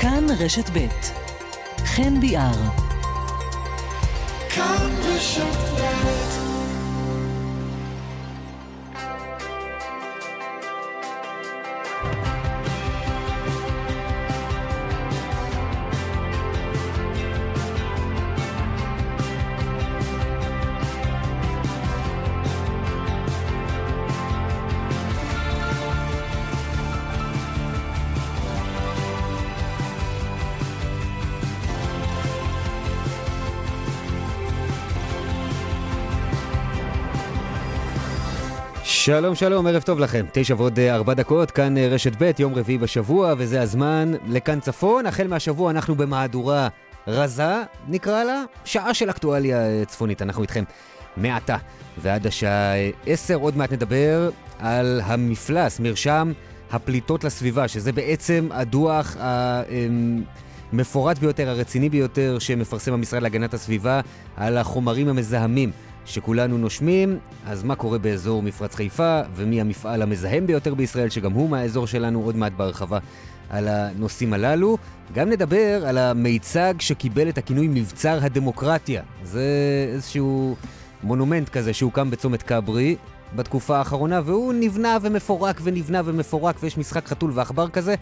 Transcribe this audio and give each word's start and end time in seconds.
כאן 0.00 0.26
רשת 0.38 0.70
ב' 0.72 0.88
חן 1.84 2.20
ביאר. 2.20 2.52
כאן 4.48 4.90
רשת 5.04 5.80
ב' 5.80 6.19
שלום 39.10 39.34
שלום, 39.34 39.66
ערב 39.66 39.82
טוב 39.82 39.98
לכם. 39.98 40.26
תשע 40.32 40.54
ועוד 40.58 40.78
אה, 40.78 40.94
ארבע 40.94 41.14
דקות, 41.14 41.50
כאן 41.50 41.78
אה, 41.78 41.88
רשת 41.88 42.12
ב', 42.22 42.30
יום 42.38 42.54
רביעי 42.54 42.78
בשבוע, 42.78 43.34
וזה 43.38 43.62
הזמן 43.62 44.12
לכאן 44.26 44.60
צפון. 44.60 45.06
החל 45.06 45.26
מהשבוע 45.26 45.70
אנחנו 45.70 45.94
במהדורה 45.94 46.68
רזה, 47.06 47.62
נקרא 47.88 48.24
לה, 48.24 48.42
שעה 48.64 48.94
של 48.94 49.10
אקטואליה 49.10 49.66
אה, 49.66 49.84
צפונית. 49.86 50.22
אנחנו 50.22 50.42
איתכם 50.42 50.64
מעתה 51.16 51.56
ועד 51.98 52.26
השעה 52.26 52.72
עשר. 53.06 53.34
עוד 53.34 53.56
מעט 53.56 53.72
נדבר 53.72 54.30
על 54.58 55.00
המפלס, 55.04 55.80
מרשם 55.80 56.32
הפליטות 56.70 57.24
לסביבה, 57.24 57.68
שזה 57.68 57.92
בעצם 57.92 58.48
הדוח 58.50 59.16
המפורט 60.72 61.18
ביותר, 61.18 61.48
הרציני 61.48 61.88
ביותר, 61.88 62.38
שמפרסם 62.38 62.92
המשרד 62.92 63.22
להגנת 63.22 63.54
הסביבה 63.54 64.00
על 64.36 64.58
החומרים 64.58 65.08
המזהמים. 65.08 65.70
שכולנו 66.10 66.58
נושמים, 66.58 67.18
אז 67.46 67.62
מה 67.62 67.74
קורה 67.74 67.98
באזור 67.98 68.42
מפרץ 68.42 68.74
חיפה, 68.74 69.20
ומי 69.34 69.60
המפעל 69.60 70.02
המזהם 70.02 70.46
ביותר 70.46 70.74
בישראל, 70.74 71.08
שגם 71.08 71.32
הוא 71.32 71.50
מהאזור 71.50 71.86
שלנו, 71.86 72.22
עוד 72.22 72.36
מעט 72.36 72.52
בהרחבה 72.52 72.98
על 73.50 73.68
הנושאים 73.68 74.32
הללו. 74.32 74.78
גם 75.14 75.30
נדבר 75.30 75.86
על 75.86 75.98
המיצג 75.98 76.74
שקיבל 76.78 77.28
את 77.28 77.38
הכינוי 77.38 77.68
מבצר 77.68 78.18
הדמוקרטיה. 78.22 79.02
זה 79.24 79.44
איזשהו 79.92 80.56
מונומנט 81.02 81.48
כזה 81.48 81.72
שהוקם 81.72 82.10
בצומת 82.10 82.42
כברי 82.42 82.96
בתקופה 83.36 83.78
האחרונה, 83.78 84.20
והוא 84.24 84.52
נבנה 84.52 84.98
ומפורק 85.02 85.60
ונבנה 85.62 86.02
ומפורק, 86.04 86.56
ויש 86.60 86.78
משחק 86.78 87.08
חתול 87.08 87.30
ועכבר 87.34 87.68
כזה. 87.68 87.94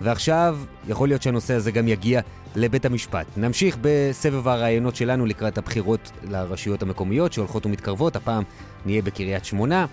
ועכשיו, 0.00 0.58
יכול 0.88 1.08
להיות 1.08 1.22
שהנושא 1.22 1.54
הזה 1.54 1.70
גם 1.70 1.88
יגיע 1.88 2.20
לבית 2.56 2.84
המשפט. 2.84 3.26
נמשיך 3.36 3.76
בסבב 3.80 4.48
הרעיונות 4.48 4.96
שלנו 4.96 5.26
לקראת 5.26 5.58
הבחירות 5.58 6.10
לרשויות 6.30 6.82
המקומיות 6.82 7.32
שהולכות 7.32 7.66
ומתקרבות, 7.66 8.16
הפעם 8.16 8.42
נהיה 8.86 9.02
בקריית 9.02 9.44
שמונה. 9.44 9.86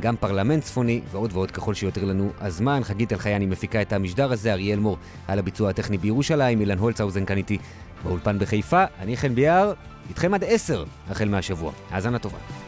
גם 0.00 0.16
פרלמנט 0.16 0.62
צפוני 0.62 1.00
ועוד 1.10 1.30
ועוד 1.32 1.50
ככל 1.50 1.74
שיותר 1.74 2.04
לנו 2.04 2.30
הזמן. 2.40 2.80
חגית 2.84 3.12
אלחייני 3.12 3.46
מפיקה 3.46 3.82
את 3.82 3.92
המשדר 3.92 4.32
הזה, 4.32 4.52
אריאל 4.52 4.78
מור 4.78 4.98
על 5.28 5.38
הביצוע 5.38 5.70
הטכני 5.70 5.98
בירושלים, 5.98 6.60
אילן 6.60 6.78
הולצהאוזן 6.78 7.24
כאן 7.24 7.36
איתי 7.36 7.58
באולפן 8.04 8.38
בחיפה. 8.38 8.84
אני 8.98 9.16
חן 9.16 9.34
ביאר, 9.34 9.72
איתכם 10.08 10.34
עד 10.34 10.44
עשר 10.46 10.84
החל 11.10 11.28
מהשבוע. 11.28 11.72
האזנה 11.90 12.18
טובה. 12.18 12.65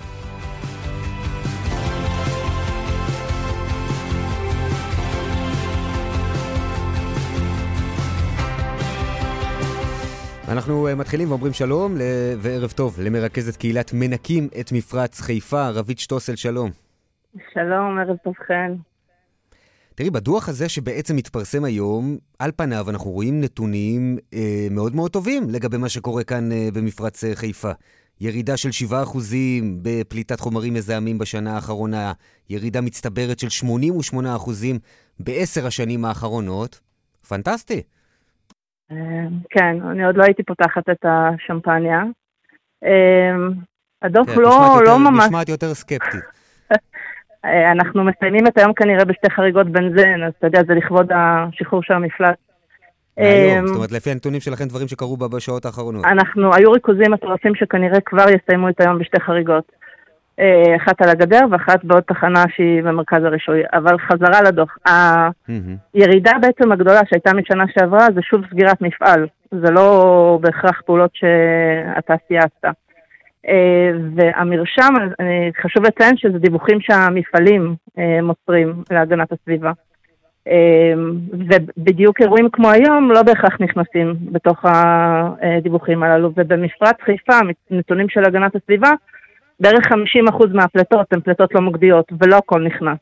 אנחנו 10.53 10.89
אה, 10.89 10.95
מתחילים 10.95 11.31
ואומרים 11.31 11.53
שלום 11.53 11.95
וערב 12.39 12.71
טוב 12.71 13.01
למרכזת 13.01 13.57
קהילת 13.57 13.91
מנקים 13.95 14.49
את 14.61 14.73
מפרץ 14.73 15.21
חיפה, 15.21 15.69
רבית 15.69 15.99
שטוסל, 15.99 16.37
שלום. 16.37 16.71
שלום, 17.55 17.99
ערב 17.99 18.17
טוב 18.25 18.35
חן. 18.47 18.75
תראי, 19.95 20.11
בדוח 20.11 20.49
הזה 20.49 20.69
שבעצם 20.69 21.17
מתפרסם 21.17 21.65
היום, 21.65 22.17
על 22.39 22.51
פניו 22.57 22.91
אנחנו 22.91 23.11
רואים 23.11 23.41
נתונים 23.41 24.19
אה, 24.35 24.67
מאוד 24.71 24.95
מאוד 24.95 25.11
טובים 25.11 25.51
לגבי 25.51 25.77
מה 25.77 25.89
שקורה 25.89 26.25
כאן 26.25 26.53
אה, 26.53 26.69
במפרץ 26.75 27.25
אה, 27.25 27.35
חיפה. 27.35 27.71
ירידה 28.21 28.57
של 28.57 28.69
7% 28.91 28.93
בפליטת 29.83 30.41
חומרים 30.41 30.75
מזהמים 30.75 31.19
בשנה 31.19 31.55
האחרונה, 31.55 32.13
ירידה 32.51 32.81
מצטברת 32.81 33.39
של 33.39 33.67
88% 34.15 34.17
בעשר 35.21 35.67
השנים 35.67 36.05
האחרונות. 36.05 36.81
פנטסטי. 37.29 37.83
אמ, 38.93 39.29
כן, 39.51 39.77
אני 39.91 40.05
עוד 40.05 40.17
לא 40.17 40.25
הייתי 40.25 40.43
פותחת 40.43 40.89
את 40.91 41.05
השמפניה. 41.05 42.03
אמ, 42.85 43.51
הדוח 44.03 44.27
כן, 44.27 44.41
לא, 44.41 44.81
לא 44.85 44.99
ממש... 44.99 45.25
נשמעת 45.25 45.49
יותר 45.49 45.75
סקפטית. 45.75 46.25
אה, 47.45 47.73
אנחנו 47.73 48.05
מסיימים 48.05 48.47
את 48.47 48.59
היום 48.59 48.73
כנראה 48.73 49.05
בשתי 49.05 49.31
חריגות 49.31 49.67
בנזן, 49.67 50.23
אז 50.27 50.33
אתה 50.39 50.47
יודע, 50.47 50.61
זה 50.67 50.75
לכבוד 50.75 51.09
השחרור 51.13 51.83
של 51.83 51.95
המפלס. 51.95 52.37
היום, 53.17 53.59
אמ, 53.59 53.67
זאת 53.67 53.77
אומרת, 53.77 53.93
לפי 53.93 54.11
הנתונים 54.11 54.41
שלכם, 54.41 54.65
דברים 54.65 54.89
שקרו 54.89 55.17
בשעות 55.17 55.65
האחרונות. 55.65 56.05
אנחנו, 56.05 56.55
היו 56.55 56.73
ריכוזים 56.73 57.13
מטורפים 57.13 57.55
שכנראה 57.55 58.01
כבר 58.01 58.27
יסיימו 58.31 58.69
את 58.69 58.81
היום 58.81 58.99
בשתי 58.99 59.21
חריגות. 59.21 59.73
אה, 60.41 60.77
אחת 60.77 61.03
על 61.03 61.09
הגדר 61.09 61.41
ואחת 61.51 61.85
בעוד 61.85 62.03
תחנה 62.03 62.45
שהיא 62.57 62.83
במרכז 62.83 63.25
הרישוי. 63.25 63.63
אבל 63.73 63.99
חזרה 63.99 64.43
לדוח. 64.43 64.79
הירידה 65.95 66.33
בעצם 66.41 66.73
הגדולה 66.73 67.01
שהייתה 67.11 67.35
משנה 67.35 67.65
שעברה 67.75 68.07
זה 68.15 68.23
שוב 68.23 68.41
סגירת 68.51 68.81
מפעל. 68.81 69.27
זה 69.51 69.71
לא 69.71 70.39
בהכרח 70.43 70.83
פעולות 70.87 71.11
שהתעשייה 71.15 72.41
עשתה. 72.41 72.71
אה, 73.49 73.91
והמרשם, 74.15 74.95
חשוב 75.63 75.87
לציין 75.87 76.17
שזה 76.17 76.39
דיווחים 76.39 76.81
שהמפעלים 76.81 77.75
אה, 77.99 78.23
מוסרים 78.23 78.83
להגנת 78.91 79.33
הסביבה. 79.33 79.73
ובדיוק 81.33 82.21
אירועים 82.21 82.49
כמו 82.53 82.71
היום 82.71 83.11
לא 83.13 83.23
בהכרח 83.23 83.61
נכנסים 83.61 84.15
בתוך 84.33 84.65
הדיווחים 84.65 86.03
הללו. 86.03 86.31
ובמפרץ 86.37 86.97
חיפה, 87.01 87.39
נתונים 87.71 88.09
של 88.09 88.25
הגנת 88.25 88.57
הסביבה, 88.57 88.91
בערך 89.61 89.87
50% 89.87 90.47
מהפליטות 90.55 91.07
הן 91.13 91.21
פליטות 91.21 91.55
לא 91.55 91.61
מוגדיות, 91.61 92.13
ולא 92.21 92.37
הכל 92.37 92.63
נכנס. 92.63 92.99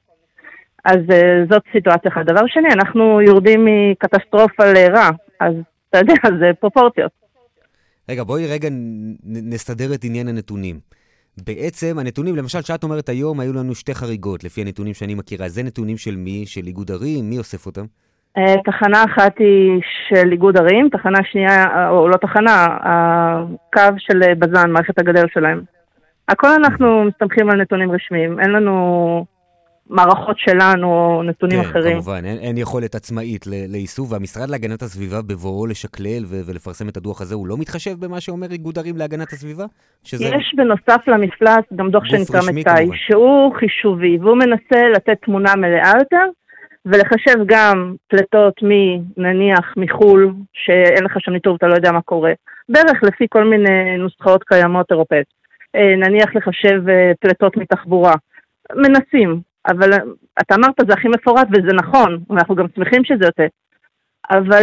אז 0.84 0.96
uh, 0.96 1.52
זאת 1.52 1.62
סיטואציה 1.72 2.10
אחת. 2.10 2.26
דבר 2.26 2.46
שני, 2.46 2.68
אנחנו 2.72 3.20
יורדים 3.20 3.64
מקטסטרופה 3.64 4.64
לרע, 4.64 5.08
אז 5.40 5.54
אתה 5.90 5.98
יודע, 5.98 6.14
זה 6.40 6.50
פרופורציות. 6.60 7.12
רגע, 8.08 8.24
בואי 8.24 8.46
רגע 8.46 8.68
נסתדר 9.24 9.94
את 9.94 10.04
עניין 10.04 10.28
הנתונים. 10.28 10.80
בעצם 11.46 11.98
הנתונים, 11.98 12.36
למשל, 12.36 12.62
שאת 12.62 12.84
אומרת 12.84 13.08
היום, 13.08 13.40
היו 13.40 13.52
לנו 13.52 13.74
שתי 13.74 13.94
חריגות, 13.94 14.44
לפי 14.44 14.60
הנתונים 14.60 14.94
שאני 14.94 15.14
מכירה. 15.14 15.48
זה 15.48 15.62
נתונים 15.62 15.96
של 15.96 16.16
מי? 16.16 16.46
של 16.46 16.66
איגוד 16.66 16.90
ערים? 16.90 17.30
מי 17.30 17.38
אוסף 17.38 17.66
אותם? 17.66 17.84
Uh, 18.38 18.62
תחנה 18.64 19.04
אחת 19.04 19.38
היא 19.38 19.80
של 20.08 20.32
איגוד 20.32 20.56
ערים, 20.56 20.88
תחנה 20.92 21.18
שנייה, 21.30 21.88
או 21.90 22.08
לא 22.08 22.16
תחנה, 22.16 22.66
הקו 22.80 23.98
של 23.98 24.34
בז"ן, 24.34 24.70
מערכת 24.70 24.98
הגדר 24.98 25.24
שלהם. 25.34 25.75
הכל 26.28 26.48
אנחנו 26.48 27.04
מסתמכים 27.04 27.50
על 27.50 27.60
נתונים 27.60 27.92
רשמיים, 27.92 28.40
אין 28.40 28.50
לנו 28.50 29.24
מערכות 29.90 30.38
שלנו 30.38 30.86
או 30.86 31.22
נתונים 31.22 31.62
כן, 31.62 31.68
אחרים. 31.68 31.84
כן, 31.84 31.92
כמובן, 31.92 32.24
אין, 32.24 32.38
אין 32.38 32.58
יכולת 32.58 32.94
עצמאית 32.94 33.46
לאיסוף, 33.68 34.12
והמשרד 34.12 34.50
להגנת 34.50 34.82
הסביבה 34.82 35.22
בבואו 35.22 35.66
לשקלל 35.66 36.24
ו- 36.26 36.40
ולפרסם 36.46 36.88
את 36.88 36.96
הדוח 36.96 37.20
הזה, 37.20 37.34
הוא 37.34 37.46
לא 37.46 37.56
מתחשב 37.58 37.90
במה 38.00 38.20
שאומר 38.20 38.46
איגוד 38.50 38.78
ערים 38.78 38.96
להגנת 38.96 39.32
הסביבה? 39.32 39.64
שזה... 40.04 40.24
יש 40.24 40.54
בנוסף 40.56 41.08
למפלס 41.08 41.64
גם 41.76 41.90
דוח 41.90 42.04
שנקרא 42.04 42.40
מתי, 42.52 42.96
שהוא 43.06 43.54
חישובי, 43.54 44.18
והוא 44.20 44.36
מנסה 44.36 44.88
לתת 44.94 45.16
תמונה 45.22 45.56
מלאה 45.56 45.92
יותר. 45.98 46.26
ולחשב 46.86 47.38
גם 47.46 47.94
פליטות 48.08 48.54
מנניח 48.62 49.74
מחו"ל, 49.76 50.32
שאין 50.52 51.04
לך 51.04 51.12
שם 51.18 51.32
ניטור 51.32 51.52
ואתה 51.52 51.66
לא 51.66 51.74
יודע 51.74 51.92
מה 51.92 52.02
קורה, 52.02 52.32
בערך 52.68 53.02
לפי 53.02 53.26
כל 53.30 53.44
מיני 53.44 53.96
נוסחאות 53.98 54.44
קיימות 54.44 54.86
אירופאיות. 54.90 55.26
אה, 55.76 55.96
נניח 55.96 56.34
לחשב 56.34 56.88
אה, 56.88 57.12
פליטות 57.20 57.56
מתחבורה. 57.56 58.14
מנסים, 58.74 59.40
אבל 59.68 59.92
אה, 59.92 59.98
אתה 60.40 60.54
אמרת 60.54 60.74
זה 60.86 60.92
הכי 60.92 61.08
מפורט 61.08 61.48
וזה 61.52 61.72
נכון, 61.74 62.18
ואנחנו 62.30 62.54
גם 62.54 62.66
שמחים 62.76 63.04
שזה 63.04 63.24
יוצא. 63.24 63.46
אבל 64.30 64.62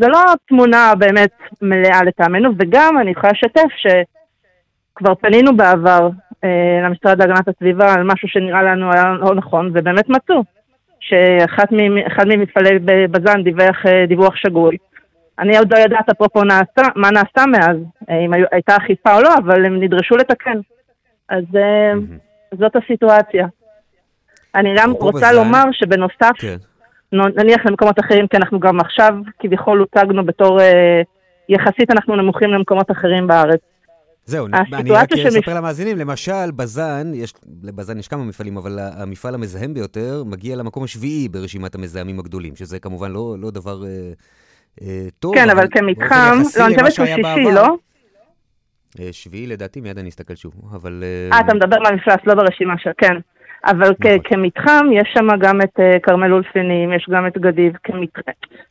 זה 0.00 0.08
לא 0.08 0.20
תמונה 0.48 0.92
באמת 0.98 1.30
מלאה 1.62 2.04
לטעמנו, 2.04 2.50
וגם 2.58 2.98
אני 3.00 3.10
יכולה 3.10 3.32
לשתף 3.32 3.68
שכבר 3.76 5.14
פנינו 5.14 5.56
בעבר 5.56 6.08
למשרד 6.84 7.18
להגנת 7.18 7.48
הסביבה 7.48 7.94
על 7.94 8.02
משהו 8.02 8.28
שנראה 8.28 8.62
לנו 8.62 8.92
היה 8.92 9.04
לא 9.20 9.34
נכון, 9.34 9.70
ובאמת 9.74 10.08
מצאו 10.08 10.42
שאחד 11.00 11.64
ממפעלי 12.26 12.78
בז"ן 13.10 13.42
דיווח 13.42 13.82
דיווח 14.08 14.36
שגוי. 14.36 14.76
אני 15.38 15.58
עוד 15.58 15.72
לא 15.72 15.78
יודעת 15.78 16.08
אפרופו 16.10 16.44
נעשה, 16.44 16.90
מה 16.96 17.10
נעשה 17.10 17.46
מאז, 17.46 17.76
אם 18.10 18.32
הייתה 18.52 18.76
אכיפה 18.76 19.16
או 19.16 19.22
לא, 19.22 19.34
אבל 19.44 19.66
הם 19.66 19.82
נדרשו 19.82 20.16
לתקן. 20.16 20.58
אז 21.28 21.44
mm-hmm. 21.52 22.58
זאת 22.58 22.76
הסיטואציה. 22.76 23.46
אני 24.54 24.74
גם 24.78 24.90
רוצה. 24.90 25.32
לומר 25.32 25.64
שבנוסף 25.72 26.32
כן. 26.38 26.56
נניח 27.12 27.66
למקומות 27.66 28.00
אחרים, 28.00 28.26
כי 28.28 28.36
אנחנו 28.36 28.60
גם 28.60 28.80
עכשיו 28.80 29.14
כביכול 29.38 29.78
הוצגנו 29.78 30.26
בתור, 30.26 30.60
אה, 30.60 31.02
יחסית 31.48 31.90
אנחנו 31.90 32.16
נמוכים 32.16 32.50
למקומות 32.50 32.90
אחרים 32.90 33.26
בארץ. 33.26 33.60
זהו, 34.26 34.46
אני 34.72 34.90
רק 34.90 35.12
אספר. 35.12 35.54
למאזינים, 35.54 35.98
למשל, 35.98 36.50
בז"ן, 36.56 37.12
יש, 37.14 37.32
לבז"ן 37.62 37.98
יש 37.98 38.08
כמה 38.08 38.24
מפעלים, 38.24 38.56
אבל 38.56 38.78
המפעל 38.78 39.34
המזהם 39.34 39.74
ביותר 39.74 40.22
מגיע 40.26 40.56
למקום 40.56 40.84
השביעי 40.84 41.28
ברשימת 41.28 41.74
המזהמים 41.74 42.18
הגדולים, 42.18 42.56
שזה 42.56 42.78
כמובן 42.78 43.12
לא, 43.12 43.36
לא 43.38 43.50
דבר 43.50 43.84
אה, 43.84 43.88
אה, 43.88 44.12
טוב. 45.18 45.34
כן, 45.34 45.50
אבל, 45.50 45.66
כמתחם, 45.70 46.36
לא, 46.58 46.66
אני 46.66 46.74
חושבת 46.74 46.92
שהוא 46.92 47.06
שישי, 47.06 47.54
לא? 47.54 47.76
אה, 49.00 49.08
שביעי 49.12 49.46
לדעתי, 49.46 49.80
מיד 49.80 49.98
אני 49.98 50.08
אסתכל 50.08 50.34
שוב, 50.34 50.52
אבל... 50.74 51.04
אה, 51.32 51.40
אתה 51.40 51.54
מדבר 51.54 51.76
מהמפלס, 51.80 52.26
לא 52.26 52.34
ברשימה 52.34 52.74
של, 52.78 52.90
כן. 52.98 53.16
אבל 53.66 53.90
נכון. 54.00 54.18
כמתחם, 54.24 54.86
יש 54.92 55.08
שם 55.14 55.26
גם 55.40 55.60
את 55.60 55.80
כרמל 56.02 56.32
אולפנים, 56.32 56.92
יש 56.92 57.06
גם 57.10 57.26
את 57.26 57.38
גדיב. 57.38 57.72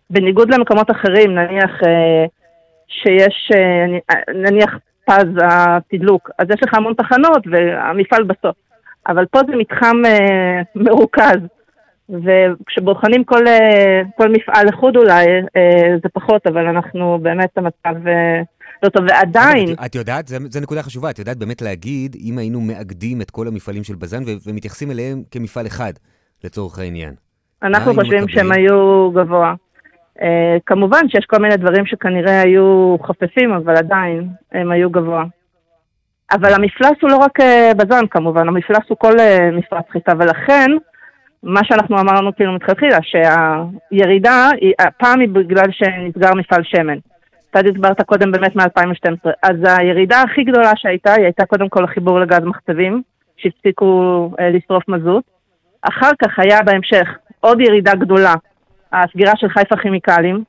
בניגוד 0.10 0.54
למקומות 0.54 0.92
אחרים, 0.92 1.36
נניח 1.36 1.72
שיש, 2.88 3.52
נניח 4.36 4.78
פז 5.06 5.28
התדלוק, 5.44 6.30
אז 6.40 6.48
יש 6.50 6.64
לך 6.64 6.74
המון 6.74 6.94
תחנות 6.94 7.44
והמפעל 7.52 8.24
בסוף. 8.24 8.56
אבל 9.08 9.26
פה 9.26 9.40
זה 9.48 9.56
מתחם 9.56 10.02
מרוכז, 10.76 11.40
וכשבוחנים 12.10 13.24
כל, 13.24 13.46
uh, 13.48 14.08
כל 14.18 14.30
מפעל 14.32 14.68
לחוד 14.68 14.98
אולי, 14.98 15.26
uh, 15.26 16.00
זה 16.04 16.10
פחות, 16.14 16.48
אבל 16.48 16.68
אנחנו 16.68 17.20
באמת 17.22 17.58
המצב... 17.58 18.08
Uh, 18.08 18.46
לא 18.84 18.90
טוב, 18.90 19.06
ועדיין... 19.10 19.74
את, 19.74 19.80
את 19.86 19.96
יודעת, 19.96 20.28
זו 20.28 20.60
נקודה 20.62 20.84
חשובה, 20.84 21.10
את 21.10 21.20
יודעת 21.20 21.38
באמת 21.38 21.62
להגיד, 21.62 22.16
אם 22.24 22.38
היינו 22.38 22.62
מאגדים 22.62 23.22
את 23.22 23.32
כל 23.32 23.48
המפעלים 23.48 23.84
של 23.84 23.96
בז"ן 23.96 24.24
ומתייחסים 24.48 24.92
אליהם 24.92 25.24
כמפעל 25.32 25.68
אחד, 25.68 25.94
לצורך 26.44 26.80
העניין. 26.80 27.14
אנחנו 27.64 27.94
חושבים 27.94 28.28
שהם 28.28 28.52
היו 28.52 29.12
גבוה. 29.12 29.54
Uh, 30.20 30.24
כמובן 30.66 31.10
שיש 31.10 31.26
כל 31.26 31.38
מיני 31.38 31.58
דברים 31.58 31.86
שכנראה 31.86 32.42
היו 32.42 32.96
חפפים, 33.08 33.54
אבל 33.54 33.76
עדיין 33.76 34.30
הם 34.52 34.72
היו 34.72 34.90
גבוה. 34.90 35.24
אבל 36.32 36.54
המפלס 36.54 36.98
הוא 37.02 37.10
לא 37.10 37.18
רק 37.18 37.40
uh, 37.40 37.74
בז"ן 37.78 38.08
כמובן, 38.12 38.48
המפלס 38.48 38.84
הוא 38.88 38.98
כל 38.98 39.14
uh, 39.14 39.56
מפרץ 39.58 39.86
חיטה, 39.92 40.12
ולכן, 40.20 40.72
מה 41.44 41.62
שאנחנו 41.64 42.00
אמרנו 42.00 42.36
כאילו 42.36 42.54
מתחילה, 42.54 42.98
שהירידה, 43.02 44.50
הפעם 44.80 45.20
היא 45.20 45.30
בגלל 45.30 45.72
שנסגר 45.72 46.34
מפעל 46.36 46.64
שמן. 46.64 46.98
אתה 47.52 47.62
דיברת 47.62 48.02
קודם 48.02 48.32
באמת 48.32 48.56
מ-2012. 48.56 49.30
אז 49.44 49.56
הירידה 49.66 50.22
הכי 50.22 50.44
גדולה 50.44 50.72
שהייתה, 50.76 51.14
היא 51.14 51.24
הייתה 51.24 51.46
קודם 51.46 51.70
כל 51.70 51.84
החיבור 51.84 52.20
לגז 52.20 52.44
מחצבים, 52.44 53.02
שהפסיקו 53.38 54.32
אה, 54.40 54.50
לשרוף 54.50 54.84
מזוט. 54.88 55.24
אחר 55.82 56.12
כך 56.22 56.40
היה 56.40 56.62
בהמשך 56.62 57.10
עוד 57.40 57.62
ירידה 57.62 57.96
גדולה, 57.96 58.34
הסגירה 58.94 59.34
של 59.36 59.50
חיפה 59.50 59.76
כימיקלים. 59.78 60.44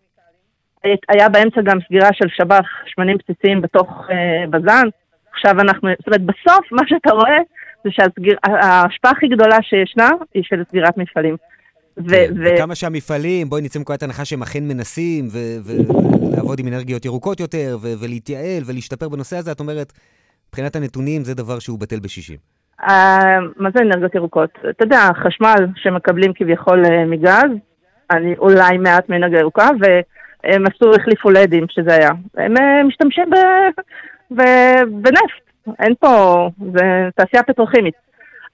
היה 1.09 1.29
באמצע 1.29 1.61
גם 1.61 1.79
סגירה 1.87 2.09
של 2.13 2.29
שב"ח, 2.29 2.67
שמנים 2.87 3.17
בסיסיים 3.17 3.61
בתוך 3.61 4.07
אה, 4.11 4.45
בז"ן. 4.51 4.89
עכשיו 5.33 5.61
אנחנו, 5.61 5.89
זאת 5.99 6.07
אומרת, 6.07 6.23
בסוף 6.23 6.73
מה 6.73 6.83
שאתה 6.87 7.13
רואה 7.13 7.39
זה 7.85 7.91
שההשפעה 7.91 9.13
הכי 9.13 9.29
גדולה 9.29 9.57
שישנה 9.63 10.11
היא 10.35 10.43
של 10.47 10.63
סגירת 10.69 10.97
מפעלים. 10.97 11.37
ו- 11.99 12.11
כן, 12.11 12.33
ו- 12.37 12.55
וכמה 12.55 12.75
שהמפעלים, 12.75 13.49
בואי 13.49 13.63
נצא 13.63 13.79
מנקודת 13.79 14.03
הנחה 14.03 14.25
שהם 14.25 14.43
אכן 14.43 14.65
מנסים, 14.69 15.29
ולעבוד 15.65 16.59
עם 16.59 16.69
אנרגיות 16.69 17.05
ירוקות 17.05 17.41
יותר, 17.41 17.77
ו- 17.83 17.95
ולהתייעל 18.01 18.63
ולהשתפר 18.67 19.09
בנושא 19.09 19.37
הזה, 19.37 19.53
את 19.53 19.61
אומרת, 19.61 19.93
מבחינת 20.49 20.77
הנתונים 20.77 21.25
זה 21.25 21.35
דבר 21.35 21.59
שהוא 21.59 21.79
בטל 21.79 22.01
בשישים. 22.01 22.37
מה 23.57 23.71
זה 23.75 23.81
אנרגיות 23.83 24.15
ירוקות? 24.15 24.51
אתה 24.71 24.85
יודע, 24.85 25.09
חשמל 25.23 25.67
שמקבלים 25.77 26.33
כביכול 26.35 26.85
uh, 26.85 26.89
מגז, 27.07 27.51
אני 28.11 28.35
אולי 28.39 28.79
מעט 28.79 29.09
מאנרגיה 29.09 29.39
ירוקה, 29.41 29.69
והם 29.81 30.65
עשו, 30.67 30.95
החליפו 30.95 31.31
לדים, 31.31 31.65
שזה 31.69 31.95
היה. 31.95 32.11
הם 32.37 32.57
uh, 32.57 32.87
משתמשים 32.89 33.31
ב- 33.31 33.81
ב- 34.35 35.03
בנפט, 35.03 35.44
אין 35.81 35.95
פה, 36.01 36.49
זה 36.73 37.09
תעשייה 37.17 37.43
פטרוכימית. 37.43 37.95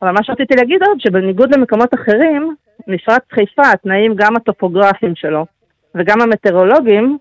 אבל 0.03 0.11
מה 0.11 0.23
שרציתי 0.23 0.55
להגיד 0.55 0.83
עוד, 0.83 1.01
שבניגוד 1.01 1.55
למקומות 1.55 1.95
אחרים, 1.95 2.55
מפרץ 2.87 3.23
חיפה, 3.33 3.71
התנאים 3.73 4.15
גם 4.17 4.37
הטופוגרפיים 4.37 5.15
שלו 5.15 5.47
וגם 5.95 6.21
המטאורולוגיים, 6.21 7.19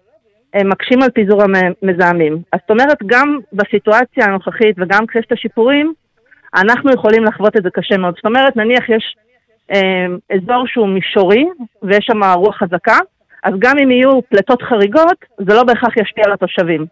הם 0.54 0.70
מקשים 0.70 1.02
על 1.02 1.10
פיזור 1.10 1.42
המזהמים. 1.44 2.38
אז 2.54 2.60
זאת 2.62 2.70
אומרת, 2.70 2.98
גם 3.06 3.40
בסיטואציה 3.54 4.26
הנוכחית 4.26 4.76
וגם 4.80 5.08
כשיש 5.08 5.26
את 5.26 5.32
השיפורים, 5.32 5.94
אנחנו 6.56 6.92
יכולים 6.92 7.24
לחוות 7.24 7.58
את 7.58 7.64
זה 7.64 7.70
קשה 7.70 7.98
מאוד. 7.98 8.16
זאת 8.16 8.26
אומרת, 8.26 8.56
נניח 8.56 8.90
יש 8.90 9.16
אה, 9.72 10.36
אזור 10.36 10.68
שהוא 10.68 10.88
מישורי 10.88 11.46
ויש 11.84 12.06
שם 12.06 12.24
רוח 12.24 12.58
חזקה, 12.58 12.98
אז 13.44 13.54
גם 13.60 13.78
אם 13.84 13.92
יהיו 13.92 14.22
פליטות 14.30 14.62
חריגות, 14.62 15.26
זה 15.38 15.54
לא 15.54 15.64
בהכרח 15.64 15.98
ישפיע 15.98 16.24
על 16.26 16.34
התושבים. 16.34 16.86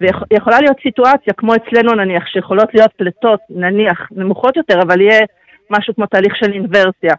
ויכולה 0.00 0.60
להיות 0.60 0.76
סיטואציה, 0.82 1.32
כמו 1.36 1.52
אצלנו 1.54 1.94
נניח, 1.94 2.26
שיכולות 2.26 2.68
להיות 2.74 2.90
פליטות, 2.96 3.40
נניח, 3.50 4.08
נמוכות 4.10 4.56
יותר, 4.56 4.82
אבל 4.82 5.00
יהיה 5.00 5.20
משהו 5.70 5.94
כמו 5.94 6.06
תהליך 6.06 6.36
של 6.36 6.52
אינוורסיה. 6.52 7.14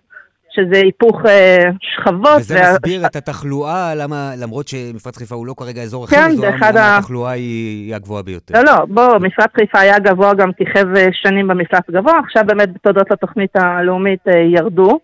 שזה 0.52 0.82
היפוך 0.84 1.26
אה, 1.26 1.58
שכבות. 1.82 2.40
וזה 2.40 2.56
וה... 2.56 2.74
מסביר 2.74 3.06
את 3.06 3.16
התחלואה, 3.16 3.96
למה, 3.96 4.32
למרות 4.42 4.68
שמפרץ 4.68 5.18
חיפה 5.18 5.36
הוא 5.36 5.48
לא 5.48 5.54
כרגע 5.58 5.82
אזור 5.82 6.04
הכי 6.04 6.16
כן, 6.16 6.28
מזוהם, 6.32 6.54
למה 6.54 6.80
ה... 6.80 6.98
התחלואה 6.98 7.32
היא, 7.32 7.86
היא 7.86 7.96
הגבוהה 7.96 8.24
ביותר. 8.24 8.54
לא, 8.54 8.64
לא, 8.64 8.86
בוא, 8.86 9.18
מפרץ 9.18 9.50
חיפה 9.56 9.80
היה 9.80 10.00
גבוה 10.00 10.34
גם 10.34 10.54
כיכב 10.54 10.96
אה, 10.96 11.08
שנים 11.12 11.48
במפרץ 11.48 11.84
גבוה, 11.92 12.14
עכשיו 12.20 12.44
באמת 12.48 12.70
תודות 12.82 13.12
לתוכנית 13.12 13.56
הלאומית 13.56 14.28
אה, 14.28 14.40
ירדו. 14.40 15.00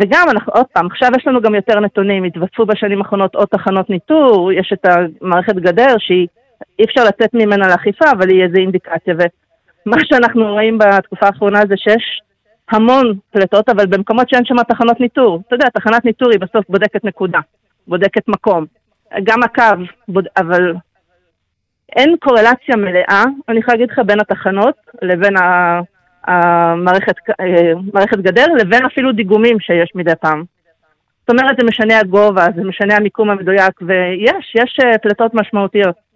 וגם, 0.00 0.26
אנחנו, 0.30 0.52
עוד 0.52 0.66
פעם, 0.72 0.86
עכשיו 0.86 1.10
יש 1.18 1.26
לנו 1.26 1.40
גם 1.40 1.54
יותר 1.54 1.80
נתונים, 1.80 2.24
התווספו 2.24 2.66
בשנים 2.66 2.98
האחרונות 2.98 3.34
עוד 3.34 3.48
תחנות 3.50 3.90
ניטור, 3.90 4.52
יש 4.52 4.72
את 4.72 4.86
המערכת 4.86 5.54
גדר 5.54 5.94
שהיא, 5.98 6.26
אי 6.78 6.84
אפשר 6.84 7.04
לצאת 7.04 7.34
ממנה 7.34 7.68
לאכיפה, 7.68 8.04
אבל 8.10 8.28
היא 8.28 8.42
איזו 8.42 8.56
אינדיקציה. 8.56 9.14
ומה 9.86 9.96
שאנחנו 10.04 10.52
רואים 10.52 10.78
בתקופה 10.78 11.26
האחרונה 11.26 11.60
זה 11.68 11.74
שיש 11.76 12.20
המון 12.70 13.18
פליטות, 13.30 13.68
אבל 13.68 13.86
במקומות 13.86 14.28
שאין 14.30 14.44
שם 14.44 14.62
תחנות 14.62 15.00
ניטור. 15.00 15.42
אתה 15.46 15.54
יודע, 15.54 15.68
תחנת 15.68 16.04
ניטור 16.04 16.30
היא 16.30 16.40
בסוף 16.40 16.64
בודקת 16.68 17.04
נקודה, 17.04 17.38
בודקת 17.88 18.28
מקום. 18.28 18.64
גם 19.22 19.42
הקו, 19.42 19.84
בוד... 20.08 20.26
אבל 20.36 20.74
אין 21.96 22.16
קורלציה 22.20 22.76
מלאה, 22.76 23.24
אני 23.48 23.58
יכולה 23.58 23.76
להגיד 23.76 23.90
לך, 23.90 23.98
בין 24.06 24.20
התחנות 24.20 24.74
לבין 25.02 25.34
המערכת 26.26 27.14
מערכת 27.92 28.18
גדר, 28.18 28.46
לבין 28.60 28.86
אפילו 28.86 29.12
דיגומים 29.12 29.60
שיש 29.60 29.92
מדי 29.94 30.14
פעם. 30.20 30.44
זאת 31.20 31.30
אומרת, 31.30 31.56
זה 31.60 31.66
משנה 31.66 31.98
הגובה, 31.98 32.46
זה 32.56 32.64
משנה 32.64 32.96
המיקום 32.96 33.30
המדויק, 33.30 33.82
ויש, 33.82 34.54
יש 34.54 34.78
אה, 34.84 34.98
פליטות 34.98 35.34
משמעותיות. 35.34 36.07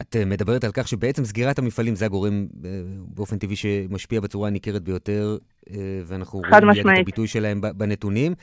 את 0.00 0.16
אה, 0.16 0.24
מדברת 0.24 0.64
על 0.64 0.70
כך 0.74 0.88
שבעצם 0.88 1.24
סגירת 1.24 1.58
המפעלים 1.58 1.94
זה 1.94 2.04
הגורם 2.04 2.46
אה, 2.64 2.70
באופן 3.14 3.38
טבעי 3.38 3.56
שמשפיע 3.56 4.20
בצורה 4.20 4.50
ניכרת 4.50 4.82
ביותר, 4.82 5.36
אה, 5.70 5.76
ואנחנו 6.06 6.38
רואים 6.38 6.68
מיד 6.68 6.86
את 6.86 6.98
הביטוי 7.00 7.26
שלהם 7.26 7.60
בנתונים. 7.76 8.34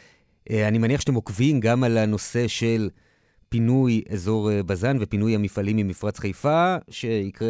אני 0.68 0.78
מניח 0.78 1.02
שאתם 1.02 1.14
עוקבים 1.14 1.60
גם 1.60 1.84
על 1.84 1.98
הנושא 1.98 2.48
של 2.48 2.90
פינוי 3.50 4.04
אזור 4.14 4.50
בז"ן 4.66 4.98
ופינוי 5.00 5.36
המפעלים 5.36 5.78
ממפרץ 5.78 6.20
חיפה, 6.20 6.76
שיקרה 6.90 7.48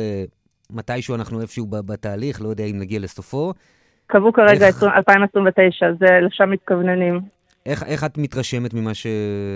מתישהו 0.69 1.15
אנחנו 1.15 1.41
איפשהו 1.41 1.65
בתהליך, 1.69 2.41
לא 2.41 2.49
יודע 2.49 2.63
אם 2.63 2.79
נגיע 2.79 2.99
לסופו. 2.99 3.53
קבעו 4.07 4.33
כרגע 4.33 4.67
איך... 4.67 4.83
2029, 4.83 5.85
זה 5.99 6.05
לשם 6.21 6.49
מתכווננים. 6.49 7.21
איך, 7.65 7.83
איך 7.83 8.03
את 8.03 8.17
מתרשמת 8.17 8.73
ממה 8.73 8.93
ש... 8.93 9.07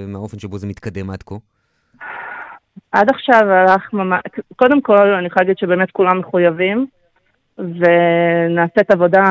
מהאופן 0.08 0.40
שבו 0.40 0.58
זה 0.58 0.68
מתקדם 0.68 1.10
עד 1.10 1.24
כה? 1.24 1.36
עד 2.92 3.10
עכשיו 3.10 3.42
הלך 3.52 3.94
ממש, 3.94 4.22
קודם 4.56 4.82
כל 4.82 5.14
אני 5.14 5.28
יכולה 5.28 5.44
להגיד 5.44 5.58
שבאמת 5.58 5.92
כולם 5.92 6.20
מחויבים 6.20 6.86
ונעשית 7.58 8.92
עבודה 8.92 9.24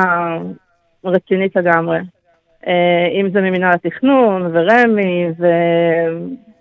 רצינית 1.03 1.55
לגמרי. 1.55 1.99
אה, 2.67 3.07
אם 3.21 3.29
זה 3.33 3.41
ממנהל 3.41 3.73
התכנון 3.73 4.51
ורמ"י 4.53 5.25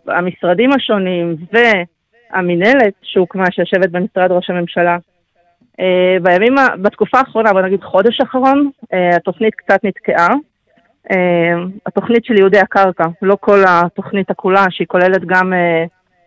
והמשרדים 0.06 0.72
השונים 0.72 1.36
והמינהלת 1.52 2.92
שהוקמה 3.02 3.44
שיושבת 3.50 3.90
במשרד 3.90 4.32
ראש 4.32 4.50
הממשלה. 4.50 4.96
אה, 5.80 6.16
בימים, 6.22 6.54
בתקופה 6.82 7.18
האחרונה, 7.18 7.52
בוא 7.52 7.60
נגיד 7.60 7.82
חודש 7.82 8.20
אחרון, 8.20 8.70
אה, 8.92 9.16
התוכנית 9.16 9.54
קצת 9.54 9.84
נתקעה. 9.84 10.28
התוכנית 11.86 12.24
של 12.24 12.38
יהודי 12.38 12.58
הקרקע, 12.58 13.04
לא 13.22 13.36
כל 13.40 13.58
התוכנית 13.68 14.30
הכולה 14.30 14.64
שהיא 14.70 14.86
כוללת 14.86 15.24
גם 15.26 15.52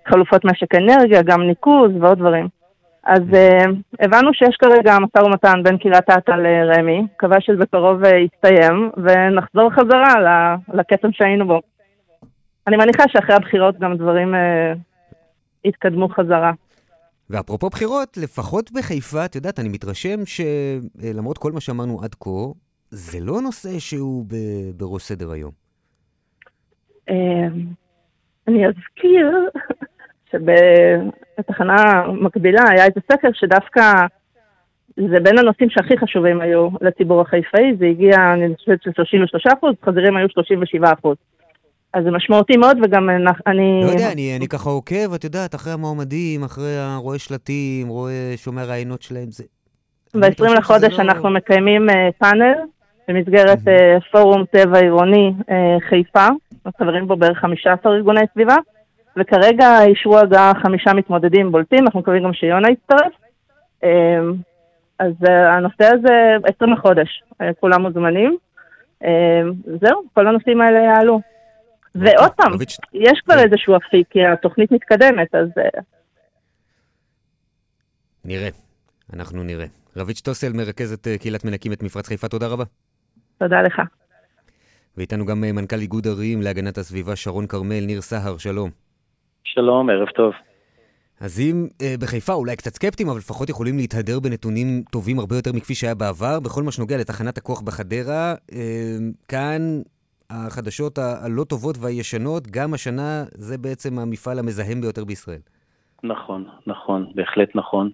חלופות 0.07 0.45
משק 0.45 0.75
אנרגיה, 0.75 1.21
גם 1.21 1.41
ניקוז 1.41 1.91
ועוד 2.01 2.17
דברים. 2.17 2.47
אז 3.03 3.21
uh, 3.21 3.69
הבנו 3.99 4.33
שיש 4.33 4.55
כרגע 4.55 4.97
משא 4.99 5.25
ומתן 5.25 5.63
בין 5.63 5.77
קריית 5.77 6.09
אתא 6.09 6.31
לרמ"י, 6.31 7.01
מקווה 7.01 7.41
שזה 7.41 7.57
בקרוב 7.57 8.03
uh, 8.03 8.07
יסתיים, 8.07 8.91
ונחזור 8.97 9.69
חזרה 9.69 10.55
לקצב 10.73 11.07
שהיינו 11.11 11.47
בו. 11.47 11.61
אני 12.67 12.77
מניחה 12.77 13.03
שאחרי 13.07 13.35
הבחירות 13.35 13.79
גם 13.79 13.97
דברים 13.97 14.33
uh, 14.33 14.37
יתקדמו 15.65 16.09
חזרה. 16.09 16.51
ואפרופו 17.29 17.69
בחירות, 17.69 18.17
לפחות 18.17 18.71
בחיפה, 18.71 19.25
את 19.25 19.35
יודעת, 19.35 19.59
אני 19.59 19.69
מתרשם 19.69 20.19
שלמרות 20.25 21.37
כל 21.37 21.51
מה 21.51 21.61
שאמרנו 21.61 21.99
עד 22.03 22.15
כה, 22.15 22.29
זה 22.89 23.19
לא 23.21 23.41
נושא 23.41 23.79
שהוא 23.79 24.25
בראש 24.77 25.03
סדר 25.03 25.31
היום. 25.31 25.51
אני 28.47 28.67
אזכיר 28.67 29.49
שבתחנה 30.33 32.03
מקבילה 32.07 32.61
היה 32.69 32.85
איזה 32.85 32.99
סקר 33.11 33.29
שדווקא 33.33 33.91
זה 34.97 35.19
בין 35.23 35.37
הנושאים 35.37 35.69
שהכי 35.69 35.97
חשובים 35.97 36.41
היו 36.41 36.69
לציבור 36.81 37.21
החיפאי, 37.21 37.75
זה 37.79 37.85
הגיע, 37.85 38.33
אני 38.33 38.55
חושבת, 38.55 38.87
ל-33 38.87 39.57
אחוז, 39.57 39.75
חזירים 39.85 40.17
היו 40.17 40.29
37 40.29 40.93
אחוז. 40.99 41.17
אז 41.93 42.03
זה 42.03 42.11
משמעותי 42.11 42.57
מאוד, 42.57 42.77
וגם 42.83 43.09
אני... 43.47 43.81
לא 43.83 43.91
יודע, 43.91 44.11
אני, 44.11 44.37
אני 44.37 44.47
ככה 44.47 44.69
עוקב, 44.69 45.13
את 45.15 45.23
יודעת, 45.23 45.55
אחרי 45.55 45.73
המועמדים, 45.73 46.43
אחרי 46.43 46.77
הרואה 46.77 47.19
שלטים, 47.19 47.87
רואה, 47.87 48.33
שומע 48.35 48.63
רעיונות 48.63 49.01
שלהם, 49.01 49.31
זה... 49.31 49.43
ב-20 50.13 50.53
לחודש 50.57 50.93
לא... 50.93 51.01
אנחנו 51.03 51.29
מקיימים 51.29 51.89
uh, 51.89 51.93
פאנל 52.17 52.53
במסגרת 53.07 53.57
uh, 53.57 54.11
פורום 54.11 54.45
טבע 54.45 54.79
עירוני 54.79 55.33
uh, 55.39 55.53
חיפה, 55.89 56.27
חברים 56.77 57.07
בו 57.07 57.15
בערך 57.15 57.37
15 57.37 57.93
ארגוני 57.93 58.21
סביבה, 58.33 58.55
וכרגע 59.17 59.83
אישרו 59.83 60.17
הגעה 60.17 60.51
חמישה 60.63 60.93
מתמודדים 60.93 61.51
בולטים, 61.51 61.85
אנחנו 61.85 61.99
מקווים 61.99 62.23
גם 62.23 62.33
שיונה 62.33 62.67
יצטרף. 62.71 63.13
Uh, 63.83 63.87
אז 64.99 65.13
uh, 65.23 65.31
הנושא 65.31 65.85
הזה, 65.85 66.47
20 66.55 66.73
לחודש, 66.73 67.23
uh, 67.33 67.45
כולם 67.59 67.81
מוזמנים. 67.81 68.37
Uh, 69.03 69.07
זהו, 69.81 70.03
כל 70.13 70.27
הנושאים 70.27 70.61
האלה 70.61 70.79
יעלו. 70.79 71.21
ועוד 71.95 72.31
פעם, 72.31 72.53
יש 72.93 73.21
כבר 73.25 73.39
איזשהו 73.39 73.75
אפיק, 73.75 74.07
כי 74.09 74.19
התוכנית 74.25 74.71
מתקדמת, 74.71 75.35
אז... 75.35 75.47
נראה, 78.25 78.49
אנחנו 79.13 79.43
נראה. 79.43 79.65
רבית 79.97 80.17
שטוסל, 80.17 80.53
מרכזת 80.53 81.07
קהילת 81.19 81.45
מנקים 81.45 81.73
את 81.73 81.83
מפרץ 81.83 82.07
חיפה, 82.07 82.27
תודה 82.27 82.47
רבה. 82.47 82.63
תודה 83.37 83.61
לך. 83.61 83.81
ואיתנו 84.97 85.25
גם 85.25 85.41
מנכ"ל 85.41 85.79
איגוד 85.79 86.07
ערים 86.07 86.41
להגנת 86.41 86.77
הסביבה, 86.77 87.15
שרון 87.15 87.47
כרמל, 87.47 87.85
ניר 87.85 88.01
סהר, 88.01 88.37
שלום. 88.37 88.82
שלום, 89.43 89.89
ערב 89.89 90.07
טוב. 90.07 90.33
אז 91.21 91.39
אם 91.39 91.67
אה, 91.81 91.95
בחיפה 92.01 92.33
אולי 92.33 92.55
קצת 92.55 92.73
סקפטיים, 92.73 93.09
אבל 93.09 93.17
לפחות 93.17 93.49
יכולים 93.49 93.77
להתהדר 93.77 94.19
בנתונים 94.19 94.67
טובים 94.91 95.19
הרבה 95.19 95.35
יותר 95.35 95.51
מכפי 95.53 95.75
שהיה 95.75 95.95
בעבר, 95.95 96.39
בכל 96.39 96.63
מה 96.63 96.71
שנוגע 96.71 96.97
לתחנת 96.97 97.37
הכוח 97.37 97.61
בחדרה, 97.61 98.33
אה, 98.53 98.97
כאן 99.27 99.61
החדשות 100.29 100.97
הלא 100.97 101.43
טובות 101.43 101.75
והישנות, 101.81 102.47
גם 102.47 102.73
השנה 102.73 103.23
זה 103.33 103.57
בעצם 103.57 103.99
המפעל 103.99 104.39
המזהם 104.39 104.81
ביותר 104.81 105.05
בישראל. 105.05 105.39
נכון, 106.03 106.45
נכון, 106.67 107.11
בהחלט 107.15 107.55
נכון. 107.55 107.89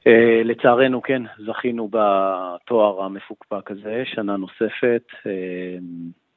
Uh, 0.00 0.44
לצערנו, 0.44 1.02
כן, 1.02 1.22
זכינו 1.46 1.88
בתואר 1.88 3.02
המפוקפק 3.02 3.70
הזה, 3.70 4.02
שנה 4.04 4.36
נוספת. 4.36 5.02
Uh, 5.12 5.28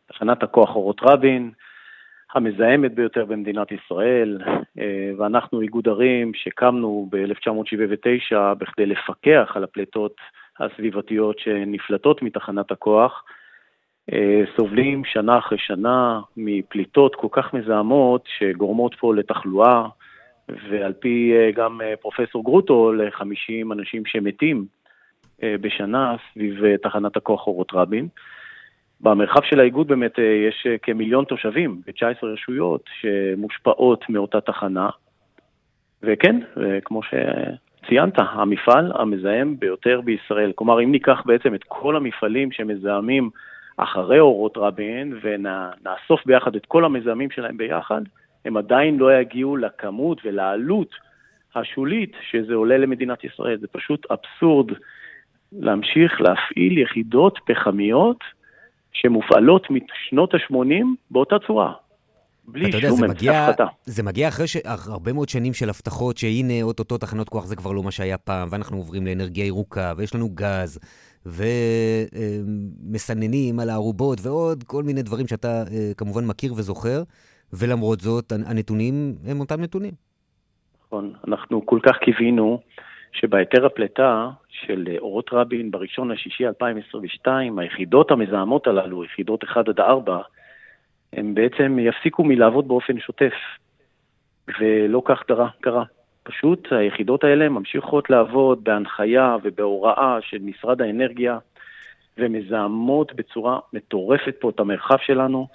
תחנת 0.06 0.44
הכוח 0.44 0.76
אורות 0.76 1.02
רבין, 1.02 1.52
המזהמת 2.34 2.94
ביותר 2.94 3.26
במדינת 3.26 3.68
ישראל, 3.72 4.42
אה, 4.80 5.12
ואנחנו 5.18 5.62
איגוד 5.62 5.88
ערים 5.88 6.34
שקמנו 6.34 7.08
ב-1979 7.12 8.36
בכדי 8.58 8.86
לפקח 8.86 9.52
על 9.56 9.64
הפליטות 9.64 10.16
הסביבתיות 10.60 11.40
שנפלטות 11.40 12.22
מתחנת 12.22 12.72
הכוח, 12.72 13.24
אה, 14.14 14.42
סובלים 14.58 15.06
שנה 15.06 15.38
אחרי 15.38 15.58
שנה 15.58 16.22
מפליטות 16.38 17.16
כל 17.16 17.28
כך 17.32 17.54
מזהמות 17.54 18.24
שגורמות 18.38 18.96
פה 19.00 19.16
לתחלואה, 19.16 19.88
ועל 20.70 20.94
פי 20.94 21.34
אה, 21.36 21.52
גם 21.52 21.82
פרופסור 22.02 22.44
גרוטו, 22.44 22.94
ל-50 22.94 23.74
אנשים 23.74 24.06
שמתים 24.06 24.66
בשנה 25.44 26.16
סביב 26.34 26.78
תחנת 26.78 27.18
הכוח 27.18 27.48
אורות 27.48 27.68
רבין. 27.74 28.08
במרחב 29.04 29.44
של 29.44 29.60
האיגוד 29.60 29.88
באמת 29.88 30.20
אה, 30.20 30.24
יש 30.24 30.68
אה, 30.70 30.78
כמיליון 30.78 31.26
תושבים 31.26 31.82
ב-19 31.88 32.26
רשויות 32.26 32.84
שמושפעות 33.02 34.10
מאותה 34.10 34.42
תחנה. 34.42 34.90
וכן, 36.04 36.40
כמו 36.86 37.02
שציינת, 37.04 38.14
המפעל 38.18 38.92
המזהם 38.96 39.60
ביותר 39.60 40.02
בישראל. 40.02 40.52
כלומר, 40.56 40.84
אם 40.84 40.92
ניקח 40.92 41.22
בעצם 41.26 41.56
את 41.56 41.64
כל 41.68 41.96
המפעלים 41.96 42.52
שמזהמים 42.52 43.30
אחרי 43.78 44.20
אורות 44.20 44.58
רבין 44.58 45.20
ונאסוף 45.22 46.26
ביחד 46.26 46.56
את 46.56 46.66
כל 46.66 46.86
המזהמים 46.86 47.32
שלהם 47.32 47.58
ביחד, 47.58 48.02
הם 48.46 48.58
עדיין 48.58 48.98
לא 48.98 49.14
יגיעו 49.14 49.58
לכמות 49.58 50.22
ולעלות 50.26 50.96
השולית 51.56 52.14
שזה 52.32 52.54
עולה 52.54 52.78
למדינת 52.78 53.24
ישראל. 53.24 53.58
זה 53.58 53.68
פשוט 53.68 54.06
אבסורד 54.12 54.72
להמשיך 55.52 56.22
להפעיל 56.22 56.78
יחידות 56.78 57.40
פחמיות 57.46 58.24
שמופעלות 58.94 59.68
משנות 59.70 60.34
ה-80 60.34 60.86
באותה 61.12 61.36
צורה. 61.48 61.74
בלי 62.48 62.72
שום 62.82 63.04
אמצעי 63.04 63.30
הפחתה. 63.30 63.66
זה 63.86 64.04
מגיע 64.04 64.28
אחרי 64.28 64.48
ש... 64.48 64.58
הרבה 64.66 65.14
מאוד 65.14 65.30
שנים 65.30 65.54
של 65.54 65.70
הבטחות 65.70 66.18
שהנה 66.18 66.62
אוטוטו 66.62 66.98
תחנות 66.98 67.30
כוח 67.30 67.46
זה 67.46 67.56
כבר 67.56 67.72
לא 67.72 67.84
מה 67.84 67.92
שהיה 67.92 68.18
פעם, 68.18 68.48
ואנחנו 68.52 68.78
עוברים 68.78 69.06
לאנרגיה 69.06 69.46
ירוקה, 69.46 69.94
ויש 69.98 70.16
לנו 70.16 70.30
גז, 70.30 70.80
ומסננים 72.86 73.60
על 73.60 73.70
הערובות, 73.70 74.20
ועוד 74.22 74.64
כל 74.64 74.84
מיני 74.84 75.02
דברים 75.02 75.28
שאתה 75.28 75.64
אה, 75.72 75.92
כמובן 75.98 76.26
מכיר 76.26 76.54
וזוכר, 76.54 77.04
ולמרות 77.54 78.02
זאת 78.02 78.32
הנתונים 78.32 79.16
הם 79.26 79.40
אותם 79.40 79.62
נתונים. 79.62 79.92
נכון, 80.88 81.14
אנחנו 81.28 81.66
כל 81.66 81.80
כך 81.84 81.98
קיווינו 81.98 82.60
שבהיתר 83.14 83.66
הפליטה 83.66 84.30
של 84.50 84.96
אורות 84.98 85.30
רבין 85.34 85.72
בראשון 85.72 86.12
לשישי 86.12 86.48
2022, 86.48 87.60
היחידות 87.60 88.12
המזהמות 88.12 88.68
הללו, 88.68 89.04
יחידות 89.04 89.44
1 89.44 89.70
עד 89.70 89.80
4, 89.80 90.22
הם 91.14 91.34
בעצם 91.34 91.80
יפסיקו 91.80 92.24
מלעבוד 92.24 92.68
באופן 92.68 93.00
שוטף. 93.00 93.34
ולא 94.60 95.02
כך 95.06 95.24
דרה, 95.28 95.50
קרה. 95.62 95.84
פשוט 96.24 96.68
היחידות 96.72 97.24
האלה 97.24 97.50
ממשיכות 97.50 98.10
לעבוד 98.10 98.64
בהנחיה 98.64 99.38
ובהוראה 99.44 100.18
של 100.22 100.38
משרד 100.42 100.82
האנרגיה, 100.82 101.38
ומזהמות 102.18 103.14
בצורה 103.14 103.60
מטורפת 103.74 104.36
פה 104.40 104.50
את 104.50 104.60
המרחב 104.60 104.98
שלנו, 105.06 105.48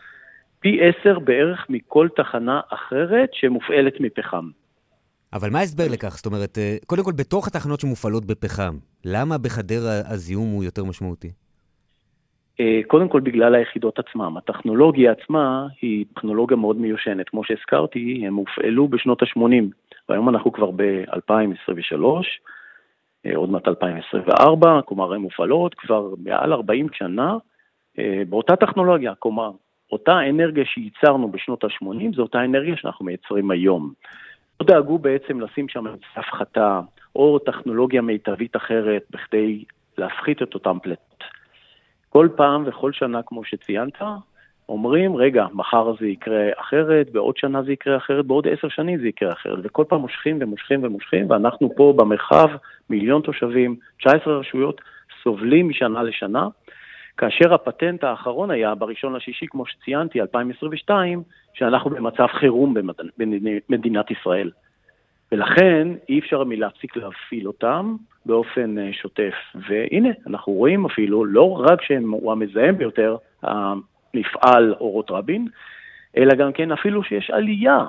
פי 0.61 0.81
עשר 0.83 1.19
בערך 1.19 1.67
מכל 1.69 2.09
תחנה 2.17 2.61
אחרת 2.69 3.29
שמופעלת 3.33 4.00
מפחם. 4.00 4.49
אבל 5.33 5.51
מה 5.51 5.59
ההסבר 5.59 5.85
לכך? 5.93 6.17
זאת 6.17 6.27
אומרת, 6.27 6.59
אה, 6.59 6.77
קודם 6.87 7.05
כל, 7.05 7.13
בתוך 7.13 7.47
התחנות 7.47 7.81
שמופעלות 7.81 8.25
בפחם, 8.25 8.77
למה 9.05 9.39
בחדרה 9.39 10.01
הזיהום 10.07 10.49
הוא 10.53 10.65
יותר 10.65 10.85
משמעותי? 10.85 11.29
אה, 12.61 12.81
קודם 12.87 13.09
כל 13.09 13.21
בגלל 13.21 13.55
היחידות 13.55 13.99
עצמם. 13.99 14.37
הטכנולוגיה 14.37 15.13
עצמה 15.13 15.67
היא 15.81 16.05
טכנולוגיה 16.15 16.57
מאוד 16.57 16.77
מיושנת. 16.77 17.29
כמו 17.29 17.45
שהזכרתי, 17.45 18.23
הם 18.27 18.35
הופעלו 18.35 18.89
בשנות 18.89 19.23
ה-80, 19.23 19.65
והיום 20.09 20.29
אנחנו 20.29 20.53
כבר 20.53 20.71
ב-2023, 20.71 22.03
אה, 23.27 23.37
עוד 23.37 23.51
מעט 23.51 23.69
2024, 23.69 24.81
כלומר 24.85 25.15
הן 25.15 25.21
מופעלות 25.21 25.75
כבר 25.75 26.15
מעל 26.25 26.53
40 26.53 26.87
שנה 26.93 27.37
באותה 28.29 28.57
טכנולוגיה. 28.57 29.13
כלומר, 29.19 29.51
אותה 29.93 30.19
אנרגיה 30.31 30.65
שייצרנו 30.65 31.31
בשנות 31.31 31.65
ה-80 31.65 32.17
זו 32.17 32.23
אותה 32.23 32.45
אנרגיה 32.45 32.77
שאנחנו 32.77 33.05
מייצרים 33.05 33.51
היום. 33.51 33.93
לא 34.61 34.67
דאגו 34.67 34.99
בעצם 34.99 35.41
לשים 35.41 35.69
שם 35.69 35.85
הפחתה 36.17 36.81
או 37.17 37.38
טכנולוגיה 37.38 38.03
מיטבית 38.03 38.57
אחרת 38.57 39.03
בכדי 39.11 39.65
להפחית 39.99 40.43
את 40.43 40.55
אותם 40.55 40.79
פליטות. 40.83 41.25
כל 42.09 42.29
פעם 42.37 42.65
וכל 42.67 42.93
שנה, 42.93 43.23
כמו 43.23 43.45
שציינת, 43.45 44.03
אומרים, 44.69 45.17
רגע, 45.17 45.47
מחר 45.53 45.93
זה 46.00 46.07
יקרה 46.07 46.49
אחרת, 46.57 47.11
בעוד 47.11 47.37
שנה 47.37 47.62
זה 47.62 47.73
יקרה 47.73 47.97
אחרת, 47.97 48.27
בעוד 48.27 48.49
עשר 48.49 48.69
שנים 48.69 49.00
זה 49.00 49.09
יקרה 49.09 49.33
אחרת, 49.33 49.59
וכל 49.62 49.85
פעם 49.88 50.00
מושכים 50.00 50.38
ומושכים 50.41 50.85
ומושכים, 50.85 51.31
ואנחנו 51.31 51.75
פה 51.77 51.95
במרחב, 51.97 52.49
מיליון 52.91 53.23
תושבים, 53.23 53.77
19 53.99 54.38
רשויות, 54.38 54.81
סובלים 55.23 55.69
משנה 55.69 56.03
לשנה, 56.03 56.49
כאשר 57.19 57.55
הפטנט 57.55 58.05
האחרון 58.05 58.51
היה 58.51 58.75
בראשון 58.75 59.13
לשישי, 59.13 59.47
כמו 59.47 59.67
שציינתי, 59.67 60.21
2022, 60.21 61.23
שאנחנו 61.55 61.91
במצב 61.91 62.27
חירום 62.27 62.75
במדינת 63.69 64.11
ישראל. 64.11 64.51
ולכן 65.33 65.89
אי 66.09 66.19
אפשר 66.19 66.45
מלהפסיק 66.45 66.97
להפעיל 66.97 67.47
אותם 67.47 67.97
באופן 68.27 68.79
אה, 68.79 68.93
שוטף. 68.93 69.35
והנה, 69.55 70.09
אנחנו 70.27 70.53
רואים 70.53 70.87
אפילו, 70.87 71.25
לא 71.25 71.65
רק 71.71 71.83
שהוא 71.83 72.33
המזהם 72.33 72.79
ביותר, 72.79 73.17
המפעל 73.43 74.75
אורות 74.81 75.11
רבין, 75.11 75.49
אלא 76.17 76.35
גם 76.35 76.53
כן 76.53 76.73
אפילו 76.73 77.03
שיש 77.03 77.31
עלייה 77.31 77.87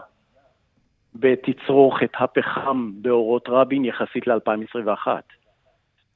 בתצרוכת 1.15 2.12
הפחם 2.19 2.91
באורות 3.01 3.50
רבין 3.50 3.86
יחסית 3.86 4.27
ל-2021. 4.27 5.07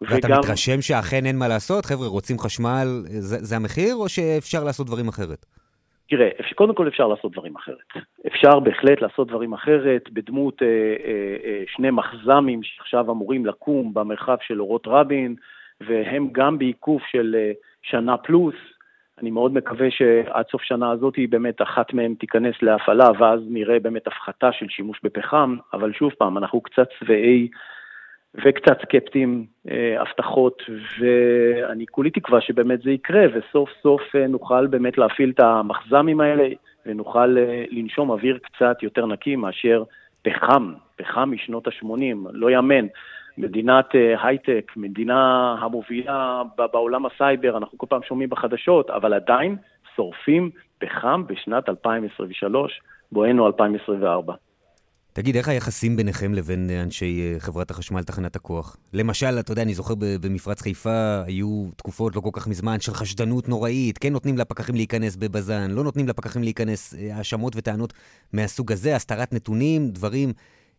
ואתה 0.09 0.27
וגם... 0.27 0.39
מתרשם 0.39 0.81
שאכן 0.81 1.25
אין 1.25 1.37
מה 1.37 1.47
לעשות? 1.47 1.85
חבר'ה, 1.85 2.07
רוצים 2.07 2.39
חשמל, 2.39 2.87
זה, 3.05 3.37
זה 3.37 3.55
המחיר, 3.55 3.95
או 3.95 4.09
שאפשר 4.09 4.63
לעשות 4.63 4.87
דברים 4.87 5.07
אחרת? 5.07 5.45
תראה, 6.09 6.29
קודם 6.55 6.75
כל 6.75 6.87
אפשר 6.87 7.07
לעשות 7.07 7.31
דברים 7.31 7.55
אחרת. 7.55 8.05
אפשר 8.27 8.59
בהחלט 8.59 9.01
לעשות 9.01 9.27
דברים 9.27 9.53
אחרת 9.53 10.09
בדמות 10.13 10.61
אה, 10.61 10.67
אה, 10.67 11.35
אה, 11.45 11.63
שני 11.67 11.91
מחז"מים 11.91 12.63
שעכשיו 12.63 13.11
אמורים 13.11 13.45
לקום 13.45 13.93
במרחב 13.93 14.37
של 14.41 14.61
אורות 14.61 14.83
רבין, 14.87 15.35
והם 15.81 16.29
גם 16.31 16.57
בעיכוב 16.57 17.01
של 17.11 17.35
אה, 17.39 17.51
שנה 17.81 18.17
פלוס, 18.17 18.55
אני 19.21 19.31
מאוד 19.31 19.53
מקווה 19.53 19.91
שעד 19.91 20.45
סוף 20.51 20.61
שנה 20.61 20.91
הזאת 20.91 21.13
באמת 21.29 21.61
אחת 21.61 21.93
מהן 21.93 22.13
תיכנס 22.13 22.55
להפעלה, 22.61 23.07
ואז 23.19 23.39
נראה 23.47 23.79
באמת 23.79 24.07
הפחתה 24.07 24.51
של 24.51 24.65
שימוש 24.69 24.99
בפחם, 25.03 25.57
אבל 25.73 25.93
שוב 25.93 26.11
פעם, 26.17 26.37
אנחנו 26.37 26.61
קצת 26.61 26.87
שבעי 26.99 27.47
וקצת 28.35 28.81
סקפטיים, 28.81 29.45
אה, 29.71 30.01
הבטחות, 30.01 30.63
ואני 30.99 31.85
כולי 31.91 32.09
תקווה 32.09 32.41
שבאמת 32.41 32.81
זה 32.81 32.91
יקרה, 32.91 33.25
וסוף 33.33 33.69
סוף 33.83 34.01
אה, 34.15 34.27
נוכל 34.27 34.67
באמת 34.67 34.97
להפעיל 34.97 35.29
את 35.29 35.39
המחז"מים 35.39 36.21
האלה, 36.21 36.49
ונוכל 36.85 37.37
אה, 37.37 37.65
לנשום 37.71 38.09
אוויר 38.09 38.37
קצת 38.37 38.83
יותר 38.83 39.05
נקי 39.05 39.35
מאשר 39.35 39.83
פחם, 40.21 40.73
פחם 40.95 41.31
משנות 41.31 41.67
ה-80, 41.67 42.29
לא 42.31 42.51
יאמן. 42.51 42.87
מדינת 43.37 43.85
הייטק, 44.23 44.71
מדינה 44.75 45.55
המובילה 45.59 46.41
בעולם 46.73 47.05
הסייבר, 47.05 47.57
אנחנו 47.57 47.77
כל 47.77 47.85
פעם 47.89 48.03
שומעים 48.03 48.29
בחדשות, 48.29 48.89
אבל 48.89 49.13
עדיין 49.13 49.55
שורפים 49.95 50.49
פחם 50.79 51.23
בשנת 51.27 51.69
2023, 51.69 52.81
בואנו 53.11 53.47
2024. 53.47 54.33
תגיד, 55.13 55.35
איך 55.35 55.47
היחסים 55.47 55.95
ביניכם 55.95 56.33
לבין 56.33 56.69
אנשי 56.83 57.21
אה, 57.21 57.39
חברת 57.39 57.71
החשמל, 57.71 58.03
תחנת 58.03 58.35
הכוח? 58.35 58.77
למשל, 58.93 59.39
אתה 59.39 59.51
יודע, 59.51 59.61
אני 59.61 59.73
זוכר 59.73 59.93
במפרץ 60.21 60.61
חיפה, 60.61 61.21
היו 61.27 61.69
תקופות 61.77 62.15
לא 62.15 62.21
כל 62.21 62.29
כך 62.33 62.47
מזמן 62.47 62.79
של 62.79 62.91
חשדנות 62.91 63.49
נוראית, 63.49 63.97
כן 63.97 64.13
נותנים 64.13 64.37
לפקחים 64.37 64.75
להיכנס 64.75 65.15
בבז"ן, 65.15 65.71
לא 65.71 65.83
נותנים 65.83 66.07
לפקחים 66.07 66.43
להיכנס, 66.43 66.95
אה, 66.95 67.17
האשמות 67.17 67.53
וטענות 67.55 67.93
מהסוג 68.33 68.71
הזה, 68.71 68.95
הסתרת 68.95 69.33
נתונים, 69.33 69.89
דברים 69.89 70.29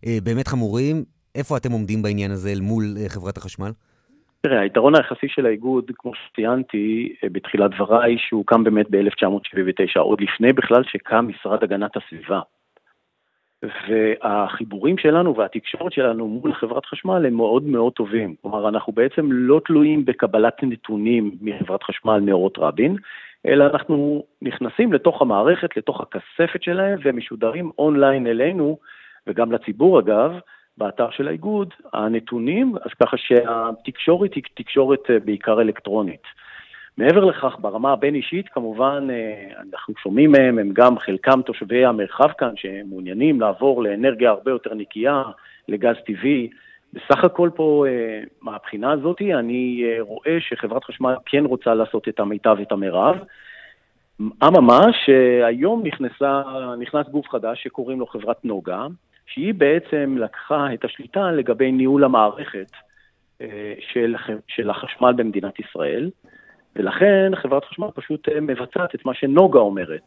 אה, 0.07 0.19
באמת 0.25 0.49
חמורים. 0.49 1.05
איפה 1.35 1.57
אתם 1.57 1.73
עומדים 1.73 2.03
בעניין 2.03 2.31
הזה 2.31 2.49
אל 2.53 2.61
מול 2.61 2.85
אה, 3.01 3.09
חברת 3.09 3.37
החשמל? 3.37 3.71
תראה, 4.41 4.61
היתרון 4.61 4.95
היחסי 4.95 5.27
של 5.29 5.47
האיגוד, 5.47 5.91
כמו 5.95 6.13
שציינתי 6.15 7.15
אה, 7.25 7.29
בתחילת 7.33 7.71
דבריי, 7.71 8.17
שהוא 8.19 8.45
קם 8.47 8.65
באמת 8.65 8.87
ב-1979, 8.91 10.01
עוד 10.01 10.21
לפני 10.21 10.53
בכלל 10.53 10.83
שקם 10.85 11.29
משרד 11.29 11.63
הגנת 11.63 11.91
הסביבה. 11.97 12.41
והחיבורים 13.89 14.99
שלנו 14.99 15.37
והתקשורת 15.37 15.93
שלנו 15.93 16.29
מול 16.29 16.55
חברת 16.55 16.87
חשמל 16.87 17.27
הם 17.27 17.35
מאוד 17.35 17.63
מאוד 17.63 17.93
טובים. 17.93 18.35
כלומר, 18.43 18.69
אנחנו 18.69 18.93
בעצם 18.93 19.29
לא 19.33 19.61
תלויים 19.65 20.05
בקבלת 20.05 20.63
נתונים 20.63 21.31
מחברת 21.41 21.83
חשמל 21.83 22.21
מאורות 22.21 22.59
רבין, 22.59 22.97
אלא 23.47 23.65
אנחנו 23.65 24.25
נכנסים 24.43 24.93
לתוך 24.93 25.23
המערכת, 25.23 25.77
לתוך 25.77 26.01
הכספת 26.01 26.63
שלהם, 26.63 26.99
ומשודרים 27.05 27.71
אונליין 27.79 28.27
אלינו, 28.27 28.79
וגם 29.27 29.53
לציבור 29.53 30.01
אגב, 30.01 30.33
באתר 30.79 31.11
של 31.11 31.29
האיגוד, 31.29 31.75
הנתונים, 31.93 32.75
אז 32.85 32.91
ככה 33.03 33.17
שהתקשורת 33.17 34.35
היא 34.35 34.43
תקשורת 34.55 35.11
אה, 35.11 35.19
בעיקר 35.25 35.61
אלקטרונית. 35.61 36.23
מעבר 36.99 37.25
לכך, 37.25 37.57
ברמה 37.61 37.93
הבין-אישית, 37.93 38.49
כמובן, 38.49 39.07
אה, 39.11 39.53
אנחנו 39.69 39.95
שומעים 40.03 40.33
מהם, 40.33 40.59
הם 40.59 40.71
גם 40.73 40.99
חלקם 40.99 41.43
תושבי 41.43 41.85
המרחב 41.85 42.29
כאן, 42.39 42.57
שמעוניינים 42.57 43.41
לעבור 43.41 43.83
לאנרגיה 43.83 44.31
הרבה 44.31 44.51
יותר 44.51 44.75
נקייה, 44.75 45.23
לגז 45.69 45.97
טבעי. 46.07 46.51
בסך 46.93 47.25
הכל 47.25 47.51
פה, 47.55 47.85
אה, 47.89 48.21
מהבחינה 48.43 48.93
הזאת, 48.93 49.23
אני 49.23 49.85
אה, 49.85 49.97
רואה 50.01 50.37
שחברת 50.41 50.85
חשמל 50.85 51.15
כן 51.27 51.45
רוצה 51.45 51.75
לעשות 51.75 52.09
את 52.09 52.21
המיטב 52.21 52.57
ואת 52.59 52.73
המרב. 52.73 53.17
אממה, 54.21 54.81
שהיום 55.05 55.83
נכנסה, 55.87 56.43
נכנס 56.79 57.09
גוף 57.09 57.29
חדש 57.29 57.63
שקוראים 57.63 58.01
לו 58.01 58.07
חברת 58.07 58.45
נוגה, 58.45 58.87
שהיא 59.27 59.55
בעצם 59.55 60.17
לקחה 60.19 60.75
את 60.75 60.85
השליטה 60.85 61.33
לגבי 61.33 61.73
ניהול 61.73 62.05
המערכת 62.05 62.71
של, 63.81 64.15
של 64.49 64.71
החשמל 64.71 65.13
במדינת 65.13 65.61
ישראל. 65.61 66.11
ולכן 66.77 67.33
חברת 67.43 67.65
חשמל 67.65 67.89
פשוט 67.95 68.29
אה, 68.29 68.41
מבצעת 68.41 68.95
את 68.95 69.05
מה 69.05 69.15
שנוגה 69.15 69.59
אומרת. 69.59 70.05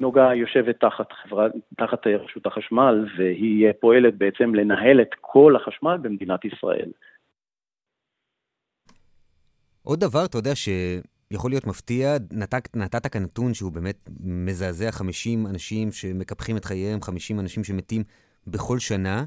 נוגה 0.00 0.34
יושבת 0.34 0.80
תחת, 0.80 1.12
חברה, 1.12 1.46
תחת 1.76 2.06
אה, 2.06 2.16
רשות 2.16 2.46
החשמל, 2.46 3.06
והיא 3.18 3.66
אה, 3.66 3.72
פועלת 3.72 4.18
בעצם 4.18 4.54
לנהל 4.54 5.00
את 5.00 5.10
כל 5.20 5.56
החשמל 5.56 5.96
במדינת 6.02 6.44
ישראל. 6.44 6.90
עוד 9.82 10.00
דבר, 10.00 10.24
אתה 10.24 10.38
יודע, 10.38 10.50
שיכול 10.54 11.50
להיות 11.50 11.66
מפתיע, 11.66 12.16
נתת, 12.32 12.76
נתת 12.76 13.06
כאן 13.06 13.22
נתון 13.22 13.54
שהוא 13.54 13.72
באמת 13.72 14.08
מזעזע 14.20 14.90
50 14.90 15.46
אנשים 15.46 15.92
שמקפחים 15.92 16.56
את 16.56 16.64
חייהם, 16.64 17.02
50 17.02 17.40
אנשים 17.40 17.64
שמתים 17.64 18.02
בכל 18.46 18.78
שנה. 18.78 19.24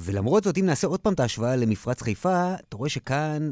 ולמרות 0.00 0.44
זאת, 0.44 0.58
אם 0.58 0.66
נעשה 0.66 0.86
עוד 0.86 1.00
פעם 1.00 1.12
את 1.12 1.20
ההשוואה 1.20 1.56
למפרץ 1.56 2.02
חיפה, 2.02 2.54
אתה 2.68 2.76
רואה 2.76 2.88
שכאן 2.88 3.50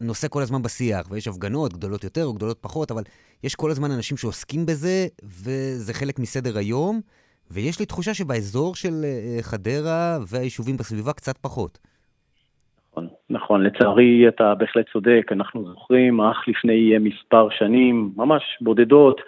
נושא 0.00 0.28
כל 0.30 0.42
הזמן 0.42 0.62
בשיח, 0.62 1.10
ויש 1.10 1.28
הפגנות 1.28 1.72
גדולות 1.72 2.04
יותר 2.04 2.24
או 2.24 2.34
גדולות 2.34 2.58
פחות, 2.60 2.90
אבל 2.90 3.02
יש 3.44 3.54
כל 3.54 3.70
הזמן 3.70 3.90
אנשים 3.90 4.16
שעוסקים 4.16 4.66
בזה, 4.66 5.06
וזה 5.24 5.94
חלק 5.94 6.18
מסדר 6.18 6.58
היום, 6.58 7.00
ויש 7.50 7.80
לי 7.80 7.86
תחושה 7.86 8.14
שבאזור 8.14 8.74
של 8.74 8.90
uh, 8.90 9.42
חדרה 9.42 10.18
והיישובים 10.32 10.76
בסביבה 10.76 11.12
קצת 11.12 11.38
פחות. 11.38 11.78
נכון, 12.90 13.08
נכון, 13.30 13.62
לצערי 13.62 14.28
אתה 14.28 14.54
בהחלט 14.54 14.86
צודק, 14.92 15.26
אנחנו 15.32 15.64
זוכרים, 15.64 16.20
אך 16.20 16.48
לפני 16.48 16.94
אה, 16.94 16.98
מספר 16.98 17.48
שנים, 17.50 18.10
ממש 18.16 18.42
בודדות, 18.60 19.20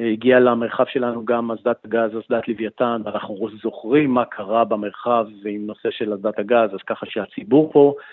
אה, 0.00 0.10
הגיע 0.12 0.40
למרחב 0.40 0.84
שלנו 0.88 1.24
גם 1.24 1.50
אסדת 1.50 1.84
הגז, 1.84 2.10
אסדת 2.10 2.48
לוויתן, 2.48 3.02
ואנחנו 3.04 3.48
זוכרים 3.62 4.10
מה 4.10 4.24
קרה 4.24 4.64
במרחב 4.64 5.26
עם 5.48 5.66
נושא 5.66 5.90
של 5.90 6.14
אסדת 6.14 6.38
הגז, 6.38 6.74
אז 6.74 6.80
ככה 6.86 7.06
שהציבור 7.08 7.72
פה 7.72 7.94
אה, 7.98 8.04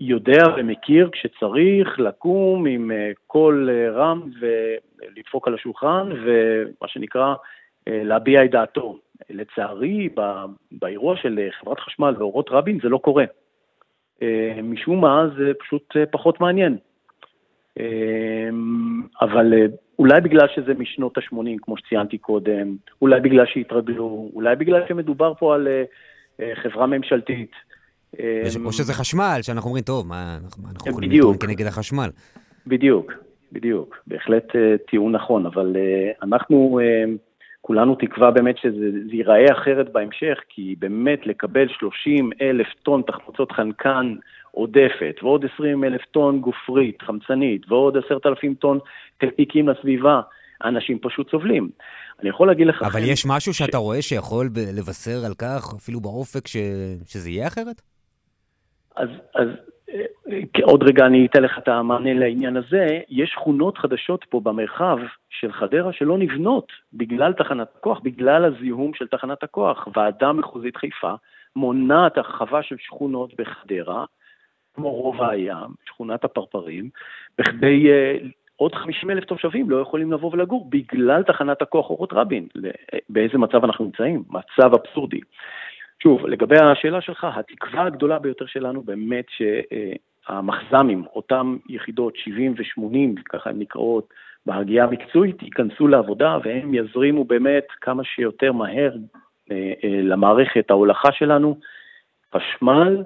יודע 0.00 0.42
ומכיר 0.56 1.08
כשצריך 1.12 2.00
לקום 2.00 2.66
עם 2.66 2.90
אה, 2.90 3.10
קול 3.26 3.70
אה, 3.70 3.90
רם 3.90 4.22
ולדפוק 4.40 5.48
על 5.48 5.54
השולחן 5.54 6.08
ומה 6.24 6.88
שנקרא 6.88 7.34
להביע 7.86 8.44
את 8.44 8.50
דעתו. 8.50 8.98
לצערי, 9.30 10.08
באירוע 10.72 11.16
של 11.16 11.48
חברת 11.60 11.80
חשמל 11.80 12.14
ואורות 12.18 12.46
רבין 12.50 12.78
זה 12.82 12.88
לא 12.88 12.98
קורה. 12.98 13.24
משום 14.62 15.00
מה 15.00 15.26
זה 15.38 15.52
פשוט 15.58 15.96
פחות 16.10 16.40
מעניין. 16.40 16.76
אבל 19.20 19.52
אולי 19.98 20.20
בגלל 20.20 20.46
שזה 20.54 20.74
משנות 20.74 21.18
ה-80, 21.18 21.56
כמו 21.62 21.76
שציינתי 21.76 22.18
קודם, 22.18 22.76
אולי 23.02 23.20
בגלל 23.20 23.46
שהתרגלו, 23.46 24.30
אולי 24.34 24.56
בגלל 24.56 24.82
שמדובר 24.88 25.34
פה 25.34 25.54
על 25.54 25.68
חברה 26.54 26.86
ממשלתית. 26.86 27.52
או 28.64 28.72
שזה 28.72 28.94
חשמל, 28.94 29.38
שאנחנו 29.42 29.68
אומרים, 29.68 29.84
טוב, 29.84 30.06
מה 30.08 30.38
אנחנו 30.72 30.90
יכולים 30.90 31.10
לטעון 31.10 31.36
כנגד 31.40 31.66
החשמל? 31.66 32.10
בדיוק, 32.66 33.12
בדיוק. 33.52 33.96
בהחלט 34.06 34.56
אה, 34.56 34.74
טיעון 34.90 35.12
נכון, 35.12 35.46
אבל 35.46 35.76
אה, 35.76 36.12
אנחנו 36.22 36.80
אה, 36.82 37.04
כולנו 37.60 37.94
תקווה 37.94 38.30
באמת 38.30 38.58
שזה 38.58 39.16
ייראה 39.16 39.52
אחרת 39.52 39.92
בהמשך, 39.92 40.38
כי 40.48 40.74
באמת 40.78 41.26
לקבל 41.26 41.66
30 41.78 42.30
אלף 42.40 42.66
טון 42.82 43.02
תחמוצות 43.06 43.52
חנקן 43.52 44.14
עודפת, 44.50 45.14
ועוד 45.22 45.44
20 45.54 45.84
אלף 45.84 46.00
טון 46.10 46.40
גופרית, 46.40 47.02
חמצנית, 47.02 47.62
ועוד 47.70 47.96
10,000 47.96 48.54
טון 48.54 48.78
תלפיקים 49.18 49.68
לסביבה, 49.68 50.20
אנשים 50.64 50.98
פשוט 51.02 51.30
סובלים. 51.30 51.70
אני 52.20 52.28
יכול 52.28 52.46
להגיד 52.46 52.66
לך... 52.66 52.82
אבל 52.82 53.00
יש 53.04 53.26
משהו 53.26 53.54
שאתה 53.54 53.76
רואה 53.76 54.02
שיכול 54.02 54.48
לבשר 54.78 55.24
על 55.26 55.34
כך, 55.34 55.74
אפילו 55.76 56.00
באופק, 56.00 56.46
ש... 56.46 56.56
שזה 57.06 57.30
יהיה 57.30 57.46
אחרת? 57.46 57.82
אז, 58.96 59.08
אז 59.34 59.48
אה, 59.88 60.62
עוד 60.62 60.82
רגע 60.82 61.06
אני 61.06 61.26
אתן 61.26 61.42
לך 61.42 61.58
את 61.58 61.68
המענה 61.68 62.14
לעניין 62.14 62.56
הזה. 62.56 63.00
יש 63.08 63.30
שכונות 63.30 63.78
חדשות 63.78 64.24
פה 64.28 64.40
במרחב 64.40 64.98
של 65.30 65.52
חדרה 65.52 65.92
שלא 65.92 66.18
נבנות 66.18 66.72
בגלל 66.92 67.32
תחנת 67.32 67.68
הכוח, 67.76 68.00
בגלל 68.00 68.44
הזיהום 68.44 68.94
של 68.94 69.06
תחנת 69.06 69.42
הכוח. 69.42 69.88
ועדה 69.96 70.32
מחוזית 70.32 70.76
חיפה 70.76 71.14
מונעת 71.56 72.18
הרחבה 72.18 72.62
של 72.62 72.76
שכונות 72.78 73.34
בחדרה, 73.38 74.04
כמו 74.74 74.90
רובע 74.90 75.30
הים, 75.30 75.74
שכונת 75.86 76.24
הפרפרים, 76.24 76.90
בכדי 77.38 77.86
uh, 77.86 78.26
עוד 78.56 78.74
50 78.74 79.10
אלף 79.10 79.24
תושבים 79.24 79.70
לא 79.70 79.76
יכולים 79.76 80.12
לבוא 80.12 80.30
ולגור 80.32 80.70
בגלל 80.70 81.22
תחנת 81.22 81.62
הכוח 81.62 81.90
אורות 81.90 82.12
רבין. 82.12 82.48
באיזה 83.08 83.38
מצב 83.38 83.64
אנחנו 83.64 83.84
נמצאים? 83.84 84.22
מצב 84.28 84.74
אבסורדי. 84.74 85.20
שוב, 86.06 86.26
לגבי 86.26 86.56
השאלה 86.56 87.00
שלך, 87.00 87.26
התקווה 87.34 87.84
הגדולה 87.84 88.18
ביותר 88.18 88.46
שלנו 88.46 88.82
באמת 88.82 89.24
שהמחז"מים, 89.28 91.04
אותם 91.14 91.56
יחידות 91.68 92.16
70 92.16 92.54
ו-80, 92.58 93.22
ככה 93.24 93.50
הן 93.50 93.58
נקראות, 93.58 94.08
בהגייה 94.46 94.84
המקצועית, 94.84 95.42
ייכנסו 95.42 95.88
לעבודה 95.88 96.38
והם 96.44 96.74
יזרימו 96.74 97.24
באמת 97.24 97.66
כמה 97.80 98.04
שיותר 98.04 98.52
מהר 98.52 98.92
אה, 99.50 99.72
אה, 99.84 100.00
למערכת 100.02 100.70
ההולכה 100.70 101.12
שלנו 101.12 101.58
חשמל 102.34 103.04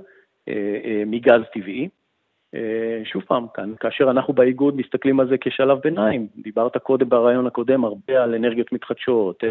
אה, 0.49 1.03
מגז 1.07 1.41
טבעי. 1.53 1.89
שוב 3.05 3.23
פעם, 3.23 3.47
כאן, 3.55 3.73
כאשר 3.81 4.11
אנחנו 4.11 4.35
באיגוד 4.35 4.77
מסתכלים 4.77 5.21
על 5.21 5.29
זה 5.29 5.37
כשלב 5.41 5.79
ביניים, 5.79 6.27
דיברת 6.37 6.77
קודם 6.77 7.09
ברעיון 7.09 7.47
הקודם 7.47 7.85
הרבה 7.85 8.23
על 8.23 8.35
אנרגיות 8.35 8.73
מתחדשות, 8.73 9.45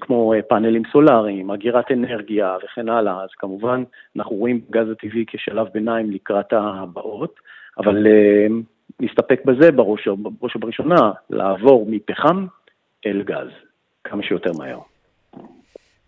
כמו 0.00 0.34
אה, 0.34 0.42
פאנלים 0.42 0.82
סולאריים, 0.92 1.50
אגירת 1.50 1.90
אנרגיה 1.92 2.56
וכן 2.64 2.88
הלאה, 2.88 3.22
אז 3.22 3.28
כמובן 3.38 3.82
אנחנו 4.16 4.36
רואים 4.36 4.60
גז 4.70 4.90
הטבעי 4.90 5.24
כשלב 5.26 5.66
ביניים 5.74 6.10
לקראת 6.10 6.52
הבאות, 6.52 7.34
אבל 7.78 8.06
אה, 8.06 8.46
נסתפק 9.00 9.40
בזה 9.44 9.72
בראש, 9.72 10.08
בראש 10.08 10.56
ובראשונה, 10.56 11.12
לעבור 11.30 11.86
מפחם 11.90 12.46
אל 13.06 13.22
גז, 13.22 13.48
כמה 14.04 14.22
שיותר 14.22 14.52
מהר. 14.58 14.78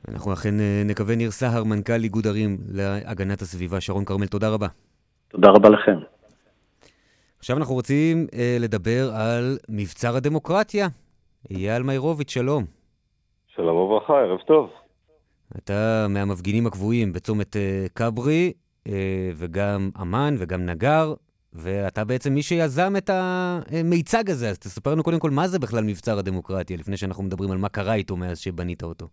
אנחנו 0.08 0.32
אכן 0.32 0.60
אה, 0.60 0.82
נקווה, 0.84 1.16
ניר 1.16 1.30
סהר, 1.30 1.64
מנכ"ל 1.64 2.02
איגוד 2.02 2.26
ערים 2.26 2.56
להגנת 2.72 3.42
הסביבה. 3.42 3.80
שרון 3.80 4.04
כרמל, 4.04 4.26
תודה 4.26 4.48
רבה. 4.48 4.66
תודה 5.28 5.48
רבה 5.48 5.68
לכם. 5.68 5.98
עכשיו 7.38 7.56
אנחנו 7.56 7.74
רוצים 7.74 8.26
אה, 8.34 8.56
לדבר 8.60 9.10
על 9.14 9.58
מבצר 9.68 10.16
הדמוקרטיה. 10.16 10.86
אייל 11.50 11.82
מיירוביץ', 11.82 12.30
שלום. 12.30 12.83
שלום 13.56 13.76
וברכה, 13.76 14.20
ערב 14.20 14.38
טוב. 14.40 14.70
אתה 15.58 16.06
מהמפגינים 16.08 16.66
הקבועים 16.66 17.12
בצומת 17.12 17.56
אה, 17.56 17.86
כברי, 17.94 18.52
אה, 18.88 19.30
וגם 19.34 19.90
אמן 20.02 20.34
וגם 20.38 20.66
נגר, 20.66 21.14
ואתה 21.52 22.04
בעצם 22.04 22.34
מי 22.34 22.42
שיזם 22.42 22.92
את 22.98 23.10
המיצג 23.10 24.30
הזה, 24.30 24.48
אז 24.48 24.58
תספר 24.58 24.90
לנו 24.90 25.02
קודם 25.02 25.18
כל 25.18 25.30
מה 25.30 25.46
זה 25.46 25.58
בכלל 25.58 25.84
מבצר 25.84 26.18
הדמוקרטיה, 26.18 26.76
לפני 26.76 26.96
שאנחנו 26.96 27.22
מדברים 27.24 27.50
על 27.50 27.58
מה 27.58 27.68
קרה 27.68 27.94
איתו 27.94 28.16
מאז 28.16 28.38
שבנית 28.38 28.82
אותו. 28.82 29.06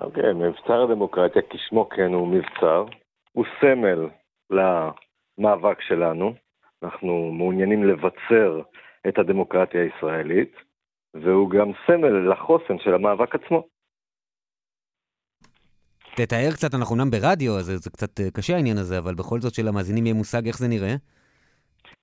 אוקיי, 0.00 0.30
okay, 0.30 0.34
מבצר 0.34 0.82
הדמוקרטיה, 0.82 1.42
כשמו 1.50 1.88
כן 1.88 2.12
הוא 2.12 2.28
מבצר, 2.28 2.84
הוא 3.32 3.44
סמל 3.60 4.08
למאבק 4.50 5.80
שלנו. 5.80 6.32
אנחנו 6.82 7.30
מעוניינים 7.32 7.84
לבצר 7.84 8.60
את 9.08 9.18
הדמוקרטיה 9.18 9.82
הישראלית, 9.82 10.67
והוא 11.14 11.50
גם 11.50 11.72
סמל 11.86 12.30
לחוסן 12.32 12.78
של 12.78 12.94
המאבק 12.94 13.34
עצמו. 13.34 13.62
תתאר 16.16 16.50
קצת, 16.52 16.74
אנחנו 16.74 16.94
אומנם 16.94 17.10
ברדיו, 17.10 17.52
אז 17.58 17.64
זה 17.64 17.90
קצת 17.90 18.20
אה, 18.20 18.30
קשה 18.30 18.54
העניין 18.54 18.78
הזה, 18.78 18.98
אבל 18.98 19.14
בכל 19.14 19.40
זאת 19.40 19.54
שלמאזינים 19.54 20.06
יהיה 20.06 20.14
מושג 20.14 20.46
איך 20.46 20.58
זה 20.58 20.68
נראה. 20.68 20.94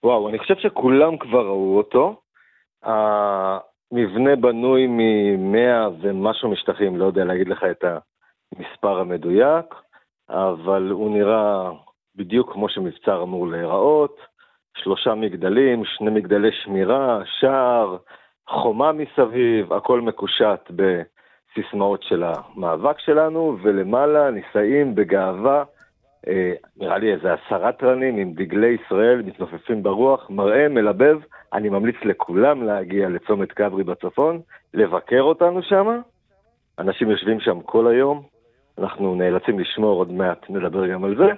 וואו, 0.04 0.30
אני 0.30 0.39
חושב 0.39 0.56
שכולם 0.56 1.18
כבר 1.18 1.46
ראו 1.46 1.78
אותו. 1.78 2.22
המבנה 2.84 4.36
בנוי 4.36 4.86
ממאה 4.89 5.89
ומשהו 6.02 6.52
משטחים, 6.52 6.98
לא 6.98 7.06
יודע 7.06 7.24
להגיד 7.24 7.48
לך 7.48 7.63
את 7.72 7.84
המספר 8.54 9.00
המדויק, 9.00 9.65
אבל 10.30 10.89
הוא 10.91 11.18
נראה 11.18 11.72
בדיוק 12.15 12.54
כמו 12.54 12.70
שמבצר 12.70 13.24
אמור 13.24 13.48
להיראות. 13.48 14.18
שלושה 14.78 15.15
מגדלים, 15.15 15.86
שני 15.86 16.10
מגדלי 16.10 16.50
שמירה, 16.63 17.20
שער, 17.39 17.98
חומה 18.49 18.91
מסביב, 18.91 19.73
הכל 19.73 20.01
מקושט 20.01 20.71
בסיסמאות 20.71 22.03
של 22.03 22.23
המאבק 22.23 22.99
שלנו, 22.99 23.58
ולמעלה 23.62 24.31
נישאים 24.31 24.95
בגאווה 24.95 25.63
אה, 26.27 26.53
נראה 26.77 26.97
לי 26.97 27.13
איזה 27.13 27.34
עשרה 27.34 27.71
תרנים 27.71 28.17
עם 28.17 28.34
דגלי 28.34 28.77
ישראל 28.86 29.21
מתנופפים 29.21 29.84
ברוח, 29.84 30.29
מראה 30.29 30.69
מלבב, 30.69 31.19
אני 31.53 31.69
ממליץ 31.69 31.95
לכולם 32.05 32.63
להגיע 32.63 33.10
לצומת 33.10 33.51
כברי 33.51 33.84
בצפון, 33.84 34.41
לבקר 34.73 35.21
אותנו 35.21 35.63
שם. 35.63 35.99
אנשים 36.79 37.10
יושבים 37.10 37.39
שם 37.39 37.62
כל 37.62 37.88
היום, 37.88 38.23
אנחנו 38.77 39.15
נאלצים 39.15 39.60
לשמור, 39.60 39.97
עוד 39.97 40.12
מעט 40.12 40.49
נדבר 40.49 40.88
גם 40.88 41.03
על 41.03 41.15
זה, 41.15 41.31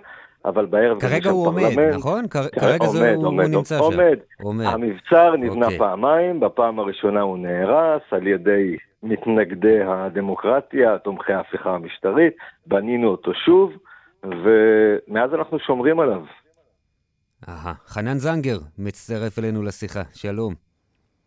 אבל 0.48 0.66
בערב 0.66 1.00
כרגע 1.00 1.30
הוא 1.30 1.48
עומד, 1.48 1.62
פרלמנט. 1.76 1.96
נכון? 1.96 2.28
כרגע 2.28 2.86
עומד, 2.86 3.00
זה, 3.00 3.14
הוא, 3.16 3.26
עומד, 3.26 3.46
הוא 3.46 3.56
נמצא 3.58 3.80
עומד. 3.80 3.96
שם. 3.96 4.44
עומד. 4.44 4.66
המבצר 4.66 5.36
נבנה 5.36 5.66
okay. 5.66 5.66
אוקיי. 5.66 5.78
פעמיים, 5.78 6.40
בפעם 6.40 6.80
הראשונה 6.80 7.22
הוא 7.22 7.38
נהרס 7.38 8.02
על 8.12 8.28
ידי 8.28 8.76
מתנגדי 9.04 9.84
הדמוקרטיה, 9.84 10.98
תומכי 10.98 11.34
ההפיכה 11.34 11.70
המשטרית, 11.70 12.34
בנינו 12.66 13.08
אותו 13.08 13.32
שוב. 13.46 13.72
ומאז 14.24 15.34
אנחנו 15.34 15.60
שומרים 15.60 16.00
עליו. 16.00 16.22
אהה, 17.50 17.74
חנן 17.88 18.18
זנגר 18.18 18.58
מצטרף 18.78 19.40
אלינו 19.40 19.64
לשיחה, 19.64 20.02
שלום. 20.14 20.54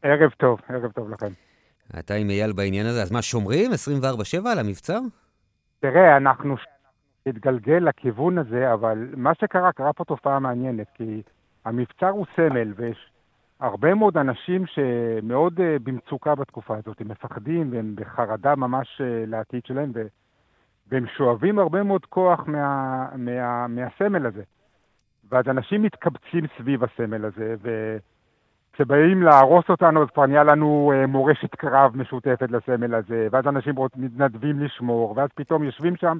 ערב 0.02 0.30
טוב, 0.30 0.60
ערב 0.68 0.90
טוב 0.92 1.10
לכם. 1.10 1.32
אתה 1.98 2.14
עם 2.14 2.30
אייל 2.30 2.52
בעניין 2.52 2.86
הזה, 2.86 3.02
אז 3.02 3.12
מה, 3.12 3.22
שומרים 3.22 3.70
24-7 4.42 4.48
על 4.52 4.58
המבצר? 4.58 4.98
תראה, 5.80 6.16
אנחנו 6.16 6.56
נתגלגל 7.26 7.78
לכיוון 7.88 8.38
הזה, 8.38 8.72
אבל 8.72 9.08
מה 9.16 9.34
שקרה, 9.34 9.72
קרה 9.72 9.92
פה 9.92 10.04
תופעה 10.04 10.38
מעניינת, 10.38 10.86
כי 10.94 11.22
המבצר 11.64 12.08
הוא 12.08 12.26
סמל, 12.36 12.72
ויש 12.76 13.10
הרבה 13.60 13.94
מאוד 13.94 14.16
אנשים 14.16 14.66
שמאוד 14.66 15.60
אה, 15.60 15.76
במצוקה 15.82 16.34
בתקופה 16.34 16.76
הזאת, 16.76 17.00
הם 17.00 17.08
מפחדים 17.08 17.72
והם 17.72 17.94
בחרדה 17.96 18.54
ממש 18.56 19.00
אה, 19.00 19.24
לעתיד 19.26 19.64
שלהם, 19.66 19.90
ו... 19.94 20.02
והם 20.90 21.06
שואבים 21.06 21.58
הרבה 21.58 21.82
מאוד 21.82 22.06
כוח 22.06 22.44
מה, 22.46 23.06
מה, 23.16 23.66
מהסמל 23.66 24.26
הזה. 24.26 24.42
ואז 25.30 25.48
אנשים 25.48 25.82
מתקבצים 25.82 26.44
סביב 26.58 26.84
הסמל 26.84 27.24
הזה, 27.24 27.54
וכשבאים 28.72 29.22
להרוס 29.22 29.64
אותנו, 29.68 30.02
אז 30.02 30.08
כבר 30.14 30.26
נהיה 30.26 30.44
לנו 30.44 30.92
אה, 30.94 31.06
מורשת 31.06 31.54
קרב 31.54 31.96
משותפת 31.96 32.50
לסמל 32.50 32.94
הזה, 32.94 33.28
ואז 33.30 33.46
אנשים 33.46 33.74
מתנדבים 33.96 34.60
לשמור, 34.60 35.14
ואז 35.16 35.28
פתאום 35.34 35.64
יושבים 35.64 35.96
שם, 35.96 36.18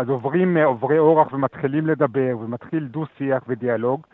אז 0.00 0.08
עוברים 0.08 0.56
אה, 0.56 0.64
עוברי 0.64 0.98
אורח 0.98 1.32
ומתחילים 1.32 1.86
לדבר, 1.86 2.36
ומתחיל 2.40 2.84
דו-שיח 2.84 3.42
ודיאלוג, 3.48 4.06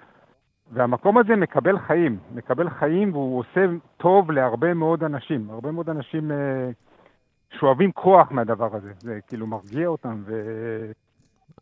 והמקום 0.72 1.18
הזה 1.18 1.36
מקבל 1.36 1.78
חיים, 1.78 2.18
מקבל 2.34 2.70
חיים 2.70 3.12
והוא 3.12 3.38
עושה 3.38 3.66
טוב 3.96 4.30
להרבה 4.30 4.74
מאוד 4.74 5.04
אנשים. 5.04 5.50
הרבה 5.50 5.70
מאוד 5.70 5.90
אנשים... 5.90 6.32
אה, 6.32 6.70
שואבים 7.60 7.92
כוח 7.92 8.30
מהדבר 8.30 8.76
הזה, 8.76 8.90
זה 9.00 9.18
כאילו 9.26 9.46
מרגיע 9.46 9.88
אותם 9.88 10.22
ו... 10.26 10.32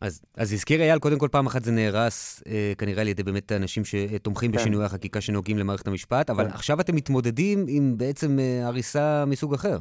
אז, 0.01 0.25
אז 0.37 0.53
הזכיר 0.53 0.81
אייל, 0.81 0.99
קודם 0.99 1.19
כל 1.19 1.27
פעם 1.31 1.45
אחת 1.45 1.63
זה 1.63 1.71
נהרס 1.71 2.43
אה, 2.47 2.73
כנראה 2.77 3.01
על 3.01 3.07
ידי 3.07 3.23
באמת 3.23 3.51
האנשים 3.51 3.83
שתומכים 3.85 4.51
כן. 4.51 4.57
בשינוי 4.57 4.85
החקיקה 4.85 5.21
שנוגעים 5.21 5.57
למערכת 5.57 5.87
המשפט, 5.87 6.29
אבל 6.29 6.43
כן. 6.43 6.49
עכשיו 6.49 6.79
אתם 6.79 6.95
מתמודדים 6.95 7.65
עם 7.67 7.97
בעצם 7.97 8.39
אה, 8.39 8.67
הריסה 8.67 9.23
מסוג 9.27 9.53
אחר. 9.53 9.77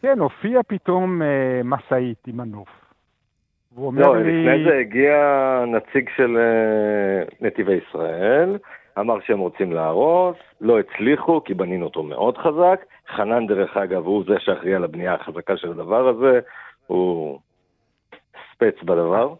כן, 0.00 0.18
הופיע 0.18 0.60
פתאום 0.68 1.22
אה, 1.22 1.60
משאית 1.64 2.18
עם 2.26 2.36
מנוף. 2.36 2.68
לא, 3.76 4.16
לי... 4.16 4.44
לפני 4.44 4.64
זה 4.64 4.78
הגיע 4.78 5.14
נציג 5.66 6.10
של 6.16 6.36
אה, 6.36 7.46
נתיבי 7.46 7.72
ישראל, 7.72 8.58
אמר 8.98 9.18
שהם 9.26 9.38
רוצים 9.38 9.72
להרוס, 9.72 10.36
לא 10.60 10.78
הצליחו 10.78 11.44
כי 11.44 11.54
בנינו 11.54 11.84
אותו 11.84 12.02
מאוד 12.02 12.38
חזק. 12.38 12.84
חנן, 13.16 13.46
דרך 13.46 13.76
אגב, 13.76 14.06
הוא 14.06 14.24
זה 14.28 14.34
שאחראי 14.38 14.74
על 14.74 14.84
הבנייה 14.84 15.14
החזקה 15.14 15.56
של 15.56 15.70
הדבר 15.70 16.08
הזה, 16.08 16.40
הוא 16.86 17.38
ספץ 18.54 18.82
בדבר. 18.82 19.34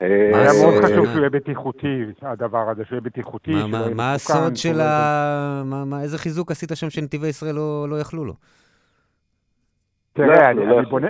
היה 0.00 0.50
מאוד 0.62 0.84
חשוב 0.84 1.06
שהוא 1.06 1.18
יהיה 1.18 1.30
בטיחותי, 1.30 2.04
הדבר 2.22 2.70
הזה, 2.70 2.84
שהוא 2.84 2.96
יהיה 2.96 3.00
בטיחותי. 3.00 3.54
מה 3.94 4.12
הסוד 4.12 4.56
של 4.56 4.80
ה... 4.80 5.62
איזה 6.02 6.18
חיזוק 6.18 6.50
עשית 6.50 6.70
שם 6.74 6.90
שנתיבי 6.90 7.28
ישראל 7.28 7.54
לא, 7.54 7.86
לא 7.88 7.96
יכלו 8.00 8.24
לו? 8.24 8.34
תראה, 10.12 10.50
אני 10.50 10.86
בונה... 10.90 11.08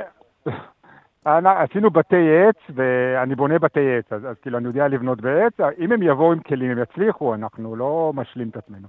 עשינו 1.26 1.90
בתי 1.90 2.38
עץ, 2.38 2.56
ואני 2.74 3.34
בונה 3.34 3.58
בתי 3.58 3.96
עץ, 3.98 4.12
אז, 4.12 4.26
אז 4.26 4.36
כאילו 4.42 4.58
אני 4.58 4.66
יודע 4.66 4.88
לבנות 4.88 5.20
בעץ, 5.20 5.52
אם 5.78 5.92
הם 5.92 6.02
יבואו 6.02 6.32
עם 6.32 6.40
כלים, 6.40 6.70
הם 6.70 6.78
יצליחו, 6.78 7.34
אנחנו 7.34 7.76
לא 7.76 8.12
משלים 8.14 8.48
את 8.48 8.56
עצמנו. 8.56 8.88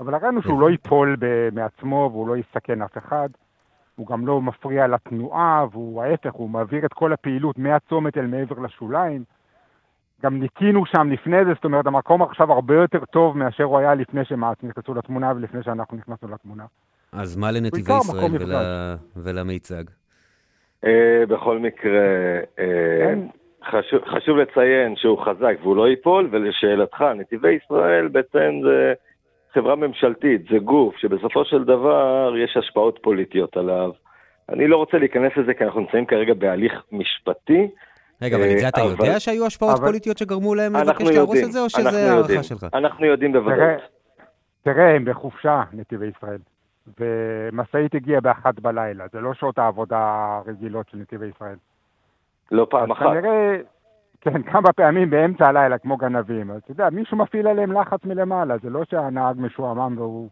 אבל 0.00 0.14
הראינו 0.14 0.42
שהוא 0.42 0.60
לא 0.60 0.70
ייפול 0.70 1.16
מעצמו 1.52 2.10
והוא 2.12 2.28
לא 2.28 2.36
יסכן 2.36 2.82
אף 2.82 2.98
אחד. 2.98 3.28
הוא 3.96 4.06
גם 4.06 4.26
לא 4.26 4.42
מפריע 4.42 4.86
לתנועה, 4.86 5.66
והוא 5.72 6.02
ההפך, 6.02 6.32
הוא 6.32 6.50
מעביר 6.50 6.86
את 6.86 6.92
כל 6.92 7.12
הפעילות 7.12 7.58
מהצומת 7.58 8.18
אל 8.18 8.26
מעבר 8.26 8.58
לשוליים. 8.58 9.24
גם 10.22 10.40
ניקינו 10.40 10.86
שם 10.86 11.10
לפני 11.10 11.44
זה, 11.44 11.54
זאת 11.54 11.64
אומרת, 11.64 11.86
המקום 11.86 12.22
עכשיו 12.22 12.52
הרבה 12.52 12.74
יותר 12.74 13.04
טוב 13.04 13.38
מאשר 13.38 13.64
הוא 13.64 13.78
היה 13.78 13.94
לפני 13.94 14.24
שמעט 14.24 14.64
נכנסו 14.64 14.94
לתמונה 14.94 15.32
ולפני 15.36 15.62
שאנחנו 15.62 15.96
נכנסנו 15.96 16.28
לתמונה. 16.28 16.64
אז 17.12 17.36
מה 17.36 17.50
לנתיבי 17.50 17.92
ישראל 17.98 18.32
ול... 18.40 18.54
ולמיצג? 19.16 19.84
אה, 20.84 21.26
בכל 21.28 21.58
מקרה, 21.58 22.00
אה, 22.58 23.14
חשוב, 23.70 24.00
חשוב 24.06 24.36
לציין 24.36 24.96
שהוא 24.96 25.18
חזק 25.24 25.56
והוא 25.62 25.76
לא 25.76 25.88
ייפול, 25.88 26.28
ולשאלתך, 26.32 27.04
נתיבי 27.16 27.52
ישראל 27.52 28.08
בעצם 28.08 28.60
זה 28.64 28.94
חברה 29.54 29.76
ממשלתית, 29.76 30.42
זה 30.50 30.58
גוף 30.58 30.96
שבסופו 30.96 31.44
של 31.44 31.64
דבר 31.64 32.34
יש 32.44 32.56
השפעות 32.56 32.98
פוליטיות 33.02 33.56
עליו. 33.56 33.90
אני 34.48 34.66
לא 34.68 34.76
רוצה 34.76 34.98
להיכנס 34.98 35.32
לזה 35.36 35.54
כי 35.54 35.64
אנחנו 35.64 35.80
נמצאים 35.80 36.06
כרגע 36.06 36.34
בהליך 36.34 36.72
משפטי. 36.92 37.68
רגע, 38.22 38.36
אבל 38.36 38.52
את 38.52 38.58
זה 38.58 38.68
אתה. 38.68 38.80
יודע 38.80 39.20
שהיו 39.20 39.46
השפעות. 39.46 39.80
פוליטיות 39.80 40.18
שגרמו 40.18 40.54
להם 40.54 40.76
לבקש 40.76 41.08
להרוס 41.10 41.38
את 41.44 41.52
זה, 41.52 41.60
או 41.60 41.70
שזה 41.70 42.12
הערכה 42.12 42.42
שלך? 42.42 42.66
אנחנו 42.74 43.06
יודעים 43.06 43.32
בוודאות. 43.32 43.82
תראה, 44.62 44.96
הם 44.96 45.04
בחופשה, 45.04 45.62
נתיבי 45.72 46.06
ישראל. 46.16 46.38
ומשאית 47.00 47.94
הגיעה 47.94 48.20
באחת 48.20 48.60
בלילה, 48.60 49.04
זה 49.12 49.20
לא 49.20 49.34
שעות 49.34 49.58
העבודה 49.58 49.98
הרגילות 50.46 50.88
של 50.88 50.98
נתיבי 50.98 51.26
ישראל. 51.26 51.56
לא 52.50 52.66
פעם 52.70 52.90
אחת. 52.90 53.06
כנראה, 53.06 53.56
כן, 54.20 54.42
כמה 54.42 54.72
פעמים 54.72 55.10
באמצע 55.10 55.48
הלילה, 55.48 55.78
כמו 55.78 55.96
גנבים. 55.96 56.50
אז 56.50 56.56
אתה 56.56 56.70
יודע, 56.70 56.90
מישהו 56.90 57.16
מפעיל 57.16 57.48
עליהם 57.48 57.72
לחץ 57.72 58.04
מלמעלה, 58.04 58.58
זה 58.62 58.70
לא 58.70 58.84
שהנהג 58.84 59.36
משועמם 59.38 59.94
והוא, 59.98 60.28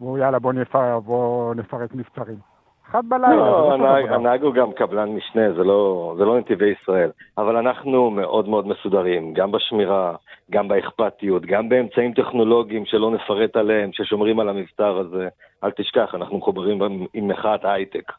והוא 0.00 0.18
יאללה, 0.18 0.38
בוא, 0.38 0.52
נפר, 0.52 1.00
בוא 1.00 1.54
נפרק 1.54 1.94
מבצרים. 1.94 2.51
אחד 2.92 3.08
בלילה. 3.08 3.36
לא, 3.36 3.96
הנהג 3.96 4.42
הוא 4.42 4.54
גם 4.54 4.72
קבלן 4.72 5.08
משנה, 5.08 5.52
זה 5.52 5.64
לא, 5.64 6.14
זה 6.18 6.24
לא 6.24 6.38
נתיבי 6.38 6.74
ישראל. 6.82 7.10
אבל 7.38 7.56
אנחנו 7.56 8.10
מאוד 8.10 8.48
מאוד 8.48 8.66
מסודרים, 8.66 9.32
גם 9.34 9.52
בשמירה, 9.52 10.14
גם 10.50 10.68
באכפתיות, 10.68 11.46
גם 11.46 11.68
באמצעים 11.68 12.14
טכנולוגיים 12.14 12.84
שלא 12.86 13.10
נפרט 13.10 13.56
עליהם, 13.56 13.90
ששומרים 13.92 14.40
על 14.40 14.48
המבצר 14.48 14.98
הזה. 14.98 15.28
אל 15.64 15.70
תשכח, 15.70 16.14
אנחנו 16.14 16.38
מחוברים 16.38 16.82
עם 17.14 17.28
מחאת 17.28 17.64
הייטק. 17.64 18.12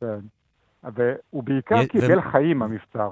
כן. 0.00 0.18
והוא 0.84 1.42
בעיקר 1.42 1.84
קיבל 1.86 2.20
חיים, 2.20 2.62
המבצר. 2.62 3.10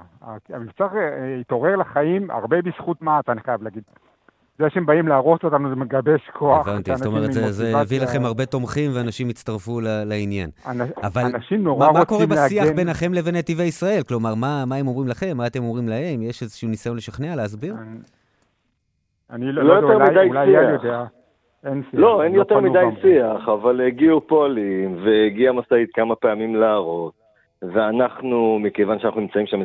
המבצר 0.49 0.87
אה, 0.97 1.37
התעורר 1.41 1.77
לחיים 1.77 2.31
הרבה 2.31 2.63
בזכות 2.63 3.03
מעט, 3.03 3.29
אני 3.29 3.41
חייב 3.41 3.63
להגיד. 3.63 3.83
זה 4.59 4.65
שהם 4.71 4.87
באים 4.87 5.09
להרוס 5.09 5.41
אותנו, 5.45 5.69
זה 5.69 5.77
מגבש 5.77 6.31
כוח. 6.33 6.69
הבנתי, 6.69 6.97
זאת 6.97 7.07
אומרת, 7.07 7.33
זה, 7.33 7.53
זה 7.53 7.77
הביא 7.79 8.01
לכם 8.01 8.25
הרבה 8.25 8.47
תומכים 8.47 8.91
ואנשים 8.95 9.29
הצטרפו 9.29 9.81
לעניין. 10.07 10.51
אנ... 10.67 10.81
אבל 11.03 11.23
אנשים 11.23 11.63
נורא 11.63 11.93
מה, 11.93 11.99
רוצים 11.99 11.99
להגן... 11.99 11.99
מה 11.99 12.05
קורה 12.05 12.27
בשיח 12.27 12.65
להגן... 12.65 12.77
ביניכם 12.77 13.15
לבין 13.15 13.37
נתיבי 13.37 13.63
ישראל? 13.63 14.03
כלומר, 14.09 14.35
מה, 14.35 14.65
מה 14.67 14.77
הם 14.77 14.89
אומרים 14.89 15.09
לכם? 15.09 15.37
מה 15.37 15.47
אתם 15.47 15.63
אומרים 15.63 15.89
להם? 15.89 16.23
יש 16.23 16.43
איזשהו 16.43 16.69
ניסיון 16.69 16.97
לשכנע, 16.97 17.37
להסביר? 17.37 17.75
אני, 17.75 17.99
אני 19.31 19.53
לא, 19.53 19.63
לא 19.63 19.73
יודע, 19.73 19.95
אולי, 19.95 20.29
אולי 20.29 20.47
יאל 20.47 20.75
יודע. 20.75 21.05
אין 21.65 21.83
שיח. 21.91 22.01
לא, 22.01 22.23
אין 22.23 22.33
לא 22.33 22.39
יותר 22.39 22.61
מדי 22.61 23.01
שיח, 23.03 23.49
אבל 23.49 23.81
הגיעו 23.81 24.21
פועלים 24.27 25.05
והגיעה 25.05 25.53
משאית 25.53 25.91
כמה 25.95 26.17
פעמים 26.17 26.57
להרוס. 26.57 27.15
ואנחנו, 27.63 28.59
מכיוון 28.59 28.99
שאנחנו 28.99 29.21
נמצאים 29.21 29.47
שם 29.47 29.63
24-7 29.63 29.65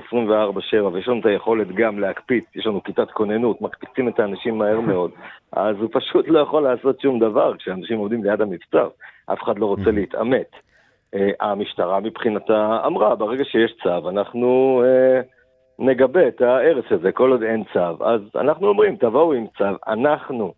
ויש 0.94 1.08
לנו 1.08 1.20
את 1.20 1.26
היכולת 1.26 1.68
גם 1.68 2.00
להקפיץ, 2.00 2.56
יש 2.56 2.68
לנו 2.68 2.84
כיתת 2.84 3.12
כוננות, 3.12 3.62
מקפיצים 3.62 4.08
את 4.08 4.20
האנשים 4.20 4.58
מהר 4.58 4.80
מאוד, 4.92 5.12
אז 5.52 5.76
הוא 5.80 5.90
פשוט 5.92 6.28
לא 6.28 6.40
יכול 6.40 6.64
לעשות 6.64 7.02
שום 7.02 7.20
דבר 7.20 7.58
כשאנשים 7.58 7.98
עומדים 7.98 8.24
ליד 8.24 8.42
המבצר, 8.42 8.90
אף 9.26 9.44
אחד 9.44 9.60
לא 9.60 9.66
רוצה 9.66 9.92
להתעמת. 9.92 10.52
Uh, 11.16 11.20
המשטרה 11.40 12.00
מבחינתה 12.00 12.82
אמרה, 12.86 13.16
ברגע 13.16 13.44
שיש 13.46 13.74
צו, 13.84 14.10
אנחנו 14.10 14.82
uh, 14.84 15.26
נגבה 15.80 16.28
את 16.28 16.42
ההרס 16.42 16.86
הזה, 16.92 17.12
כל 17.12 17.32
עוד 17.32 17.44
אין 17.44 17.64
צו. 17.74 18.06
אז 18.06 18.22
אנחנו 18.36 18.68
אומרים, 18.68 18.96
תבואו 18.96 19.34
עם 19.34 19.46
צו, 19.58 19.66
אנחנו 19.88 20.54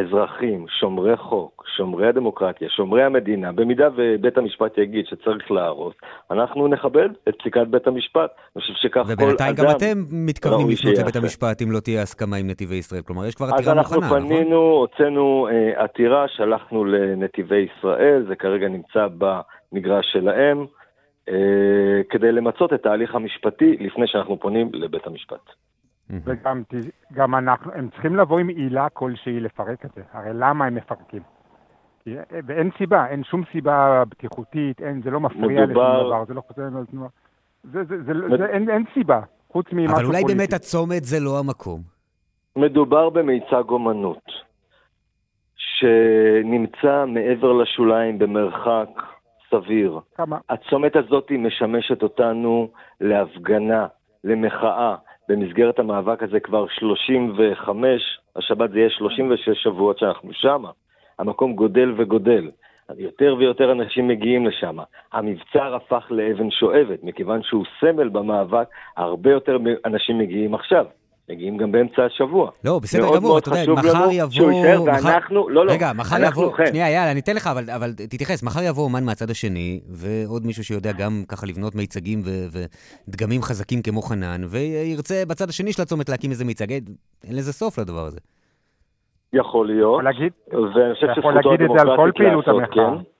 אזרחים, 0.00 0.66
שומרי 0.80 1.16
חוק, 1.16 1.64
שומרי 1.76 2.08
הדמוקרטיה, 2.08 2.68
שומרי 2.68 3.02
המדינה, 3.02 3.52
במידה 3.52 3.88
ובית 3.96 4.38
המשפט 4.38 4.78
יגיד 4.78 5.06
שצריך 5.06 5.50
להרוס, 5.50 5.94
אנחנו 6.30 6.68
נכבד 6.68 7.08
את 7.28 7.34
פסיקת 7.38 7.66
בית 7.70 7.86
המשפט. 7.86 8.30
אני 8.56 8.62
חושב 8.62 8.72
שכך 8.76 9.02
כל 9.06 9.12
אדם... 9.12 9.22
ובינתיים 9.22 9.54
גם 9.54 9.64
אתם 9.76 10.04
מתכוונים 10.10 10.70
לפנות 10.70 10.98
לבית 10.98 11.16
המשפט 11.16 11.62
אם 11.62 11.70
לא 11.70 11.80
תהיה 11.80 12.02
הסכמה 12.02 12.36
עם 12.36 12.46
נתיבי 12.46 12.74
ישראל. 12.74 13.02
כלומר, 13.02 13.26
יש 13.26 13.34
כבר 13.34 13.46
עתירה 13.46 13.74
מוכנה, 13.74 13.80
נכון? 13.80 14.04
אז 14.04 14.12
אנחנו 14.12 14.26
פנינו, 14.26 14.56
הוצאנו 14.56 15.48
אה, 15.50 15.84
עתירה, 15.84 16.28
שלחנו 16.28 16.84
לנתיבי 16.84 17.66
ישראל, 17.78 18.24
זה 18.28 18.36
כרגע 18.36 18.68
נמצא 18.68 19.06
במגרש 19.18 20.06
שלהם, 20.12 20.66
אה, 21.28 21.34
כדי 22.10 22.32
למצות 22.32 22.72
את 22.72 22.86
ההליך 22.86 23.14
המשפטי 23.14 23.76
לפני 23.80 24.06
שאנחנו 24.06 24.38
פונים 24.40 24.70
לבית 24.72 25.06
המשפט. 25.06 25.50
וגם 26.10 26.62
גם 27.12 27.34
אנחנו, 27.34 27.72
הם 27.72 27.88
צריכים 27.88 28.16
לבוא 28.16 28.38
עם 28.38 28.48
עילה 28.48 28.88
כלשהי 28.88 29.40
לפרק 29.40 29.84
את 29.84 29.90
זה. 29.96 30.02
הרי 30.12 30.30
למה 30.34 30.66
הם 30.66 30.74
מפרקים? 30.74 31.22
כי, 32.04 32.14
ואין 32.46 32.70
סיבה, 32.78 33.06
אין 33.06 33.24
שום 33.24 33.42
סיבה 33.52 34.04
בטיחותית, 34.08 34.82
אין, 34.82 35.02
זה 35.02 35.10
לא 35.10 35.20
מפריע 35.20 35.66
מדובר... 35.66 35.98
לשום 35.98 36.06
דבר, 36.06 36.24
זה 36.24 36.34
לא 36.34 36.42
חוזר 36.48 36.62
על 36.62 36.86
תנועה. 36.90 37.08
זה, 37.64 37.84
זה, 37.84 38.02
זה, 38.02 38.14
מד... 38.14 38.38
זה, 38.38 38.46
אין, 38.46 38.70
אין 38.70 38.84
סיבה, 38.94 39.20
חוץ 39.52 39.66
ממשהו 39.72 39.86
פוליטי. 39.86 40.00
אבל 40.00 40.04
אולי 40.04 40.20
פוליטי. 40.22 40.38
באמת 40.38 40.52
הצומת 40.52 41.04
זה 41.04 41.20
לא 41.20 41.38
המקום. 41.38 41.82
מדובר 42.56 43.10
במיצג 43.10 43.64
אומנות, 43.68 44.22
שנמצא 45.56 47.04
מעבר 47.06 47.52
לשוליים 47.52 48.18
במרחק 48.18 48.88
סביר. 49.50 50.00
כמה? 50.16 50.38
הצומת 50.48 50.96
הזאת 50.96 51.30
משמשת 51.38 52.02
אותנו 52.02 52.68
להפגנה, 53.00 53.86
למחאה. 54.24 54.96
במסגרת 55.28 55.78
המאבק 55.78 56.22
הזה 56.22 56.40
כבר 56.40 56.66
35, 56.68 58.18
השבת 58.36 58.70
זה 58.70 58.78
יהיה 58.78 58.90
36 58.90 59.62
שבועות 59.62 59.98
שאנחנו 59.98 60.32
שם. 60.32 60.64
המקום 61.18 61.54
גודל 61.54 61.92
וגודל. 61.96 62.50
יותר 62.98 63.36
ויותר 63.38 63.72
אנשים 63.72 64.08
מגיעים 64.08 64.46
לשם. 64.46 64.76
המבצר 65.12 65.74
הפך 65.74 66.06
לאבן 66.10 66.50
שואבת, 66.50 67.04
מכיוון 67.04 67.42
שהוא 67.42 67.64
סמל 67.80 68.08
במאבק, 68.08 68.68
הרבה 68.96 69.30
יותר 69.30 69.58
אנשים 69.84 70.18
מגיעים 70.18 70.54
עכשיו. 70.54 70.86
מגיעים 71.30 71.56
גם 71.56 71.72
באמצע 71.72 72.04
השבוע. 72.04 72.50
לא, 72.64 72.78
בסדר 72.78 73.16
גמור, 73.16 73.38
אתה 73.38 73.50
יודע, 73.50 73.72
מחר 73.72 74.08
יבוא... 74.12 74.30
שהוא 74.30 74.50
יישאר, 74.52 74.82
ואנחנו... 74.82 75.48
לא, 75.48 75.66
לא, 75.66 75.72
רגע, 75.72 75.92
מחר 75.92 76.16
יבוא... 76.26 76.52
כן. 76.56 76.66
שנייה, 76.66 76.90
יאללה, 76.90 77.10
אני 77.10 77.20
אתן 77.20 77.36
לך, 77.36 77.46
אבל, 77.46 77.70
אבל 77.70 77.92
תתייחס. 77.92 78.42
מחר 78.42 78.60
יבוא 78.62 78.84
אומן 78.84 79.04
מהצד 79.04 79.30
השני, 79.30 79.80
ועוד 79.88 80.46
מישהו 80.46 80.64
שיודע 80.64 80.92
גם 80.92 81.22
ככה 81.28 81.46
לבנות 81.46 81.74
מיצגים 81.74 82.22
ודגמים 83.08 83.42
חזקים 83.42 83.82
כמו 83.82 84.02
חנן, 84.02 84.40
וירצה 84.48 85.22
בצד 85.28 85.48
השני 85.48 85.72
של 85.72 85.82
הצומת 85.82 86.08
להקים 86.08 86.30
איזה 86.30 86.44
מיצג. 86.44 86.70
אין 86.72 87.36
לזה 87.36 87.52
סוף 87.52 87.78
לדבר 87.78 88.04
הזה. 88.04 88.18
יכול 89.32 89.66
להיות. 89.66 90.04
ואני 90.04 90.94
חושב 90.94 91.06
שזכותו 91.14 91.52
הדמוקרטית 91.52 92.26
לעשות, 92.36 92.70
כן. 92.74 93.17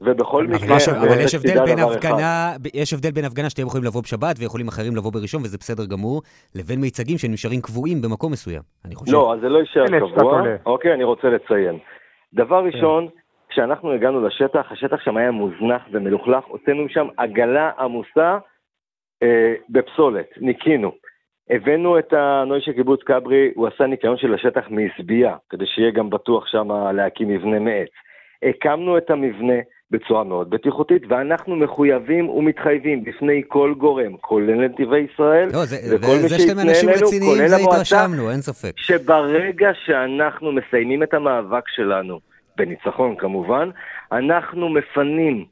ובכל 0.00 0.46
מקרה... 0.46 0.76
אבל 1.02 1.20
יש 1.24 1.34
הבדל 1.34 1.64
בין 1.64 1.78
הפגנה, 1.78 2.52
יש 2.74 2.92
הבדל 2.92 3.10
בין 3.10 3.24
הפגנה 3.24 3.50
שאתם 3.50 3.62
יכולים 3.62 3.84
לבוא 3.86 4.02
בשבת 4.02 4.36
ויכולים 4.38 4.68
אחרים 4.68 4.96
לבוא 4.96 5.12
בראשון, 5.12 5.42
וזה 5.42 5.58
בסדר 5.58 5.86
גמור, 5.86 6.22
לבין 6.54 6.80
מיצגים 6.80 7.18
שנשארים 7.18 7.60
קבועים 7.60 8.02
במקום 8.02 8.32
מסוים, 8.32 8.62
אני 8.84 8.94
חושב. 8.94 9.12
לא, 9.12 9.34
אז 9.34 9.40
זה 9.40 9.48
לא 9.48 9.58
יישאר 9.58 9.84
קבוע. 10.16 10.42
אוקיי, 10.66 10.94
אני 10.94 11.04
רוצה 11.04 11.28
לציין. 11.28 11.78
דבר 12.34 12.60
כן. 12.60 12.66
ראשון, 12.66 13.08
כשאנחנו 13.48 13.92
הגענו 13.92 14.26
לשטח, 14.26 14.72
השטח 14.72 15.00
שם 15.04 15.16
היה 15.16 15.30
מוזנח 15.30 15.82
ומלוכלך, 15.92 16.44
הוצאנו 16.44 16.88
שם 16.88 17.06
עגלה 17.16 17.70
עמוסה 17.78 18.38
אה, 19.22 19.54
בפסולת, 19.68 20.28
ניקינו. 20.36 20.92
הבאנו 21.50 21.98
את 21.98 22.12
הנוי 22.12 22.60
של 22.60 22.72
קיבוץ 22.72 23.02
כברי, 23.02 23.50
הוא 23.54 23.66
עשה 23.66 23.86
ניקיון 23.86 24.16
של 24.16 24.34
השטח 24.34 24.64
מעשבייה, 24.70 25.36
כדי 25.50 25.66
שיהיה 25.66 25.90
גם 25.90 26.10
בטוח 26.10 26.46
שם 26.46 26.68
להקים 26.94 27.28
מבנה 27.28 27.58
מעץ. 27.58 27.88
הקמנו 28.42 28.98
את 28.98 29.10
המבנה, 29.10 29.58
בצורה 29.90 30.24
מאוד 30.24 30.50
בטיחותית, 30.50 31.02
ואנחנו 31.08 31.56
מחויבים 31.56 32.28
ומתחייבים 32.28 33.04
בפני 33.04 33.42
כל 33.48 33.74
גורם, 33.78 34.16
כולל 34.16 34.64
נתיבי 34.64 34.98
ישראל, 34.98 35.48
לא, 35.52 35.64
זה, 35.64 35.76
וכל 35.96 36.16
מי 36.22 36.28
שיפנה 36.28 36.62
אלינו, 36.62 37.06
כולל 37.26 37.54
המועצה. 37.54 38.06
שברגע 38.76 39.70
שאנחנו 39.84 40.52
מסיימים 40.52 41.02
את 41.02 41.14
המאבק 41.14 41.68
שלנו, 41.68 42.20
בניצחון 42.56 43.16
כמובן, 43.16 43.70
אנחנו 44.12 44.68
מפנים 44.68 45.44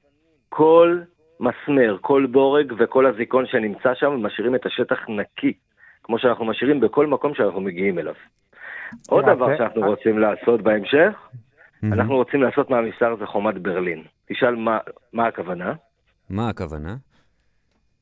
כל 0.49 0.99
מסמר, 1.41 1.97
כל 2.01 2.27
בורג 2.31 2.73
וכל 2.79 3.07
הזיכון 3.07 3.47
שנמצא 3.47 3.95
שם, 3.95 4.11
ומשאירים 4.15 4.55
את 4.55 4.67
השטח 4.67 4.99
נקי, 5.09 5.53
כמו 6.03 6.19
שאנחנו 6.19 6.45
משאירים 6.45 6.81
בכל 6.81 7.07
מקום 7.07 7.35
שאנחנו 7.35 7.61
מגיעים 7.61 7.99
אליו. 7.99 8.15
עוד 9.09 9.25
דבר 9.25 9.57
שאנחנו 9.59 9.83
רוצים 9.83 10.19
לעשות 10.19 10.63
בהמשך, 10.63 11.29
Mm-hmm. 11.91 11.95
אנחנו 11.95 12.15
רוצים 12.17 12.43
לעשות 12.43 12.71
מהמסתר 12.71 13.13
הזה 13.13 13.27
חומת 13.27 13.59
ברלין. 13.59 14.03
תשאל 14.29 14.55
מה, 14.55 14.79
מה 15.13 15.27
הכוונה? 15.27 15.73
מה 16.31 16.49
הכוונה? 16.49 16.97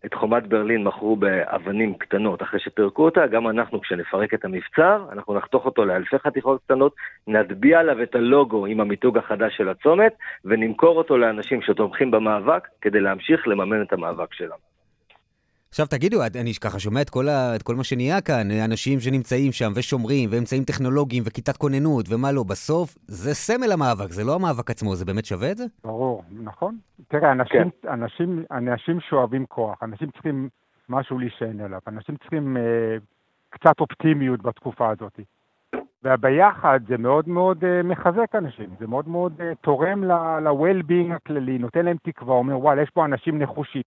את 0.07 0.15
חומת 0.15 0.47
ברלין 0.47 0.85
מכרו 0.85 1.17
באבנים 1.17 1.95
קטנות 1.95 2.43
אחרי 2.43 2.61
שפירקו 2.61 3.05
אותה, 3.05 3.27
גם 3.27 3.49
אנחנו 3.49 3.81
כשנפרק 3.81 4.35
את 4.35 4.45
המבצר, 4.45 5.07
אנחנו 5.13 5.35
נחתוך 5.35 5.65
אותו 5.65 5.85
לאלפי 5.85 6.19
חתיכות 6.19 6.61
קטנות, 6.65 6.95
נטביע 7.27 7.81
עליו 7.81 8.03
את 8.03 8.15
הלוגו 8.15 8.67
עם 8.67 8.81
המיתוג 8.81 9.19
החדש 9.19 9.57
של 9.57 9.69
הצומת, 9.69 10.13
ונמכור 10.45 10.99
אותו 10.99 11.19
לאנשים 11.19 11.63
שתומכים 11.63 12.11
במאבק, 12.11 12.69
כדי 12.81 13.01
להמשיך 13.01 13.49
לממן 13.49 13.83
את 13.83 13.93
המאבק 13.93 14.35
שלנו. 14.35 14.74
עכשיו 15.75 15.87
תגידו, 15.87 16.19
אני 16.41 16.53
ככה 16.65 16.79
שומע 16.79 17.03
את 17.03 17.11
כל, 17.11 17.29
ה, 17.29 17.57
את 17.57 17.63
כל 17.63 17.75
מה 17.75 17.85
שנהיה 17.85 18.21
כאן, 18.21 18.51
אנשים 18.65 19.01
שנמצאים 19.01 19.53
שם 19.53 19.73
ושומרים 19.77 20.29
ואמצעים 20.33 20.65
טכנולוגיים 20.65 21.23
וכיתת 21.27 21.57
כוננות 21.57 22.07
ומה 22.09 22.33
לא, 22.33 22.43
בסוף 22.43 22.95
זה 23.07 23.35
סמל 23.35 23.73
המאבק, 23.73 24.11
זה 24.11 24.25
לא 24.25 24.35
המאבק 24.35 24.71
עצמו, 24.71 24.95
זה 24.95 25.05
באמת 25.05 25.25
שווה 25.25 25.51
את 25.51 25.57
זה? 25.57 25.65
ברור, 25.85 26.25
נכון. 26.43 26.77
תראה, 27.09 27.33
אנשים, 27.33 27.71
כן. 27.71 27.89
אנשים, 27.89 28.45
אנשים 28.51 29.01
שואבים 29.01 29.47
כוח, 29.47 29.83
אנשים 29.83 30.11
צריכים 30.11 30.49
משהו 30.89 31.19
להישען 31.19 31.61
עליו, 31.61 31.81
אנשים 31.89 32.17
צריכים 32.17 32.57
אה, 32.57 32.63
קצת 33.51 33.81
אופטימיות 33.81 34.43
בתקופה 34.43 34.91
הזאת. 34.91 35.21
והביחד 36.03 36.81
זה 36.89 36.97
מאוד 36.99 37.29
מאוד 37.29 37.65
uh, 37.65 37.87
מחזק 37.87 38.35
אנשים, 38.35 38.71
זה 38.79 38.87
מאוד 38.87 39.09
מאוד 39.09 39.33
uh, 39.41 39.43
תורם 39.61 40.05
ל-well-being 40.05 41.15
הכללי, 41.15 41.59
נותן 41.59 41.85
להם 41.85 41.97
תקווה, 42.03 42.35
אומר 42.35 42.59
וואלה, 42.59 42.83
יש 42.83 42.91
פה 42.91 43.05
אנשים 43.05 43.39
נחושים. 43.39 43.83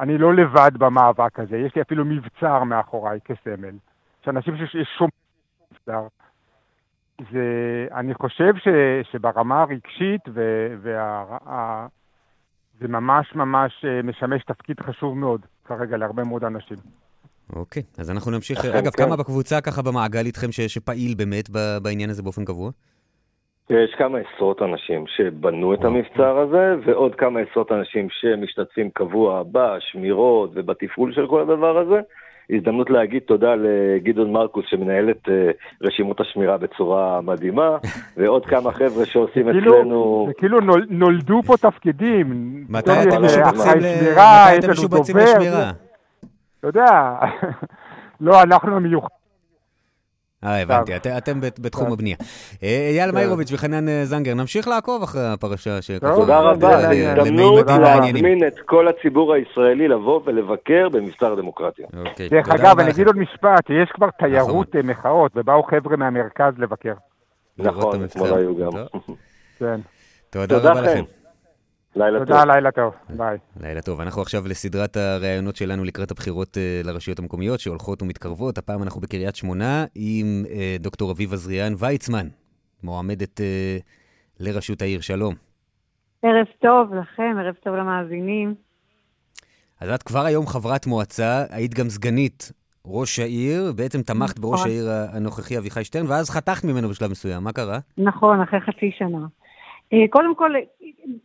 אני 0.00 0.18
לא 0.18 0.34
לבד 0.34 0.70
במאבק 0.78 1.40
הזה, 1.40 1.56
יש 1.56 1.74
לי 1.76 1.82
אפילו 1.82 2.04
מבצר 2.04 2.64
מאחוריי 2.64 3.20
כסמל. 3.24 3.74
יש 4.22 4.28
אנשים 4.28 4.54
ששומעים 4.56 5.10
מבצר. 5.72 6.06
זה, 7.32 7.86
אני 7.94 8.14
חושב 8.14 8.52
ש, 8.56 8.68
שברמה 9.12 9.62
הרגשית, 9.62 10.20
ו, 10.34 10.66
וה, 10.82 11.86
זה 12.80 12.88
ממש 12.88 13.34
ממש 13.34 13.84
אה, 13.84 14.02
משמש 14.02 14.44
תפקיד 14.44 14.80
חשוב 14.80 15.18
מאוד 15.18 15.40
כרגע 15.64 15.96
להרבה 15.96 16.24
מאוד 16.24 16.44
אנשים. 16.44 16.76
אוקיי, 17.52 17.82
אז 17.98 18.10
אנחנו 18.10 18.30
נמשיך. 18.30 18.64
אגב, 18.64 18.90
כן. 18.90 19.04
כמה 19.04 19.16
בקבוצה 19.16 19.60
ככה 19.60 19.82
במעגל 19.82 20.26
איתכם 20.26 20.52
ש, 20.52 20.60
שפעיל 20.60 21.14
באמת 21.14 21.50
בעניין 21.82 22.10
הזה 22.10 22.22
באופן 22.22 22.44
קבוע? 22.44 22.70
יש 23.70 23.94
כמה 23.98 24.18
עשרות 24.18 24.62
אנשים 24.62 25.04
שבנו 25.06 25.74
את 25.74 25.84
המבצר 25.84 26.38
הזה, 26.38 26.74
ועוד 26.86 27.14
כמה 27.14 27.40
עשרות 27.40 27.72
אנשים 27.72 28.08
שמשתתפים 28.10 28.90
קבוע 28.90 29.42
בשמירות 29.52 30.50
ובתפעול 30.54 31.12
של 31.12 31.26
כל 31.26 31.40
הדבר 31.40 31.78
הזה. 31.78 32.00
הזדמנות 32.50 32.90
להגיד 32.90 33.22
תודה 33.22 33.54
לגדעון 33.54 34.32
מרקוס 34.32 34.64
שמנהל 34.68 35.10
את 35.10 35.28
אה, 35.28 35.50
רשימות 35.82 36.20
השמירה 36.20 36.58
בצורה 36.58 37.20
מדהימה, 37.20 37.76
ועוד 38.16 38.46
כמה 38.46 38.72
חבר'ה 38.72 39.06
שעושים 39.06 39.52
כאילו- 39.52 39.80
אצלנו... 39.80 40.24
זה 40.28 40.34
כאילו 40.38 40.60
נולדו 40.88 41.42
פה 41.42 41.56
תפקידים. 41.56 42.26
מתי 42.68 42.90
אתם 44.58 44.70
משובצים 44.70 45.16
לשמירה? 45.16 45.70
אתה 46.60 46.68
יודע, 46.68 47.18
לא, 48.20 48.42
אנחנו 48.42 48.80
מיוחדים. 48.80 49.25
אה, 50.44 50.62
הבנתי, 50.62 50.96
את, 50.96 51.06
אתם 51.06 51.40
בתחום 51.40 51.92
הבנייה. 51.92 52.16
אה, 52.62 52.88
אייל 52.90 53.12
מיירוביץ' 53.12 53.52
וחנן 53.52 53.88
אה, 53.88 54.04
זנגר, 54.04 54.34
נמשיך 54.34 54.68
לעקוב 54.68 55.02
אחרי 55.02 55.26
הפרשה 55.32 55.82
שככה... 55.82 56.14
תודה 56.14 56.40
רבה, 56.40 56.90
הזדמנות 56.90 57.66
להזמין 57.66 58.46
את 58.46 58.58
כל 58.66 58.88
הציבור 58.88 59.34
הישראלי 59.34 59.88
לבוא 59.88 60.20
ולבקר 60.24 60.88
במבצר 60.88 61.32
הדמוקרטיה. 61.32 61.86
אוקיי, 62.06 62.28
דרך 62.28 62.48
אגב, 62.48 62.80
אני 62.80 62.90
אגיד 62.90 63.06
עוד 63.06 63.18
משפט, 63.18 63.70
יש 63.70 63.90
כבר 63.94 64.10
תיירות. 64.18 64.76
מחאות, 64.84 65.32
ובאו 65.36 65.62
חבר'ה 65.62 65.96
מהמרכז 65.96 66.52
לבקר. 66.58 66.94
נכון, 67.58 68.04
אתמול 68.04 68.34
היו 68.34 68.56
גם. 68.56 68.70
כן. 69.58 69.80
תודה 70.30 70.70
רבה 70.70 70.80
לכם. 70.80 71.04
לילה 71.96 72.18
טוב. 72.18 72.26
תודה, 72.26 72.44
לילה 72.44 72.70
טוב. 72.70 72.94
ביי. 73.16 73.38
לילה 73.60 73.82
טוב. 73.82 74.00
אנחנו 74.00 74.22
עכשיו 74.22 74.48
לסדרת 74.48 74.96
הראיונות 74.96 75.56
שלנו 75.56 75.84
לקראת 75.84 76.10
הבחירות 76.10 76.56
uh, 76.56 76.86
לרשויות 76.86 77.18
המקומיות 77.18 77.60
שהולכות 77.60 78.02
ומתקרבות. 78.02 78.58
הפעם 78.58 78.82
אנחנו 78.82 79.00
בקריית 79.00 79.36
שמונה 79.36 79.84
עם 79.94 80.44
uh, 80.44 80.82
דוקטור 80.82 81.12
אביבה 81.12 81.36
זריאן 81.36 81.72
ויצמן, 81.78 82.26
מועמדת 82.82 83.40
uh, 83.40 83.42
לראשות 84.40 84.82
העיר. 84.82 85.00
שלום. 85.00 85.34
ערב 86.22 86.46
טוב 86.62 86.94
לכם, 86.94 87.36
ערב 87.40 87.54
טוב 87.64 87.74
למאזינים. 87.74 88.54
אז 89.80 89.90
את 89.90 90.02
כבר 90.02 90.24
היום 90.24 90.46
חברת 90.46 90.86
מועצה, 90.86 91.44
היית 91.50 91.74
גם 91.74 91.88
סגנית 91.88 92.52
ראש 92.86 93.18
העיר, 93.18 93.72
בעצם 93.76 94.02
תמכת 94.02 94.38
בראש 94.38 94.60
נכון. 94.60 94.70
העיר 94.70 94.90
הנוכחי 95.12 95.58
אביחי 95.58 95.84
שטרן, 95.84 96.06
ואז 96.06 96.30
חתכת 96.30 96.64
ממנו 96.64 96.88
בשלב 96.88 97.10
מסוים. 97.10 97.44
מה 97.44 97.52
קרה? 97.52 97.78
נכון, 97.98 98.40
אחרי 98.40 98.60
חצי 98.60 98.90
שנה. 98.98 99.26
קודם 100.10 100.34
כל, 100.34 100.54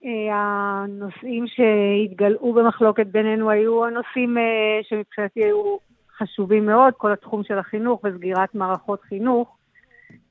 אה, 0.06 0.36
הנושאים 0.36 1.45
שהתגלעו 1.47 2.54
במחלוקת 2.54 3.08
בינינו 3.08 3.50
היו 3.50 3.86
הנושאים 3.86 4.38
אה, 4.38 4.80
שמבחינתי 4.84 5.43
היו 5.43 5.78
חשובים 6.17 6.65
מאוד, 6.65 6.93
כל 6.97 7.12
התחום 7.12 7.43
של 7.43 7.58
החינוך 7.58 8.02
וסגירת 8.04 8.56
מערכות 8.56 9.02
חינוך. 9.02 9.58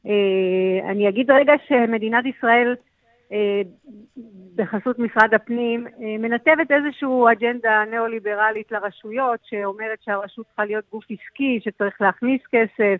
אה, 0.06 0.90
אני 0.90 1.08
אגיד 1.08 1.30
רגע 1.30 1.52
שמדינת 1.68 2.24
ישראל 2.26 2.74
בחסות 4.56 4.98
משרד 4.98 5.34
הפנים 5.34 5.86
מנתבת 5.98 6.70
איזושהי 6.70 7.08
אג'נדה 7.32 7.84
ניאו-ליברלית 7.90 8.72
לרשויות 8.72 9.40
שאומרת 9.42 9.98
שהרשות 10.02 10.46
צריכה 10.46 10.64
להיות 10.64 10.84
גוף 10.92 11.04
עסקי, 11.10 11.60
שצריך 11.64 12.00
להכניס 12.00 12.40
כסף, 12.52 12.96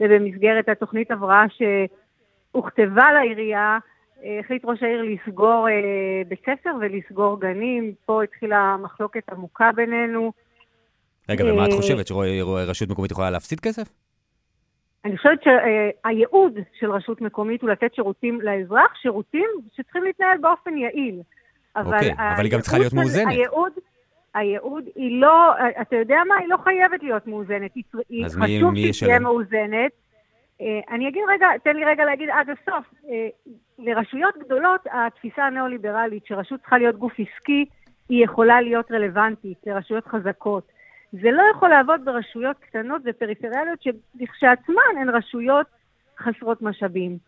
ובמסגרת 0.00 0.68
התוכנית 0.68 1.10
הבראה 1.10 1.44
שהוכתבה 1.48 3.12
לעירייה, 3.12 3.78
אה, 3.78 3.91
החליט 4.40 4.64
ראש 4.64 4.82
העיר 4.82 5.02
לסגור 5.02 5.68
אה, 5.68 6.22
בית 6.28 6.40
ספר 6.40 6.70
ולסגור 6.80 7.40
גנים. 7.40 7.92
פה 8.06 8.22
התחילה 8.22 8.76
מחלוקת 8.82 9.28
עמוקה 9.32 9.70
בינינו. 9.74 10.32
רגע, 11.28 11.44
ומה 11.44 11.66
את 11.66 11.70
אה, 11.70 11.76
חושבת, 11.76 12.06
שרשות 12.06 12.88
מקומית 12.88 13.10
יכולה 13.10 13.30
להפסיד 13.30 13.60
כסף? 13.60 13.88
אני 15.04 15.16
חושבת 15.16 15.40
שהייעוד 15.42 16.58
של 16.78 16.90
רשות 16.90 17.20
מקומית 17.20 17.62
הוא 17.62 17.70
לתת 17.70 17.94
שירותים 17.94 18.40
לאזרח, 18.40 18.94
שירותים 19.02 19.48
שצריכים 19.76 20.04
להתנהל 20.04 20.38
באופן 20.38 20.76
יעיל. 20.76 21.20
אוקיי, 21.76 22.12
אבל 22.12 22.44
היא 22.44 22.52
גם 22.52 22.60
צריכה 22.60 22.78
להיות 22.78 22.92
מאוזנת. 22.92 23.26
הייעוד, 23.28 23.72
הייעוד 24.34 24.84
היא 24.94 25.20
לא, 25.20 25.52
אתה 25.80 25.96
יודע 25.96 26.18
מה? 26.28 26.34
היא 26.40 26.48
לא 26.48 26.56
חייבת 26.64 27.02
להיות 27.02 27.26
מאוזנת. 27.26 27.74
היא 28.08 28.24
חשוב 28.26 28.74
שהיא 28.74 28.92
תהיה 29.00 29.18
מאוזנת. 29.18 29.92
אני 30.90 31.08
אגיד 31.08 31.22
רגע, 31.28 31.46
תן 31.64 31.76
לי 31.76 31.84
רגע 31.84 32.04
להגיד 32.04 32.28
עד 32.30 32.46
הסוף. 32.50 32.94
לרשויות 33.82 34.34
גדולות 34.38 34.80
התפיסה 34.92 35.44
הניאו-ליברלית 35.44 36.26
שרשות 36.26 36.60
צריכה 36.60 36.78
להיות 36.78 36.96
גוף 36.96 37.12
עסקי 37.12 37.64
היא 38.08 38.24
יכולה 38.24 38.60
להיות 38.60 38.92
רלוונטית 38.92 39.58
לרשויות 39.66 40.06
חזקות. 40.06 40.72
זה 41.12 41.30
לא 41.30 41.42
יכול 41.56 41.68
לעבוד 41.68 42.00
ברשויות 42.04 42.56
קטנות 42.60 43.02
ופריפריאליות 43.04 43.82
שלכשעצמן 43.82 44.96
הן 45.00 45.08
רשויות 45.08 45.66
חסרות 46.18 46.62
משאבים. 46.62 47.18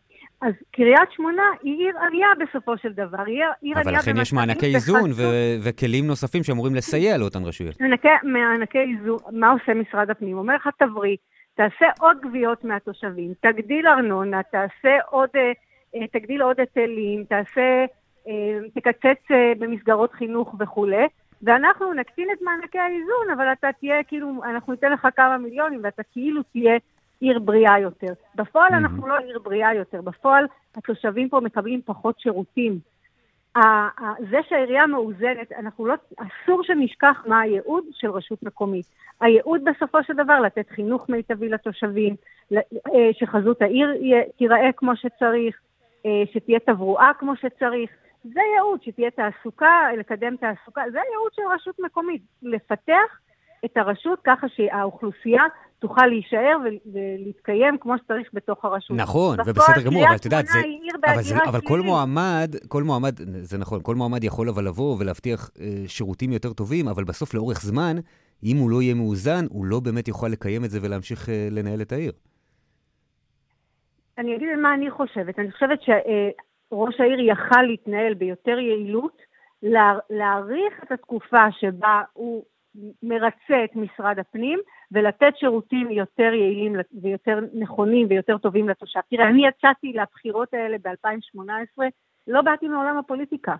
אז 0.42 0.52
קריית 0.72 1.12
שמונה 1.16 1.42
היא 1.62 1.78
עיר 1.78 1.98
עלייה 1.98 2.28
בסופו 2.40 2.78
של 2.78 2.92
דבר, 2.92 3.22
היא 3.26 3.42
עיר 3.60 3.78
עלייה 3.78 3.80
אבל 3.80 3.92
לכן 3.98 4.16
יש 4.22 4.32
מענקי 4.32 4.74
איזון 4.74 5.10
ו- 5.12 5.56
וכלים 5.64 6.06
נוספים 6.06 6.42
שאמורים 6.42 6.74
לסייע 6.74 7.18
לאותן 7.18 7.42
רשויות. 7.44 7.76
מענקי 8.22 8.78
איזון, 8.78 9.18
מה 9.32 9.50
עושה 9.50 9.74
משרד 9.74 10.10
הפנים? 10.10 10.38
אומר 10.38 10.54
לך 10.54 10.68
תבריא, 10.78 11.16
תעשה 11.54 11.86
עוד 12.00 12.16
גבייות 12.20 12.64
מהתושבים, 12.64 13.32
תגדיל 13.40 13.86
ארנונה, 13.86 14.42
תעשה 14.42 14.98
עוד... 15.10 15.28
Uh, 15.34 15.64
תגדיל 16.12 16.42
עוד 16.42 16.60
היטלים, 16.60 17.24
תעשה, 17.24 17.84
אה, 18.28 18.58
תקצץ 18.74 19.30
אה, 19.30 19.52
במסגרות 19.58 20.12
חינוך 20.12 20.54
וכולי, 20.58 21.06
ואנחנו 21.42 21.92
נקטין 21.92 22.28
את 22.32 22.42
מענקי 22.42 22.78
האיזון, 22.78 23.30
אבל 23.34 23.52
אתה 23.52 23.68
תהיה 23.80 24.02
כאילו, 24.02 24.40
אנחנו 24.44 24.72
ניתן 24.72 24.92
לך 24.92 25.08
כמה 25.16 25.38
מיליונים 25.38 25.80
ואתה 25.82 26.02
כאילו 26.12 26.42
תהיה 26.42 26.76
עיר 27.20 27.38
בריאה 27.38 27.78
יותר. 27.78 28.12
בפועל 28.34 28.70
mm-hmm. 28.70 28.76
אנחנו 28.76 29.08
לא 29.08 29.18
עיר 29.18 29.38
בריאה 29.38 29.74
יותר, 29.74 30.00
בפועל 30.00 30.46
התושבים 30.76 31.28
פה 31.28 31.40
מקבלים 31.40 31.80
פחות 31.84 32.20
שירותים. 32.20 32.78
זה 34.30 34.38
שהעירייה 34.48 34.86
מאוזנת, 34.86 35.52
אנחנו 35.58 35.86
לא, 35.86 35.94
אסור 36.16 36.62
שנשכח 36.62 37.24
מה 37.26 37.40
הייעוד 37.40 37.84
של 37.92 38.10
רשות 38.10 38.42
מקומית. 38.42 38.86
הייעוד 39.20 39.60
בסופו 39.64 40.02
של 40.02 40.12
דבר 40.12 40.40
לתת 40.40 40.70
חינוך 40.70 41.08
מיטבי 41.08 41.48
לתושבים, 41.48 42.14
שחזות 43.12 43.62
העיר 43.62 43.88
תיראה 44.36 44.70
כמו 44.76 44.96
שצריך, 44.96 45.56
אה, 45.56 45.60
שתהיה 46.32 46.58
תברואה 46.60 47.10
כמו 47.18 47.36
שצריך. 47.36 47.90
זה 48.24 48.40
ייעוד, 48.54 48.82
שתהיה 48.82 49.10
תעסוקה, 49.10 49.88
לקדם 49.98 50.36
תעסוקה, 50.36 50.82
זה 50.92 50.98
ייעוד 51.10 51.32
של 51.32 51.42
רשות 51.54 51.74
מקומית, 51.78 52.22
לפתח 52.42 53.18
את 53.64 53.76
הרשות 53.76 54.18
ככה 54.24 54.46
שהאוכלוסייה 54.48 55.42
תוכל 55.78 56.06
להישאר 56.06 56.56
ולהתקיים 56.92 57.78
כמו 57.80 57.94
שצריך 57.98 58.28
בתוך 58.32 58.64
הרשות. 58.64 58.96
נכון, 58.96 59.40
ובסדר 59.46 59.82
גמור, 59.82 60.06
אבל 60.06 60.16
את 60.16 60.24
יודעת, 60.24 60.46
זה... 60.46 60.58
אבל, 61.04 61.22
זה, 61.22 61.34
אבל 61.48 61.60
כל 61.60 61.80
מועמד, 61.80 62.54
כל 62.68 62.82
מועמד, 62.82 63.14
זה 63.42 63.58
נכון, 63.58 63.80
כל 63.82 63.94
מועמד 63.94 64.24
יכול 64.24 64.48
אבל 64.48 64.66
לבוא 64.66 64.96
ולהבטיח 64.98 65.50
אה, 65.60 65.82
שירותים 65.86 66.32
יותר 66.32 66.52
טובים, 66.52 66.88
אבל 66.88 67.04
בסוף 67.04 67.34
לאורך 67.34 67.60
זמן, 67.62 67.96
אם 68.44 68.56
הוא 68.56 68.70
לא 68.70 68.82
יהיה 68.82 68.94
מאוזן, 68.94 69.44
הוא 69.50 69.64
לא 69.64 69.80
באמת 69.80 70.08
יוכל 70.08 70.28
לקיים 70.28 70.64
את 70.64 70.70
זה 70.70 70.78
ולהמשיך 70.82 71.28
אה, 71.28 71.48
לנהל 71.50 71.80
את 71.80 71.92
העיר. 71.92 72.12
אני 74.18 74.36
אגיד 74.36 74.48
מה 74.56 74.74
אני 74.74 74.90
חושבת. 74.90 75.38
אני 75.38 75.52
חושבת 75.52 75.78
שראש 75.82 77.00
העיר 77.00 77.20
יכל 77.20 77.62
להתנהל 77.62 78.14
ביותר 78.14 78.58
יעילות, 78.58 79.22
להאריך 80.10 80.84
את 80.84 80.92
התקופה 80.92 81.50
שבה 81.50 82.02
הוא 82.12 82.44
מרצה 83.02 83.64
את 83.64 83.76
משרד 83.76 84.18
הפנים 84.18 84.58
ולתת 84.92 85.36
שירותים 85.36 85.90
יותר 85.90 86.32
יעילים 86.34 86.76
ויותר 87.02 87.38
נכונים 87.54 88.06
ויותר 88.10 88.38
טובים 88.38 88.68
לתושב. 88.68 89.00
תראה, 89.10 89.28
אני 89.28 89.46
יצאתי 89.46 89.92
לבחירות 89.92 90.54
האלה 90.54 90.76
ב-2018, 90.84 91.82
לא 92.28 92.42
באתי 92.42 92.68
מעולם 92.68 92.98
הפוליטיקה. 92.98 93.54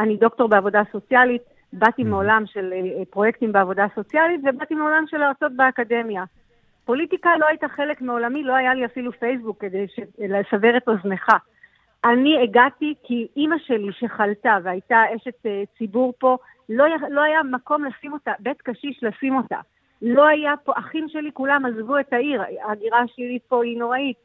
אני 0.00 0.16
דוקטור 0.16 0.48
בעבודה 0.48 0.82
סוציאלית, 0.92 1.42
באתי. 1.72 2.04
מעולם 2.04 2.42
של 2.46 2.72
אה, 2.72 3.04
פרויקטים 3.10 3.52
בעבודה 3.52 3.86
סוציאלית 3.94 4.40
ובאתי 4.44 4.74
מעולם 4.74 5.04
של 5.06 5.22
הרצות 5.22 5.52
באקדמיה. 5.56 6.24
פוליטיקה 6.84 7.30
לא 7.36 7.46
הייתה 7.46 7.68
חלק 7.68 8.00
מעולמי, 8.00 8.42
לא 8.42 8.54
היה 8.54 8.74
לי 8.74 8.84
אפילו 8.84 9.12
פייסבוק 9.12 9.60
כדי 9.60 9.86
לסבר 10.18 10.76
את 10.76 10.88
אוזנך. 10.88 11.28
אני 12.04 12.42
הגעתי 12.42 12.94
כי 13.04 13.26
אימא 13.36 13.56
שלי 13.58 13.92
שחלתה 13.92 14.58
והייתה 14.62 15.02
אשת 15.16 15.46
אה, 15.46 15.62
ציבור 15.78 16.12
פה, 16.18 16.36
לא, 16.68 16.84
לא 17.10 17.22
היה 17.22 17.42
מקום 17.42 17.84
לשים 17.84 18.12
אותה, 18.12 18.32
בית 18.38 18.62
קשיש 18.62 19.02
לשים 19.02 19.36
אותה. 19.36 19.58
לא 20.02 20.26
היה 20.26 20.54
פה, 20.64 20.72
אחים 20.76 21.08
שלי 21.08 21.30
כולם 21.34 21.66
עזבו 21.66 21.98
את 21.98 22.12
העיר, 22.12 22.42
ההגירה 22.62 22.98
השלילית 22.98 23.42
פה 23.48 23.64
היא 23.64 23.78
נוראית. 23.78 24.16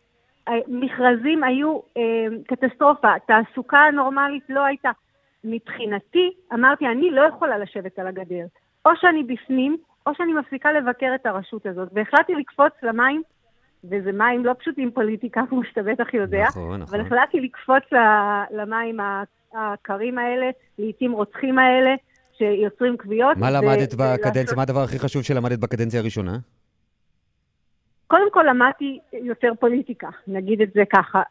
אה, 0.48 0.54
מכרזים 0.68 1.44
היו 1.44 1.80
אה, 1.98 2.28
קטסטרופה, 2.48 3.14
תעסוקה 3.28 3.84
נורמלית 3.94 4.44
לא 4.50 4.66
הייתה. 4.66 4.92
מבחינתי, 5.44 6.32
אמרתי, 6.54 6.88
אני 6.88 7.12
לא 7.12 7.22
יכולה 7.22 7.58
לשבת 7.58 8.00
על 8.00 8.08
הגדר. 8.08 8.46
או 8.86 8.92
שאני 8.96 9.24
בפנים, 9.24 9.78
או 10.08 10.12
שאני 10.16 10.34
מפסיקה 10.34 10.72
לבקר 10.72 11.12
את 11.16 11.26
הרשות 11.26 11.66
הזאת. 11.66 11.90
והחלטתי 11.94 12.36
לקפוץ 12.36 12.74
למים, 12.84 13.22
וזה 13.84 14.12
מים 14.12 14.46
לא 14.46 14.54
פשוטים 14.60 14.92
פוליטיקה, 14.92 15.42
כמו 15.50 15.64
שאתה 15.64 15.84
בטח 15.84 16.14
יודע, 16.14 16.44
נכון, 16.48 16.82
נכון. 16.82 17.00
אבל 17.00 17.06
החלטתי 17.06 17.40
לקפוץ 17.40 17.84
למים 18.52 18.98
הקרים 19.54 20.18
האלה, 20.18 20.50
לעיתים 20.80 21.12
רוצחים 21.12 21.60
האלה, 21.60 21.96
שיוצרים 22.38 22.98
כוויות. 22.98 23.38
מה 23.38 23.52
למדת 23.52 23.94
בקדנציה, 23.94 24.56
מה 24.56 24.62
הדבר 24.62 24.80
הכי 24.80 25.00
חשוב 25.00 25.22
שלמדת 25.24 25.60
בקדנציה 25.60 26.00
הראשונה? 26.00 26.38
קודם 28.08 28.32
כל 28.32 28.46
למדתי 28.50 29.00
יותר 29.14 29.52
פוליטיקה, 29.60 30.10
נגיד 30.28 30.62
את 30.62 30.70
זה 30.74 30.84
ככה. 30.94 31.22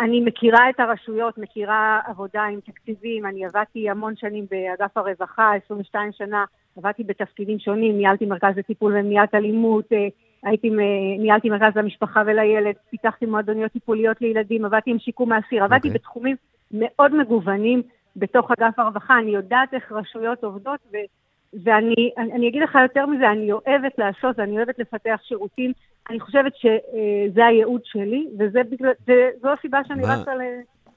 אני 0.00 0.20
מכירה 0.20 0.70
את 0.70 0.80
הרשויות, 0.80 1.38
מכירה 1.38 2.00
עבודה 2.06 2.42
עם 2.42 2.60
תקציבים, 2.60 3.26
אני 3.26 3.44
עבדתי 3.44 3.90
המון 3.90 4.16
שנים 4.16 4.46
באגף 4.50 4.96
הרווחה, 4.96 5.50
22 5.64 6.12
שנה, 6.12 6.44
עבדתי 6.78 7.04
בתפקידים 7.04 7.58
שונים, 7.58 7.96
ניהלתי 7.96 8.26
מרכז 8.26 8.56
לטיפול 8.56 8.96
ומניעת 8.96 9.34
אלימות, 9.34 9.84
הייתי, 10.42 10.70
ניהלתי 11.18 11.50
מרכז 11.50 11.76
למשפחה 11.76 12.22
ולילד, 12.26 12.74
פיתחתי 12.90 13.26
מועדוניות 13.26 13.72
טיפוליות 13.72 14.20
לילדים, 14.20 14.64
עבדתי 14.64 14.90
עם 14.90 14.98
שיקום 14.98 15.32
האסיר, 15.32 15.64
עבדתי 15.64 15.88
okay. 15.88 15.90
אוקיי. 15.90 15.98
בתחומים 15.98 16.36
מאוד 16.72 17.14
מגוונים 17.14 17.82
בתוך 18.16 18.50
אגף 18.50 18.78
הרווחה, 18.78 19.18
אני 19.18 19.30
יודעת 19.30 19.74
איך 19.74 19.92
רשויות 19.92 20.44
עובדות, 20.44 20.80
ו, 20.92 20.96
ואני 21.64 22.10
אני 22.18 22.48
אגיד 22.48 22.62
לך 22.62 22.78
יותר 22.82 23.06
מזה, 23.06 23.30
אני 23.30 23.52
אוהבת 23.52 23.98
לעשות, 23.98 24.38
אני 24.38 24.56
אוהבת 24.56 24.78
לפתח 24.78 25.20
שירותים, 25.22 25.72
אני 26.10 26.20
חושבת 26.20 26.52
שזה 26.56 27.46
הייעוד 27.46 27.80
שלי, 27.84 28.28
וזו 28.38 29.48
הסיבה 29.58 29.80
שאני 29.88 30.02
רצה 30.02 30.34
ל... 30.34 30.40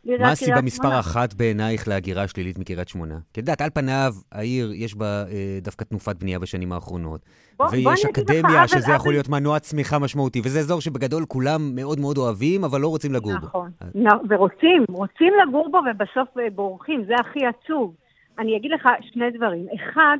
מה 0.06 0.32
הסיבה 0.32 0.62
מספר 0.62 0.99
אחת 0.99 1.34
בעינייך 1.34 1.88
להגירה 1.88 2.28
שלילית 2.28 2.60
מקריית 2.60 2.88
שמונה? 2.88 3.16
כי 3.16 3.20
את 3.32 3.38
יודעת, 3.38 3.62
על 3.62 3.70
פניו, 3.70 4.12
העיר, 4.32 4.72
יש 4.74 4.95
בה 4.95 5.06
אה, 5.06 5.60
דווקא 5.62 5.84
תנופת 5.84 6.16
בנייה 6.16 6.39
בשנים 6.39 6.72
האחרונות. 6.72 7.22
בוא, 7.58 7.68
ויש 7.72 7.84
בוא 7.84 8.12
אקדמיה, 8.12 8.68
שזה 8.68 8.88
אבל, 8.88 8.95
יכול 8.95 9.14
להיות 9.14 9.30
מנוע 9.30 9.60
צמיחה 9.60 9.99
משמעותי, 9.99 10.39
וזה 10.39 10.60
אזור 10.60 10.82
שבגדול 10.82 11.26
כולם 11.28 11.76
מאוד 11.76 11.99
מאוד 11.99 12.18
אוהבים, 12.18 12.64
אבל 12.64 12.82
לא 12.82 12.88
רוצים 12.88 13.14
לגור 13.14 13.34
נכון, 13.34 13.70
בו. 13.82 13.99
נכון, 13.99 14.20
ורוצים, 14.30 14.86
רוצים 14.89 15.34
לגור 15.47 15.70
בו 15.72 15.78
ובסוף 15.91 16.38
אה, 16.38 16.49
בורחים, 16.56 17.04
זה 17.06 17.14
הכי 17.20 17.39
עצוב. 17.45 17.95
אני 18.39 18.58
אגיד 18.58 18.72
לך 18.72 18.89
שני 19.02 19.32
דברים. 19.32 19.66
אחד, 19.76 20.18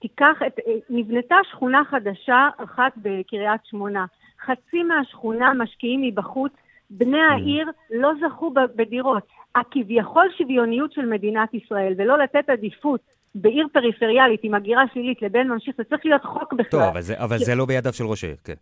תיקח 0.00 0.36
את, 0.46 0.58
אה, 0.66 0.72
נבנתה 0.90 1.36
שכונה 1.50 1.82
חדשה 1.90 2.48
אחת 2.56 2.92
בקריית 2.96 3.60
שמונה. 3.64 4.04
חצי 4.46 4.82
מהשכונה 4.82 5.54
משקיעים 5.54 6.02
מבחוץ, 6.02 6.52
בני 6.98 7.28
mm. 7.28 7.32
העיר 7.32 7.70
לא 7.90 8.10
זכו 8.20 8.54
בדירות. 8.76 9.22
הכביכול 9.54 10.26
שוויוניות 10.38 10.92
של 10.92 11.06
מדינת 11.06 11.54
ישראל, 11.54 11.94
ולא 11.96 12.18
לתת 12.18 12.50
עדיפות 12.50 13.00
בעיר 13.34 13.66
פריפריאלית 13.72 14.40
עם 14.42 14.54
הגירה 14.54 14.84
שלילית 14.92 15.22
לבן 15.22 15.48
ממשיך, 15.48 15.76
זה 15.76 15.84
צריך 15.84 16.06
להיות 16.06 16.24
חוק 16.24 16.52
בכלל. 16.52 16.70
טוב, 16.70 16.82
אבל 16.82 17.00
זה, 17.00 17.14
אבל 17.18 17.38
זה 17.38 17.54
לא 17.54 17.66
בידיו 17.66 17.92
של 17.92 18.04
ראש 18.04 18.24
העיר, 18.24 18.36
כן. 18.44 18.54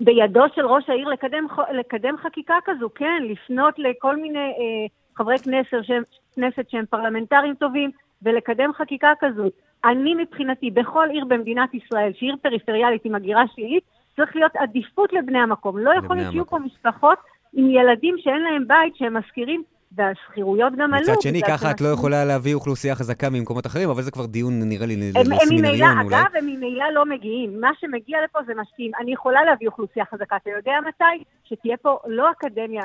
בידו 0.00 0.44
של 0.54 0.66
ראש 0.66 0.88
העיר 0.88 1.08
לקדם, 1.08 1.46
לקדם 1.78 2.14
חקיקה 2.22 2.54
כזו, 2.64 2.88
כן, 2.94 3.22
לפנות 3.28 3.74
לכל 3.78 4.16
מיני 4.16 4.38
אה, 4.38 4.86
חברי 5.16 5.38
כנסת 5.38 5.76
שהם, 5.82 6.02
כנסת 6.34 6.70
שהם 6.70 6.84
פרלמנטרים 6.90 7.54
טובים, 7.54 7.90
ולקדם 8.22 8.70
חקיקה 8.72 9.12
כזו. 9.20 9.44
אני 9.84 10.14
מבחינתי, 10.14 10.70
בכל 10.70 11.08
עיר 11.10 11.24
במדינת 11.24 11.74
ישראל, 11.74 12.12
שהיא 12.14 12.28
עיר 12.28 12.36
פריפריאלית 12.42 13.04
עם 13.04 13.14
הגירה 13.14 13.42
שלילית, 13.54 13.82
צריך 14.16 14.36
להיות 14.36 14.56
עדיפות 14.56 15.12
לבני 15.12 15.38
המקום. 15.38 15.78
לא 15.78 15.92
יכול 15.98 16.16
להיות 16.16 16.30
שיהיו 16.30 16.46
פה 16.46 16.58
משפחות 16.58 17.18
עם 17.52 17.70
ילדים 17.70 18.14
שאין 18.18 18.42
להם 18.42 18.68
בית, 18.68 18.96
שהם 18.96 19.16
משכירים, 19.16 19.62
והשכירויות 19.92 20.72
גם 20.76 20.94
עלו. 20.94 21.02
מצד 21.02 21.20
שני, 21.20 21.42
ככה 21.42 21.70
את 21.70 21.80
לא 21.80 21.88
יכולה 21.88 22.24
להביא 22.24 22.54
אוכלוסייה 22.54 22.94
חזקה 22.94 23.30
ממקומות 23.30 23.66
אחרים, 23.66 23.90
אבל 23.90 24.02
זה 24.02 24.10
כבר 24.10 24.26
דיון, 24.26 24.62
נראה 24.62 24.86
לי, 24.86 25.12
לסמינריון 25.12 26.00
אולי. 26.00 26.16
אגב, 26.16 26.26
הם 26.38 26.46
ממילא 26.46 26.84
לא 26.94 27.06
מגיעים. 27.06 27.60
מה 27.60 27.70
שמגיע 27.80 28.18
לפה 28.24 28.38
זה 28.46 28.52
משקיעים. 28.60 28.92
אני 29.00 29.12
יכולה 29.12 29.44
להביא 29.44 29.66
אוכלוסייה 29.66 30.04
חזקה. 30.04 30.36
אתה 30.36 30.50
יודע 30.56 30.72
מתי? 30.88 31.24
שתהיה 31.44 31.76
פה 31.76 31.98
לא 32.06 32.30
אקדמיה, 32.30 32.82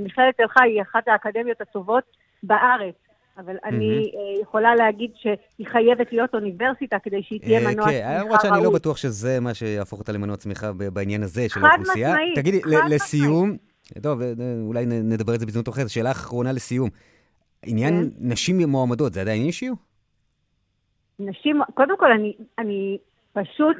מכללת 0.00 0.36
תל 0.36 0.48
חי 0.48 0.64
היא 0.64 0.82
אחת 0.82 1.08
האקדמיות 1.08 1.60
הטובות 1.60 2.04
בארץ. 2.42 2.94
אבל 3.38 3.56
אני 3.64 4.02
אה, 4.14 4.42
יכולה 4.42 4.74
להגיד 4.74 5.10
שהיא 5.14 5.66
חייבת 5.66 6.12
להיות 6.12 6.34
אוניברסיטה 6.34 6.96
כדי 7.02 7.22
שהיא 7.22 7.40
תהיה 7.40 7.60
אה, 7.60 7.72
מנוע 7.72 7.86
כן, 7.86 7.90
צמיחה 7.90 8.08
ראוי. 8.08 8.18
כן, 8.18 8.24
למרות 8.24 8.40
שאני 8.40 8.64
לא 8.64 8.70
בטוח 8.70 8.96
שזה 8.96 9.40
מה 9.40 9.54
שיהפוך 9.54 9.98
אותה 9.98 10.12
למנוע 10.12 10.36
צמיחה 10.36 10.72
בעניין 10.72 11.22
הזה 11.22 11.48
של 11.48 11.64
האוכלוסייה. 11.64 12.08
חד 12.08 12.14
משמעית, 12.14 12.38
תגידי, 12.38 12.60
לסיום, 12.90 13.56
טוב, 14.02 14.22
אה, 14.22 14.32
אולי 14.66 14.86
נדבר 14.86 15.32
על 15.32 15.38
זה 15.38 15.46
בזמן 15.46 15.62
אחרת. 15.68 15.88
שאלה 15.88 16.10
אחרונה 16.10 16.52
לסיום. 16.52 16.90
עניין 17.66 17.94
כן. 17.94 18.28
נשים 18.28 18.68
מועמדות, 18.68 19.12
זה 19.12 19.20
עדיין 19.20 19.42
אישיו? 19.42 19.74
נשים, 21.18 21.60
קודם 21.74 21.98
כל, 21.98 22.12
אני, 22.12 22.36
אני 22.58 22.98
פשוט 23.32 23.76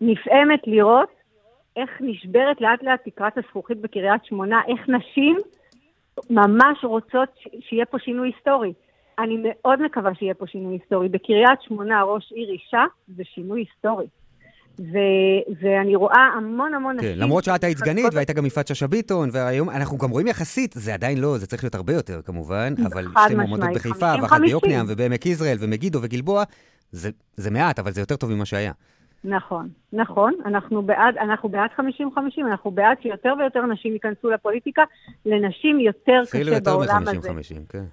נפעמת 0.00 0.60
לראות 0.66 1.08
איך 1.76 1.90
נשברת 2.00 2.60
לאט 2.60 2.82
לאט 2.82 3.00
תקרת 3.04 3.38
הזכוכית 3.38 3.80
בקריית 3.80 4.24
שמונה, 4.24 4.60
איך 4.68 4.88
נשים 4.88 5.36
ממש 6.30 6.84
רוצות 6.84 7.28
שיהיה 7.60 7.86
פה 7.86 7.98
שינוי 7.98 8.28
היסטורי. 8.28 8.72
אני 9.18 9.36
מאוד 9.42 9.82
מקווה 9.82 10.14
שיהיה 10.14 10.34
פה 10.34 10.46
שינוי 10.46 10.74
היסטורי. 10.74 11.08
בקריית 11.08 11.62
שמונה 11.62 12.02
ראש 12.02 12.32
עיר 12.32 12.50
אישה 12.50 12.84
זה 13.08 13.24
שינוי 13.24 13.60
היסטורי. 13.60 14.06
ו- 14.80 15.52
ואני 15.60 15.96
רואה 15.96 16.28
המון 16.36 16.74
המון 16.74 17.00
כן, 17.00 17.06
נשים... 17.06 17.18
למרות 17.18 17.44
שאת 17.44 17.64
היית 17.64 17.78
סגנית 17.78 18.14
והייתה 18.14 18.32
גם 18.32 18.46
יפעת 18.46 18.66
שאשא 18.66 18.86
ביטון, 18.86 19.28
והיום 19.32 19.70
אנחנו 19.70 19.98
גם 19.98 20.10
רואים 20.10 20.26
יחסית, 20.26 20.74
זה 20.78 20.94
עדיין 20.94 21.18
לא, 21.18 21.38
זה 21.38 21.46
צריך 21.46 21.64
להיות 21.64 21.74
הרבה 21.74 21.92
יותר 21.92 22.20
כמובן, 22.24 22.74
אבל 22.86 23.06
שתי 23.24 23.34
מועמדות 23.34 23.70
בחיפה, 23.74 24.14
ואחת 24.22 24.40
ביוקנעם, 24.40 24.86
ובעמק 24.88 25.26
יזרעאל, 25.26 25.56
ומגידו 25.60 25.98
וגלבוע, 26.02 26.44
זה, 26.92 27.10
זה 27.36 27.50
מעט, 27.50 27.78
אבל 27.78 27.92
זה 27.92 28.00
יותר 28.00 28.16
טוב 28.16 28.30
ממה 28.30 28.44
שהיה. 28.44 28.72
נכון, 29.24 29.68
נכון, 29.92 30.32
אנחנו 30.44 30.82
בעד, 30.82 31.16
אנחנו 31.16 31.48
בעד 31.48 31.70
50-50, 31.78 31.82
אנחנו 32.50 32.70
בעד 32.70 32.96
שיותר 33.02 33.34
ויותר 33.38 33.66
נשים 33.66 33.92
ייכנסו 33.92 34.30
לפוליטיקה, 34.30 34.82
לנשים 35.26 35.80
יותר 35.80 36.20
קשה 36.30 36.60
בעולם 36.60 37.02
הזה. 37.02 37.10
אפילו 37.10 37.16
יותר 37.16 37.32
מ-50-50, 37.32 37.72
כן. 37.72 37.84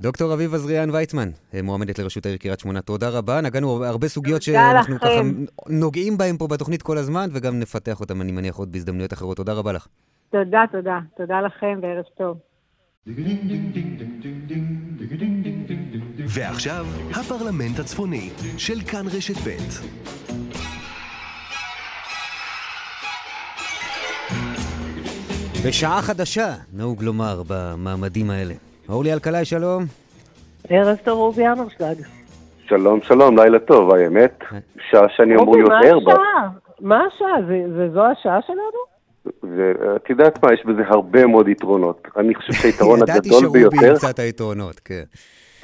דוקטור 0.00 0.34
אביב 0.34 0.54
עזריאן 0.54 0.90
ויצמן, 0.90 1.30
אה, 1.54 1.62
מועמדת 1.62 1.98
לראשות 1.98 2.26
העיר 2.26 2.38
קריית 2.38 2.60
שמונה, 2.60 2.80
תודה 2.80 3.08
רבה. 3.08 3.40
נגענו 3.40 3.84
הרבה 3.84 4.08
סוגיות 4.08 4.42
שאנחנו 4.42 5.00
ככה 5.00 5.20
נוגעים 5.68 6.18
בהן 6.18 6.36
פה 6.36 6.46
בתוכנית 6.46 6.82
כל 6.82 6.98
הזמן, 6.98 7.28
וגם 7.32 7.58
נפתח 7.58 8.00
אותן, 8.00 8.20
אני 8.20 8.32
מניח, 8.32 8.56
עוד 8.56 8.72
בהזדמנויות 8.72 9.12
אחרות. 9.12 9.36
תודה 9.36 9.52
רבה 9.52 9.72
לך. 9.72 9.86
תודה, 10.30 10.64
תודה. 10.72 10.98
תודה 11.16 11.40
לכם 11.40 11.78
וערב 11.82 12.04
טוב. 12.18 12.38
ועכשיו, 16.28 16.86
הפרלמנט 17.10 17.78
הצפוני 17.78 18.30
של 18.58 18.80
כאן 18.80 19.06
רשת 19.06 19.36
ב'. 19.46 19.56
בשעה 25.66 26.02
חדשה, 26.02 26.54
נהוג 26.72 27.02
לומר, 27.02 27.42
במעמדים 27.46 28.30
האלה. 28.30 28.54
אורלי 28.88 29.12
אלקלעי, 29.12 29.44
שלום. 29.44 29.82
ערב 30.68 30.96
טוב, 31.04 31.18
רובי 31.18 31.48
אמרשלג. 31.48 31.96
שלום, 32.66 33.00
שלום, 33.02 33.38
לילה 33.38 33.58
טוב, 33.58 33.90
האמת. 33.90 34.42
אה. 34.52 34.58
שעה 34.90 35.08
שאני 35.08 35.34
אמור 35.34 35.56
להיות 35.56 35.70
ער 35.84 35.98
בה. 36.00 36.14
מה 36.80 37.04
השעה? 37.06 37.36
זו 37.94 38.04
השעה 38.04 38.38
שלנו? 38.46 38.96
ואת 39.56 40.10
יודעת 40.10 40.44
מה, 40.44 40.52
יש 40.52 40.66
בזה 40.66 40.82
הרבה 40.86 41.26
מאוד 41.26 41.48
יתרונות. 41.48 42.08
אני 42.16 42.34
חושב 42.34 42.52
שהיתרון 42.52 42.98
הגדול 43.02 43.12
ביותר... 43.12 43.40
ידעתי 43.40 43.68
שרובי 43.68 43.86
ימצא 43.88 44.10
את 44.10 44.18
היתרונות, 44.18 44.80
כן. 44.84 45.02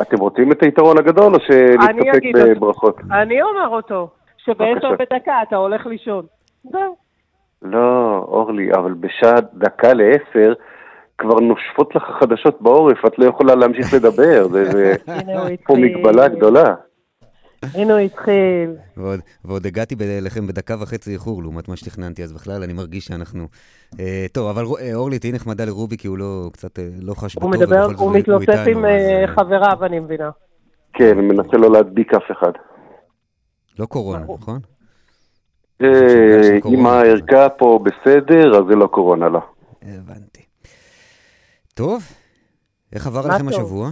אתם 0.02 0.18
רוצים 0.18 0.52
את 0.52 0.62
היתרון 0.62 0.98
הגדול 0.98 1.34
או 1.34 1.40
שנסתפק 1.40 2.22
בברכות? 2.34 2.96
אני 3.10 3.42
אומר 3.42 3.68
אותו, 3.68 4.10
שבעשר 4.36 4.90
ודקה 4.90 5.32
אתה 5.48 5.56
הולך 5.56 5.86
לישון. 5.86 6.26
זהו. 6.64 6.96
לא, 7.62 8.24
אורלי, 8.28 8.72
אבל 8.72 8.92
בשעה 8.92 9.40
דקה 9.54 9.92
לעשר 9.92 10.52
כבר 11.22 11.40
נושפות 11.40 11.94
לך 11.94 12.02
חדשות 12.20 12.62
בעורף, 12.62 13.06
את 13.06 13.18
לא 13.18 13.24
יכולה 13.24 13.54
להמשיך 13.54 13.94
לדבר, 13.94 14.48
זה 14.48 14.94
פה 15.66 15.76
מגבלה 15.76 16.28
גדולה. 16.28 16.74
הנה 17.74 17.92
הוא 17.92 18.00
התחיל. 18.00 18.70
ועוד, 18.96 19.20
ועוד 19.44 19.66
הגעתי 19.66 19.94
לכם 20.22 20.46
בדקה 20.46 20.74
וחצי 20.80 21.12
איחור 21.12 21.42
לעומת 21.42 21.68
מה 21.68 21.76
שתכננתי, 21.76 22.24
אז 22.24 22.32
בכלל 22.32 22.62
אני 22.62 22.72
מרגיש 22.72 23.04
שאנחנו... 23.04 23.46
אה, 24.00 24.26
טוב, 24.32 24.48
אבל 24.48 24.64
אה, 24.80 24.94
אורלי, 24.94 25.18
תהיי 25.18 25.32
נחמדה 25.32 25.64
לרובי, 25.64 25.96
כי 25.96 26.08
הוא 26.08 26.18
לא, 26.18 26.50
קצת 26.52 26.78
אה, 26.78 26.88
לא 27.02 27.14
חש 27.14 27.36
בטוב. 27.36 27.54
הוא 27.54 27.60
מדבר, 27.60 27.86
הוא 27.96 28.12
מתלוצץ 28.12 28.66
עם 28.66 28.84
אה, 28.84 29.24
חבריו, 29.26 29.78
אני 29.82 30.00
מבינה. 30.00 30.30
כן, 30.92 31.16
הוא 31.16 31.24
מנסה 31.24 31.56
לא 31.56 31.72
להדביק 31.72 32.14
אף 32.14 32.30
אחד. 32.32 32.52
לא 33.78 33.86
קורונה, 33.86 34.24
נכון? 34.34 34.60
אה, 35.82 36.58
אם 36.66 36.86
הערכה 36.86 37.48
פה 37.48 37.80
בסדר, 37.82 38.58
אז 38.58 38.64
זה 38.68 38.76
לא 38.76 38.86
קורונה, 38.86 39.28
לא. 39.28 39.40
הבנתי. 39.82 40.31
טוב, 41.74 42.02
איך 42.92 43.06
עבר 43.06 43.20
לכם 43.20 43.48
השבוע? 43.48 43.88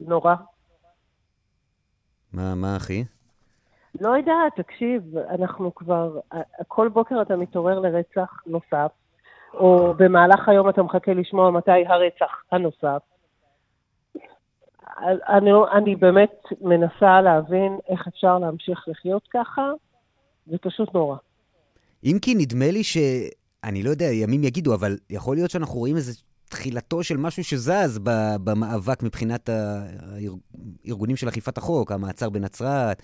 נורא. 0.00 0.34
מה, 2.32 2.54
מה 2.54 2.76
אחי? 2.76 3.04
לא 4.00 4.16
יודעת, 4.16 4.52
תקשיב, 4.56 5.02
אנחנו 5.18 5.74
כבר, 5.74 6.20
כל 6.68 6.88
בוקר 6.88 7.22
אתה 7.22 7.36
מתעורר 7.36 7.78
לרצח 7.78 8.42
נוסף, 8.46 8.90
או 9.54 9.94
במהלך 9.96 10.48
היום 10.48 10.68
אתה 10.68 10.82
מחכה 10.82 11.14
לשמוע 11.14 11.50
מתי 11.50 11.86
הרצח 11.86 12.42
הנוסף. 12.52 13.02
אני, 15.28 15.50
אני 15.72 15.96
באמת 15.96 16.42
מנסה 16.60 17.20
להבין 17.20 17.78
איך 17.88 18.06
אפשר 18.08 18.38
להמשיך 18.38 18.84
לחיות 18.88 19.28
ככה, 19.32 19.70
זה 20.46 20.56
פשוט 20.58 20.94
נורא. 20.94 21.16
אם 22.04 22.18
כי 22.22 22.34
נדמה 22.34 22.70
לי 22.70 22.84
ש... 22.84 22.96
אני 23.64 23.82
לא 23.82 23.90
יודע, 23.90 24.04
ימים 24.04 24.44
יגידו, 24.44 24.74
אבל 24.74 24.96
יכול 25.10 25.36
להיות 25.36 25.50
שאנחנו 25.50 25.74
רואים 25.74 25.96
איזה 25.96 26.12
תחילתו 26.56 27.02
של 27.02 27.16
משהו 27.16 27.44
שזז 27.44 28.00
במאבק 28.44 29.02
מבחינת 29.02 29.50
הארגונים 30.84 31.16
של 31.16 31.28
אכיפת 31.28 31.58
החוק, 31.58 31.92
המעצר 31.92 32.30
בנצרת, 32.30 33.02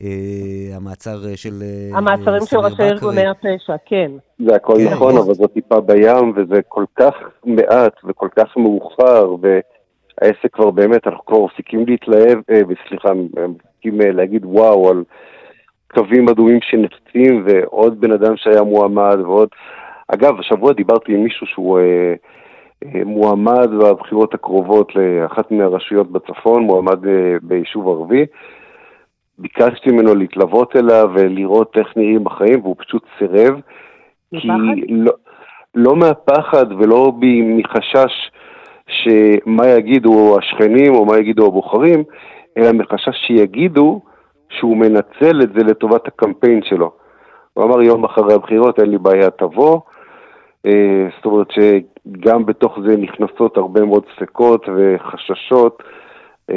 אה, 0.00 0.76
המעצר 0.76 1.28
אה, 1.28 1.36
של 1.36 1.62
אה, 1.62 1.98
המעצרים 1.98 2.42
של 2.44 2.58
ראשי 2.58 2.82
ארגוני 2.82 3.26
הפשע, 3.26 3.76
כן. 3.86 4.10
זה 4.46 4.54
הכל 4.54 4.74
כן. 4.76 4.92
נכון, 4.92 5.16
אבל 5.16 5.34
זו 5.34 5.46
טיפה 5.46 5.80
בים, 5.80 6.32
וזה 6.36 6.60
כל 6.68 6.84
כך 6.96 7.14
מעט 7.44 7.92
וכל 8.04 8.28
כך 8.36 8.56
מאוחר, 8.56 9.34
והעסק 9.40 10.52
כבר 10.52 10.70
באמת, 10.70 11.06
אנחנו 11.06 11.24
כבר 11.24 11.44
מפסיקים 11.44 11.86
להתלהב, 11.86 12.38
וסליחה, 12.68 13.08
מפסיקים 13.14 14.00
להגיד 14.00 14.44
וואו 14.44 14.90
על 14.90 15.04
קווים 15.94 16.28
אדומים 16.28 16.58
שנחצים, 16.62 17.44
ועוד 17.46 18.00
בן 18.00 18.12
אדם 18.12 18.36
שהיה 18.36 18.62
מועמד, 18.62 19.18
ועוד... 19.20 19.48
אגב, 20.14 20.40
השבוע 20.40 20.72
דיברתי 20.72 21.14
עם 21.14 21.24
מישהו 21.24 21.46
שהוא 21.46 21.78
אה, 21.78 21.84
אה, 21.84 22.14
מועמד 23.06 23.70
בבחירות 23.80 24.34
הקרובות 24.34 24.92
לאחת 24.96 25.50
מהרשויות 25.50 26.10
בצפון, 26.12 26.62
מועמד 26.62 27.06
אה, 27.06 27.36
ביישוב 27.42 27.88
ערבי. 27.88 28.26
ביקשתי 29.38 29.90
ממנו 29.90 30.14
להתלוות 30.14 30.76
אליו 30.76 31.10
ולראות 31.14 31.76
איך 31.76 31.96
נראים 31.96 32.24
בחיים, 32.24 32.60
והוא 32.62 32.76
פשוט 32.78 33.02
סירב. 33.18 33.60
כי 34.40 34.48
לא, 34.88 35.12
לא 35.74 35.96
מהפחד 35.96 36.72
ולא 36.72 37.12
מחשש 37.56 38.30
שמה 38.86 39.66
יגידו 39.66 40.38
השכנים 40.38 40.94
או 40.94 41.04
מה 41.04 41.18
יגידו 41.18 41.46
הבוחרים, 41.46 42.04
אלא 42.58 42.72
מחשש 42.72 43.16
שיגידו 43.26 44.00
שהוא 44.48 44.76
מנצל 44.76 45.42
את 45.42 45.52
זה 45.52 45.64
לטובת 45.64 46.08
הקמפיין 46.08 46.60
שלו. 46.62 46.92
הוא 47.54 47.64
אמר 47.64 47.82
יום 47.82 48.04
אחרי 48.04 48.34
הבחירות, 48.34 48.80
אין 48.80 48.90
לי 48.90 48.98
בעיה, 48.98 49.30
תבוא. 49.30 49.80
אה, 50.66 51.08
זאת 51.16 51.24
אומרת 51.24 51.46
שגם 51.50 52.46
בתוך 52.46 52.78
זה 52.86 52.96
נכנסות 52.96 53.56
הרבה 53.56 53.84
מאוד 53.84 54.04
ספקות 54.16 54.66
וחששות. 54.76 55.82
אה, 56.50 56.56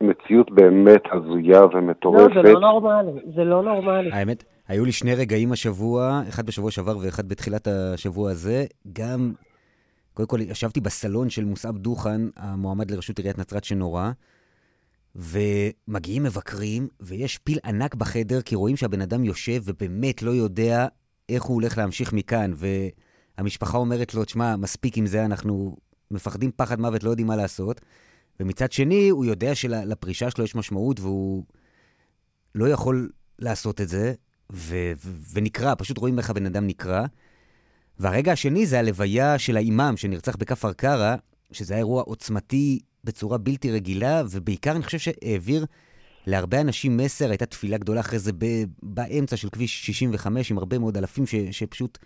מציאות 0.00 0.50
באמת 0.50 1.02
הזויה 1.12 1.64
ומטורפת. 1.64 2.36
לא, 2.36 2.42
זה 2.42 2.52
לא 2.52 2.60
נורמלי, 2.60 3.20
זה 3.34 3.44
לא 3.44 3.62
נורמלי. 3.62 4.12
האמת, 4.12 4.44
היו 4.68 4.84
לי 4.84 4.92
שני 4.92 5.14
רגעים 5.14 5.52
השבוע, 5.52 6.22
אחד 6.28 6.46
בשבוע 6.46 6.70
שעבר 6.70 6.96
ואחד 6.98 7.28
בתחילת 7.28 7.66
השבוע 7.66 8.30
הזה. 8.30 8.64
גם, 8.92 9.32
קודם 10.14 10.28
כל, 10.28 10.40
ישבתי 10.40 10.80
בסלון 10.80 11.30
של 11.30 11.44
מוסעב 11.44 11.78
דוכן, 11.78 12.20
המועמד 12.36 12.90
לראשות 12.90 13.18
עיריית 13.18 13.38
נצרת 13.38 13.64
שנורא, 13.64 14.10
ומגיעים 15.16 16.22
מבקרים, 16.22 16.88
ויש 17.00 17.38
פיל 17.38 17.58
ענק 17.64 17.94
בחדר, 17.94 18.40
כי 18.40 18.54
רואים 18.54 18.76
שהבן 18.76 19.00
אדם 19.00 19.24
יושב 19.24 19.60
ובאמת 19.64 20.22
לא 20.22 20.30
יודע 20.30 20.86
איך 21.28 21.42
הוא 21.42 21.54
הולך 21.54 21.78
להמשיך 21.78 22.12
מכאן, 22.12 22.52
והמשפחה 23.38 23.78
אומרת 23.78 24.14
לו, 24.14 24.24
תשמע, 24.24 24.56
מספיק 24.56 24.98
עם 24.98 25.06
זה, 25.06 25.24
אנחנו 25.24 25.76
מפחדים 26.10 26.50
פחד 26.56 26.80
מוות, 26.80 27.02
לא 27.02 27.10
יודעים 27.10 27.26
מה 27.26 27.36
לעשות. 27.36 27.80
ומצד 28.40 28.72
שני, 28.72 29.08
הוא 29.08 29.24
יודע 29.24 29.54
שלפרישה 29.54 30.30
שלו 30.30 30.44
יש 30.44 30.54
משמעות, 30.54 31.00
והוא 31.00 31.44
לא 32.54 32.68
יכול 32.68 33.10
לעשות 33.38 33.80
את 33.80 33.88
זה, 33.88 34.14
ו- 34.52 34.92
ו- 35.04 35.32
ונקרא, 35.32 35.74
פשוט 35.78 35.98
רואים 35.98 36.18
איך 36.18 36.30
הבן 36.30 36.46
אדם 36.46 36.66
נקרא. 36.66 37.06
והרגע 37.98 38.32
השני 38.32 38.66
זה 38.66 38.78
הלוויה 38.78 39.38
של 39.38 39.56
האימאם 39.56 39.96
שנרצח 39.96 40.36
בכפר 40.36 40.72
קרא, 40.72 41.16
שזה 41.52 41.74
היה 41.74 41.78
אירוע 41.78 42.02
עוצמתי 42.02 42.78
בצורה 43.04 43.38
בלתי 43.38 43.70
רגילה, 43.70 44.22
ובעיקר 44.30 44.72
אני 44.72 44.82
חושב 44.82 44.98
שהעביר 44.98 45.66
להרבה 46.26 46.60
אנשים 46.60 46.96
מסר, 46.96 47.28
הייתה 47.28 47.46
תפילה 47.46 47.78
גדולה 47.78 48.00
אחרי 48.00 48.18
זה 48.18 48.32
באמצע 48.82 49.36
של 49.36 49.48
כביש 49.48 49.86
65, 49.86 50.50
עם 50.50 50.58
הרבה 50.58 50.78
מאוד 50.78 50.96
אלפים 50.96 51.26
ש- 51.26 51.34
שפשוט 51.50 51.98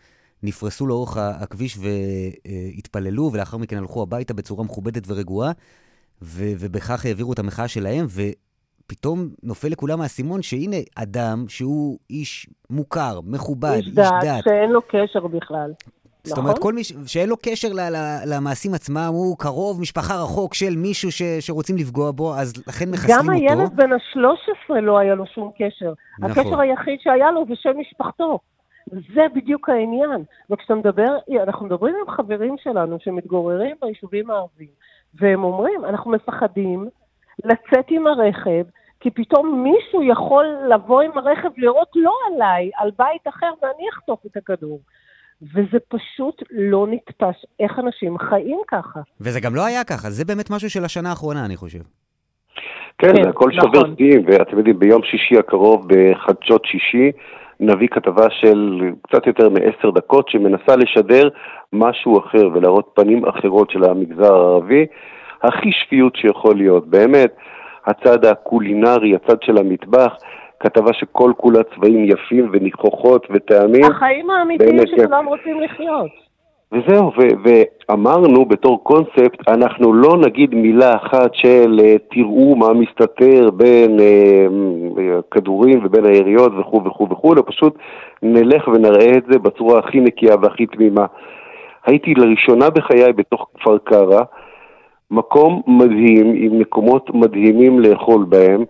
נפרסו 0.42 0.86
לאורך 0.86 1.16
הכביש 1.16 1.78
והתפללו, 1.78 3.30
ולאחר 3.32 3.56
מכן 3.56 3.76
הלכו 3.76 4.02
הביתה 4.02 4.34
בצורה 4.34 4.64
מכובדת 4.64 5.02
ורגועה. 5.06 5.52
ו- 6.22 6.52
ובכך 6.58 7.06
העבירו 7.06 7.32
את 7.32 7.38
המחאה 7.38 7.68
שלהם, 7.68 8.06
ופתאום 8.10 9.28
נופל 9.42 9.68
לכולם 9.68 10.00
האסימון 10.00 10.42
שהנה 10.42 10.76
אדם 10.94 11.44
שהוא 11.48 11.98
איש 12.10 12.46
מוכר, 12.70 13.20
מכובד, 13.24 13.70
איש 13.76 13.88
דת. 13.88 13.98
איש 13.98 14.28
דת. 14.28 14.44
שאין 14.44 14.70
לו 14.70 14.80
קשר 14.82 15.26
בכלל. 15.26 15.72
זאת 16.24 16.32
נכון? 16.32 16.44
אומרת, 16.44 16.58
כל 16.58 16.72
מי. 16.72 16.82
שאין 17.06 17.28
לו 17.28 17.36
קשר 17.36 17.68
ל... 17.72 17.80
ל... 17.80 17.96
למעשים 18.26 18.74
עצמם, 18.74 19.08
הוא 19.08 19.38
קרוב, 19.38 19.80
משפחה 19.80 20.14
רחוק 20.14 20.54
של 20.54 20.76
מישהו 20.76 21.12
ש... 21.12 21.22
שרוצים 21.40 21.76
לפגוע 21.76 22.10
בו, 22.10 22.34
אז 22.34 22.52
לכן 22.66 22.90
מחסלים 22.90 23.16
אותו. 23.16 23.28
גם 23.28 23.34
הילד 23.34 23.76
בן 23.76 23.92
ה-13 23.92 24.74
לא 24.80 24.98
היה 24.98 25.14
לו 25.14 25.26
שום 25.26 25.50
קשר. 25.58 25.92
נכון. 26.18 26.30
הקשר 26.30 26.60
היחיד 26.60 27.00
שהיה 27.00 27.30
לו 27.30 27.44
זה 27.48 27.54
של 27.56 27.72
משפחתו. 27.72 28.38
זה 28.86 29.22
בדיוק 29.34 29.68
העניין. 29.68 30.24
וכשאתה 30.50 30.74
מדבר, 30.74 31.16
אנחנו 31.42 31.66
מדברים 31.66 31.94
עם 32.00 32.14
חברים 32.14 32.56
שלנו 32.58 32.96
שמתגוררים 33.00 33.76
ביישובים 33.82 34.30
הערביים, 34.30 34.70
והם 35.14 35.44
אומרים, 35.44 35.84
אנחנו 35.84 36.10
מפחדים 36.10 36.88
לצאת 37.44 37.86
עם 37.88 38.06
הרכב, 38.06 38.64
כי 39.00 39.10
פתאום 39.10 39.62
מישהו 39.62 40.02
יכול 40.02 40.46
לבוא 40.74 41.02
עם 41.02 41.18
הרכב 41.18 41.48
לראות 41.56 41.88
לא 41.94 42.12
עליי, 42.26 42.70
על 42.76 42.90
בית 42.98 43.28
אחר, 43.28 43.50
ואני 43.62 43.88
אחטוף 43.94 44.26
את 44.26 44.36
הכדור. 44.36 44.80
וזה 45.42 45.78
פשוט 45.88 46.42
לא 46.50 46.86
נתפס 46.90 47.44
איך 47.60 47.78
אנשים 47.78 48.18
חיים 48.18 48.58
ככה. 48.68 49.00
וזה 49.20 49.40
גם 49.40 49.54
לא 49.54 49.66
היה 49.66 49.84
ככה, 49.84 50.10
זה 50.10 50.24
באמת 50.24 50.50
משהו 50.50 50.70
של 50.70 50.84
השנה 50.84 51.10
האחרונה, 51.10 51.44
אני 51.44 51.56
חושב. 51.56 51.78
כן, 52.98 53.16
כן 53.16 53.28
הכל 53.28 53.50
נכון. 53.56 53.72
שובר 53.72 53.94
שיאים, 53.96 54.24
ואתם 54.26 54.58
יודעים, 54.58 54.78
ביום 54.78 55.02
שישי 55.02 55.38
הקרוב, 55.38 55.86
בחדשות 55.88 56.64
שישי, 56.64 57.12
נביא 57.60 57.88
כתבה 57.88 58.26
של 58.30 58.80
קצת 59.02 59.26
יותר 59.26 59.48
מעשר 59.48 59.90
דקות 59.90 60.28
שמנסה 60.28 60.76
לשדר 60.76 61.28
משהו 61.72 62.18
אחר 62.18 62.48
ולהראות 62.54 62.90
פנים 62.94 63.24
אחרות 63.26 63.70
של 63.70 63.84
המגזר 63.84 64.34
הערבי, 64.34 64.86
הכי 65.42 65.72
שפיות 65.72 66.16
שיכול 66.16 66.56
להיות. 66.56 66.88
באמת, 66.88 67.36
הצד 67.86 68.24
הקולינרי, 68.24 69.14
הצד 69.14 69.42
של 69.42 69.58
המטבח, 69.58 70.12
כתבה 70.60 70.92
שכל 70.92 71.32
כולה 71.36 71.62
צבעים 71.62 72.04
יפים 72.04 72.50
וניחוחות 72.52 73.26
וטעמים. 73.30 73.84
החיים 73.84 74.30
האמיתיים 74.30 74.78
שכולם 74.86 75.26
רוצים 75.26 75.60
לחיות. 75.60 76.28
וזהו, 76.72 77.12
ו- 77.18 77.50
ואמרנו 77.88 78.44
בתור 78.44 78.84
קונספט, 78.84 79.48
אנחנו 79.48 79.92
לא 79.92 80.16
נגיד 80.16 80.54
מילה 80.54 80.96
אחת 80.96 81.34
של 81.34 81.80
uh, 81.80 82.14
תראו 82.14 82.56
מה 82.56 82.72
מסתתר 82.72 83.50
בין 83.50 83.96
uh, 83.98 85.02
כדורים 85.30 85.80
ובין 85.84 86.04
היריות 86.06 86.52
וכו' 86.60 86.84
וכו' 86.84 87.08
וכו', 87.10 87.34
אלא 87.34 87.42
פשוט 87.46 87.78
נלך 88.22 88.68
ונראה 88.68 89.10
את 89.16 89.24
זה 89.30 89.38
בצורה 89.38 89.78
הכי 89.78 90.00
נקייה 90.00 90.34
והכי 90.42 90.66
תמימה. 90.66 91.06
הייתי 91.86 92.14
לראשונה 92.14 92.70
בחיי 92.70 93.12
בתוך 93.12 93.46
כפר 93.54 93.78
קרא, 93.78 94.22
מקום 95.10 95.62
מדהים 95.66 96.32
עם 96.36 96.58
מקומות 96.58 97.10
מדהימים 97.14 97.80
לאכול 97.80 98.24
בהם. 98.28 98.64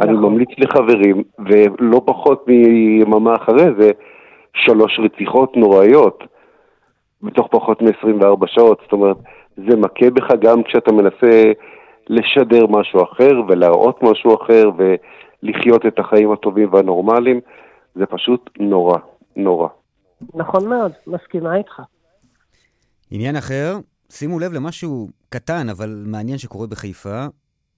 אני 0.00 0.12
נכון. 0.12 0.24
ממליץ 0.24 0.48
לחברים, 0.58 1.22
ולא 1.38 2.02
פחות 2.06 2.44
מיממה 2.48 3.34
אחרי 3.34 3.66
זה, 3.78 3.90
שלוש 4.54 5.00
רציחות 5.04 5.56
נוראיות. 5.56 6.24
בתוך 7.22 7.48
פחות 7.50 7.82
מ-24 7.82 8.46
שעות, 8.46 8.78
זאת 8.82 8.92
אומרת, 8.92 9.16
זה 9.56 9.76
מכה 9.76 10.10
בך 10.10 10.30
גם 10.40 10.62
כשאתה 10.62 10.92
מנסה 10.92 11.52
לשדר 12.08 12.66
משהו 12.66 13.02
אחר 13.02 13.32
ולהראות 13.48 14.02
משהו 14.02 14.34
אחר 14.42 14.70
ולחיות 14.76 15.86
את 15.86 15.98
החיים 15.98 16.32
הטובים 16.32 16.72
והנורמליים, 16.72 17.40
זה 17.94 18.06
פשוט 18.06 18.50
נורא, 18.60 18.98
נורא. 19.36 19.68
נכון 20.34 20.68
מאוד, 20.68 20.92
מסכימה 21.06 21.56
איתך. 21.56 21.82
עניין 23.10 23.36
אחר, 23.36 23.76
שימו 24.10 24.38
לב 24.38 24.52
למשהו 24.52 25.08
קטן 25.28 25.68
אבל 25.70 26.04
מעניין 26.06 26.38
שקורה 26.38 26.66
בחיפה. 26.66 27.26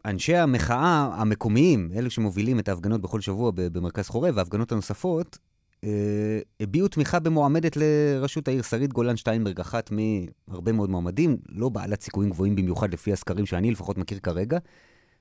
אנשי 0.05 0.37
המחאה 0.37 1.11
המקומיים, 1.15 1.91
אלה 1.97 2.11
שמובילים 2.11 2.59
את 2.59 2.69
ההפגנות 2.69 3.01
בכל 3.01 3.21
שבוע 3.21 3.51
במרכז 3.55 4.09
חורב, 4.09 4.37
וההפגנות 4.37 4.73
הנוספות, 4.73 5.39
אה, 5.85 6.39
הביעו 6.61 6.89
תמיכה 6.89 7.21
במועמדת 7.21 7.77
לראשות 7.77 8.49
העיר, 8.49 8.63
שרית 8.63 8.93
גולן 8.93 9.17
שטיינברג, 9.17 9.61
אחת 9.61 9.91
מהרבה 9.91 10.73
מאוד 10.73 10.91
מועמדים, 10.91 11.37
לא 11.49 11.69
בעלת 11.69 12.03
סיכויים 12.03 12.31
גבוהים 12.31 12.57
במיוחד 12.57 12.93
לפי 12.93 13.13
הסקרים 13.13 13.47
שאני 13.47 13.71
לפחות 13.71 13.99
מכיר 13.99 14.19
כרגע, 14.19 14.59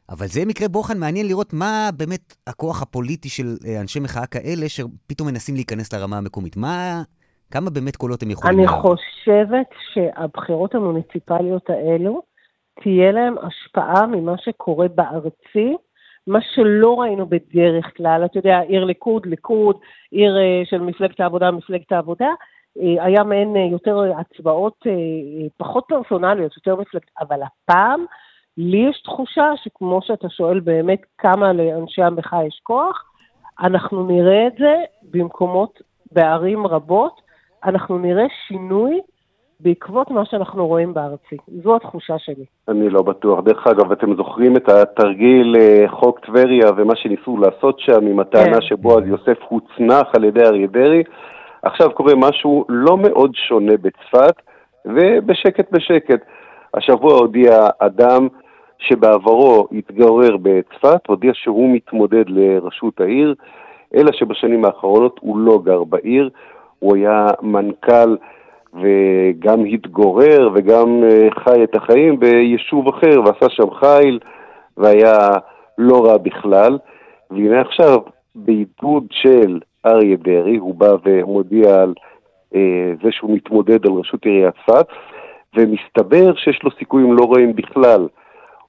אבל 0.09 0.27
זה 0.27 0.45
מקרה 0.45 0.67
בוחן 0.67 0.97
מעניין 0.97 1.27
לראות 1.27 1.53
מה 1.53 1.89
באמת 1.97 2.35
הכוח 2.47 2.81
הפוליטי 2.81 3.29
של 3.29 3.55
אה, 3.65 3.81
אנשי 3.81 3.99
מחאה 3.99 4.25
כאלה, 4.25 4.69
שפתאום 4.69 5.27
מנסים 5.27 5.55
להיכנס 5.55 5.93
לרמה 5.93 6.17
המקומית. 6.17 6.57
מה, 6.57 7.01
כמה 7.51 7.69
באמת 7.69 7.95
קולות 7.95 8.23
הם 8.23 8.31
יכולים... 8.31 8.59
אני 8.59 8.67
חושבת 8.67 9.67
שהבחירות 9.93 10.75
המוניציפליות 10.75 11.69
האלו, 11.69 12.21
תהיה 12.81 13.11
להם 13.11 13.35
השפעה 13.37 14.07
ממה 14.07 14.37
שקורה 14.37 14.87
בארצי, 14.87 15.75
מה 16.27 16.39
שלא 16.41 16.99
ראינו 16.99 17.25
בדרך 17.25 17.97
כלל, 17.97 18.25
אתה 18.25 18.37
יודע, 18.37 18.59
עיר 18.59 18.85
ליכוד, 18.85 19.25
ליכוד, 19.25 19.77
עיר 20.11 20.37
אה, 20.37 20.61
של 20.65 20.81
מפלגת 20.81 21.19
העבודה, 21.19 21.51
מפלגת 21.51 21.91
העבודה, 21.91 22.29
אה, 22.79 23.05
היה 23.05 23.23
מעין 23.23 23.55
אה, 23.55 23.61
יותר 23.71 24.11
הצבעות 24.17 24.85
פחות 25.57 25.85
פרסונליות, 25.87 26.55
יותר 26.55 26.75
מפלגת, 26.75 27.07
אבל 27.19 27.39
הפעם, 27.43 28.05
לי 28.57 28.77
יש 28.89 29.01
תחושה 29.01 29.51
שכמו 29.63 29.99
שאתה 30.01 30.29
שואל 30.29 30.59
באמת 30.59 31.01
כמה 31.17 31.53
לאנשי 31.53 32.01
המחאה 32.01 32.45
יש 32.45 32.59
כוח, 32.63 33.03
אנחנו 33.59 34.07
נראה 34.07 34.47
את 34.47 34.53
זה 34.59 34.75
במקומות, 35.11 35.81
בערים 36.11 36.67
רבות, 36.67 37.21
אנחנו 37.63 37.97
נראה 37.97 38.25
שינוי 38.47 39.01
בעקבות 39.59 40.11
מה 40.11 40.25
שאנחנו 40.25 40.67
רואים 40.67 40.93
בארצי. 40.93 41.37
זו 41.63 41.75
התחושה 41.75 42.17
שלי. 42.17 42.45
אני 42.67 42.89
לא 42.89 43.01
בטוח. 43.01 43.39
דרך 43.39 43.67
אגב, 43.67 43.91
אתם 43.91 44.15
זוכרים 44.15 44.57
את 44.57 44.69
התרגיל 44.69 45.55
אה, 45.59 45.85
חוק 45.87 46.19
טבריה 46.19 46.67
ומה 46.77 46.95
שניסו 46.95 47.37
לעשות 47.37 47.79
שם 47.79 48.07
עם 48.07 48.19
הטענה 48.19 48.53
כן. 48.53 48.61
שבועז 48.61 49.07
יוסף 49.07 49.37
הוצנח 49.47 50.07
על 50.15 50.23
ידי 50.23 50.43
אריה 50.43 50.67
דרעי? 50.67 51.03
עכשיו 51.61 51.91
קורה 51.91 52.13
משהו 52.15 52.65
לא 52.69 52.97
מאוד 52.97 53.31
שונה 53.35 53.73
בצפת, 53.81 54.35
ובשקט 54.85 55.71
בשקט. 55.71 56.19
השבוע 56.73 57.13
הודיע 57.13 57.67
אדם 57.79 58.27
שבעברו 58.79 59.67
התגורר 59.71 60.37
בצפת, 60.41 61.07
הודיע 61.07 61.31
שהוא 61.33 61.75
מתמודד 61.75 62.23
לראשות 62.27 63.01
העיר, 63.01 63.35
אלא 63.95 64.11
שבשנים 64.11 64.65
האחרונות 64.65 65.19
הוא 65.21 65.37
לא 65.37 65.59
גר 65.63 65.83
בעיר, 65.83 66.29
הוא 66.79 66.95
היה 66.95 67.27
מנכ"ל 67.41 68.15
וגם 68.73 69.65
התגורר 69.65 70.49
וגם 70.55 71.03
אה, 71.03 71.27
חי 71.43 71.63
את 71.63 71.75
החיים 71.75 72.19
ביישוב 72.19 72.87
אחר 72.87 73.21
ועשה 73.25 73.49
שם 73.49 73.71
חיל 73.71 74.19
והיה 74.77 75.29
לא 75.77 76.05
רע 76.05 76.17
בכלל. 76.17 76.77
והנה 77.31 77.61
עכשיו, 77.61 77.99
בעידוד 78.35 79.03
של 79.11 79.59
אריה 79.85 80.17
דרעי, 80.17 80.57
הוא 80.57 80.75
בא 80.75 80.95
ומודיע 81.05 81.81
על 81.81 81.93
אה, 82.55 82.93
זה 83.03 83.11
שהוא 83.11 83.35
מתמודד 83.35 83.85
על 83.85 83.91
ראשות 83.91 84.25
עיריית 84.25 84.53
צפת, 84.65 84.87
ומסתבר 85.55 86.35
שיש 86.35 86.63
לו 86.63 86.69
סיכויים 86.79 87.13
לא 87.13 87.33
רעים 87.33 87.55
בכלל. 87.55 88.07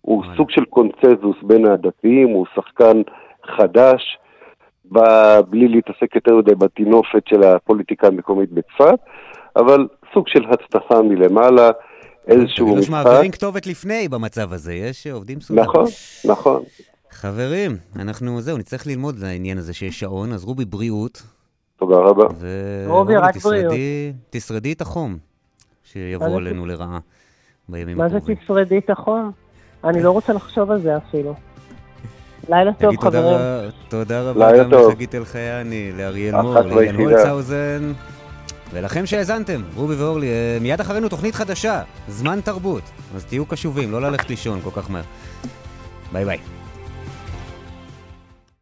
הוא 0.00 0.24
סוג 0.36 0.50
של 0.50 0.64
קונצזוס 0.64 1.36
בין 1.42 1.66
הדתיים, 1.66 2.28
הוא 2.28 2.46
שחקן 2.54 3.02
חדש, 3.46 4.18
בא 4.84 5.40
בלי 5.48 5.68
להתעסק 5.68 6.14
יותר 6.14 6.36
מדי 6.36 6.54
בטינופת 6.54 7.26
של 7.28 7.42
הפוליטיקה 7.42 8.06
המקומית 8.06 8.52
בצפת, 8.52 8.98
אבל 9.56 9.88
סוג 10.14 10.28
של 10.28 10.40
הצטחה 10.50 11.02
מלמעלה, 11.02 11.70
איזשהו 12.28 12.46
משחק. 12.48 12.56
כאילו 12.56 12.82
שמעבירים 12.82 13.30
כתובת 13.30 13.66
לפני 13.66 14.08
במצב 14.08 14.52
הזה, 14.52 14.74
יש 14.74 15.06
עובדים 15.06 15.40
סוג. 15.40 15.58
נכון, 15.58 15.84
נכון. 16.24 16.62
חברים, 17.10 17.76
אנחנו, 17.96 18.40
זהו, 18.40 18.58
נצטרך 18.58 18.86
ללמוד 18.86 19.18
לעניין 19.18 19.58
הזה 19.58 19.74
שיש 19.74 20.00
שעון, 20.00 20.32
אז 20.32 20.44
רובי, 20.44 20.64
בריאות. 20.64 21.22
תודה 21.78 21.96
רבה. 21.96 22.24
רובי, 22.86 23.16
רק 23.16 23.36
בריאות. 23.36 23.74
תשרדי 24.30 24.72
את 24.72 24.80
החום 24.80 25.18
שיבוא 25.84 26.36
עלינו 26.36 26.66
לרעה 26.66 26.98
בימים 27.68 28.00
הקרובים. 28.00 28.20
מה 28.20 28.34
זה 28.34 28.34
תשרדי 28.44 28.78
את 28.78 28.90
החום? 28.90 29.30
אני 29.84 30.02
לא 30.02 30.10
רוצה 30.10 30.32
לחשוב 30.32 30.70
על 30.70 30.80
זה 30.80 30.96
אפילו. 30.96 31.34
לילה 32.50 32.72
טוב, 32.72 32.96
חברים. 32.96 33.38
תודה 33.88 34.30
רבה 34.30 34.58
גם 34.58 34.70
לחגית 34.70 35.14
אלחייני, 35.14 35.92
לאריאל 35.98 36.40
מור, 36.40 36.60
לאיין 36.60 36.96
הולצהאוזן. 36.96 37.92
ולכם 38.72 39.06
שהאזנתם, 39.06 39.62
רובי 39.74 39.94
ואורלי, 39.94 40.26
אה, 40.26 40.58
מיד 40.60 40.80
אחרינו 40.80 41.08
תוכנית 41.08 41.34
חדשה, 41.34 41.82
זמן 42.08 42.40
תרבות. 42.40 42.82
אז 43.16 43.24
תהיו 43.24 43.46
קשובים, 43.46 43.92
לא 43.92 44.02
ללכת 44.02 44.30
לישון 44.30 44.60
כל 44.64 44.70
כך 44.74 44.90
מהר. 44.90 45.02
ביי 46.12 46.24
ביי. 46.24 46.57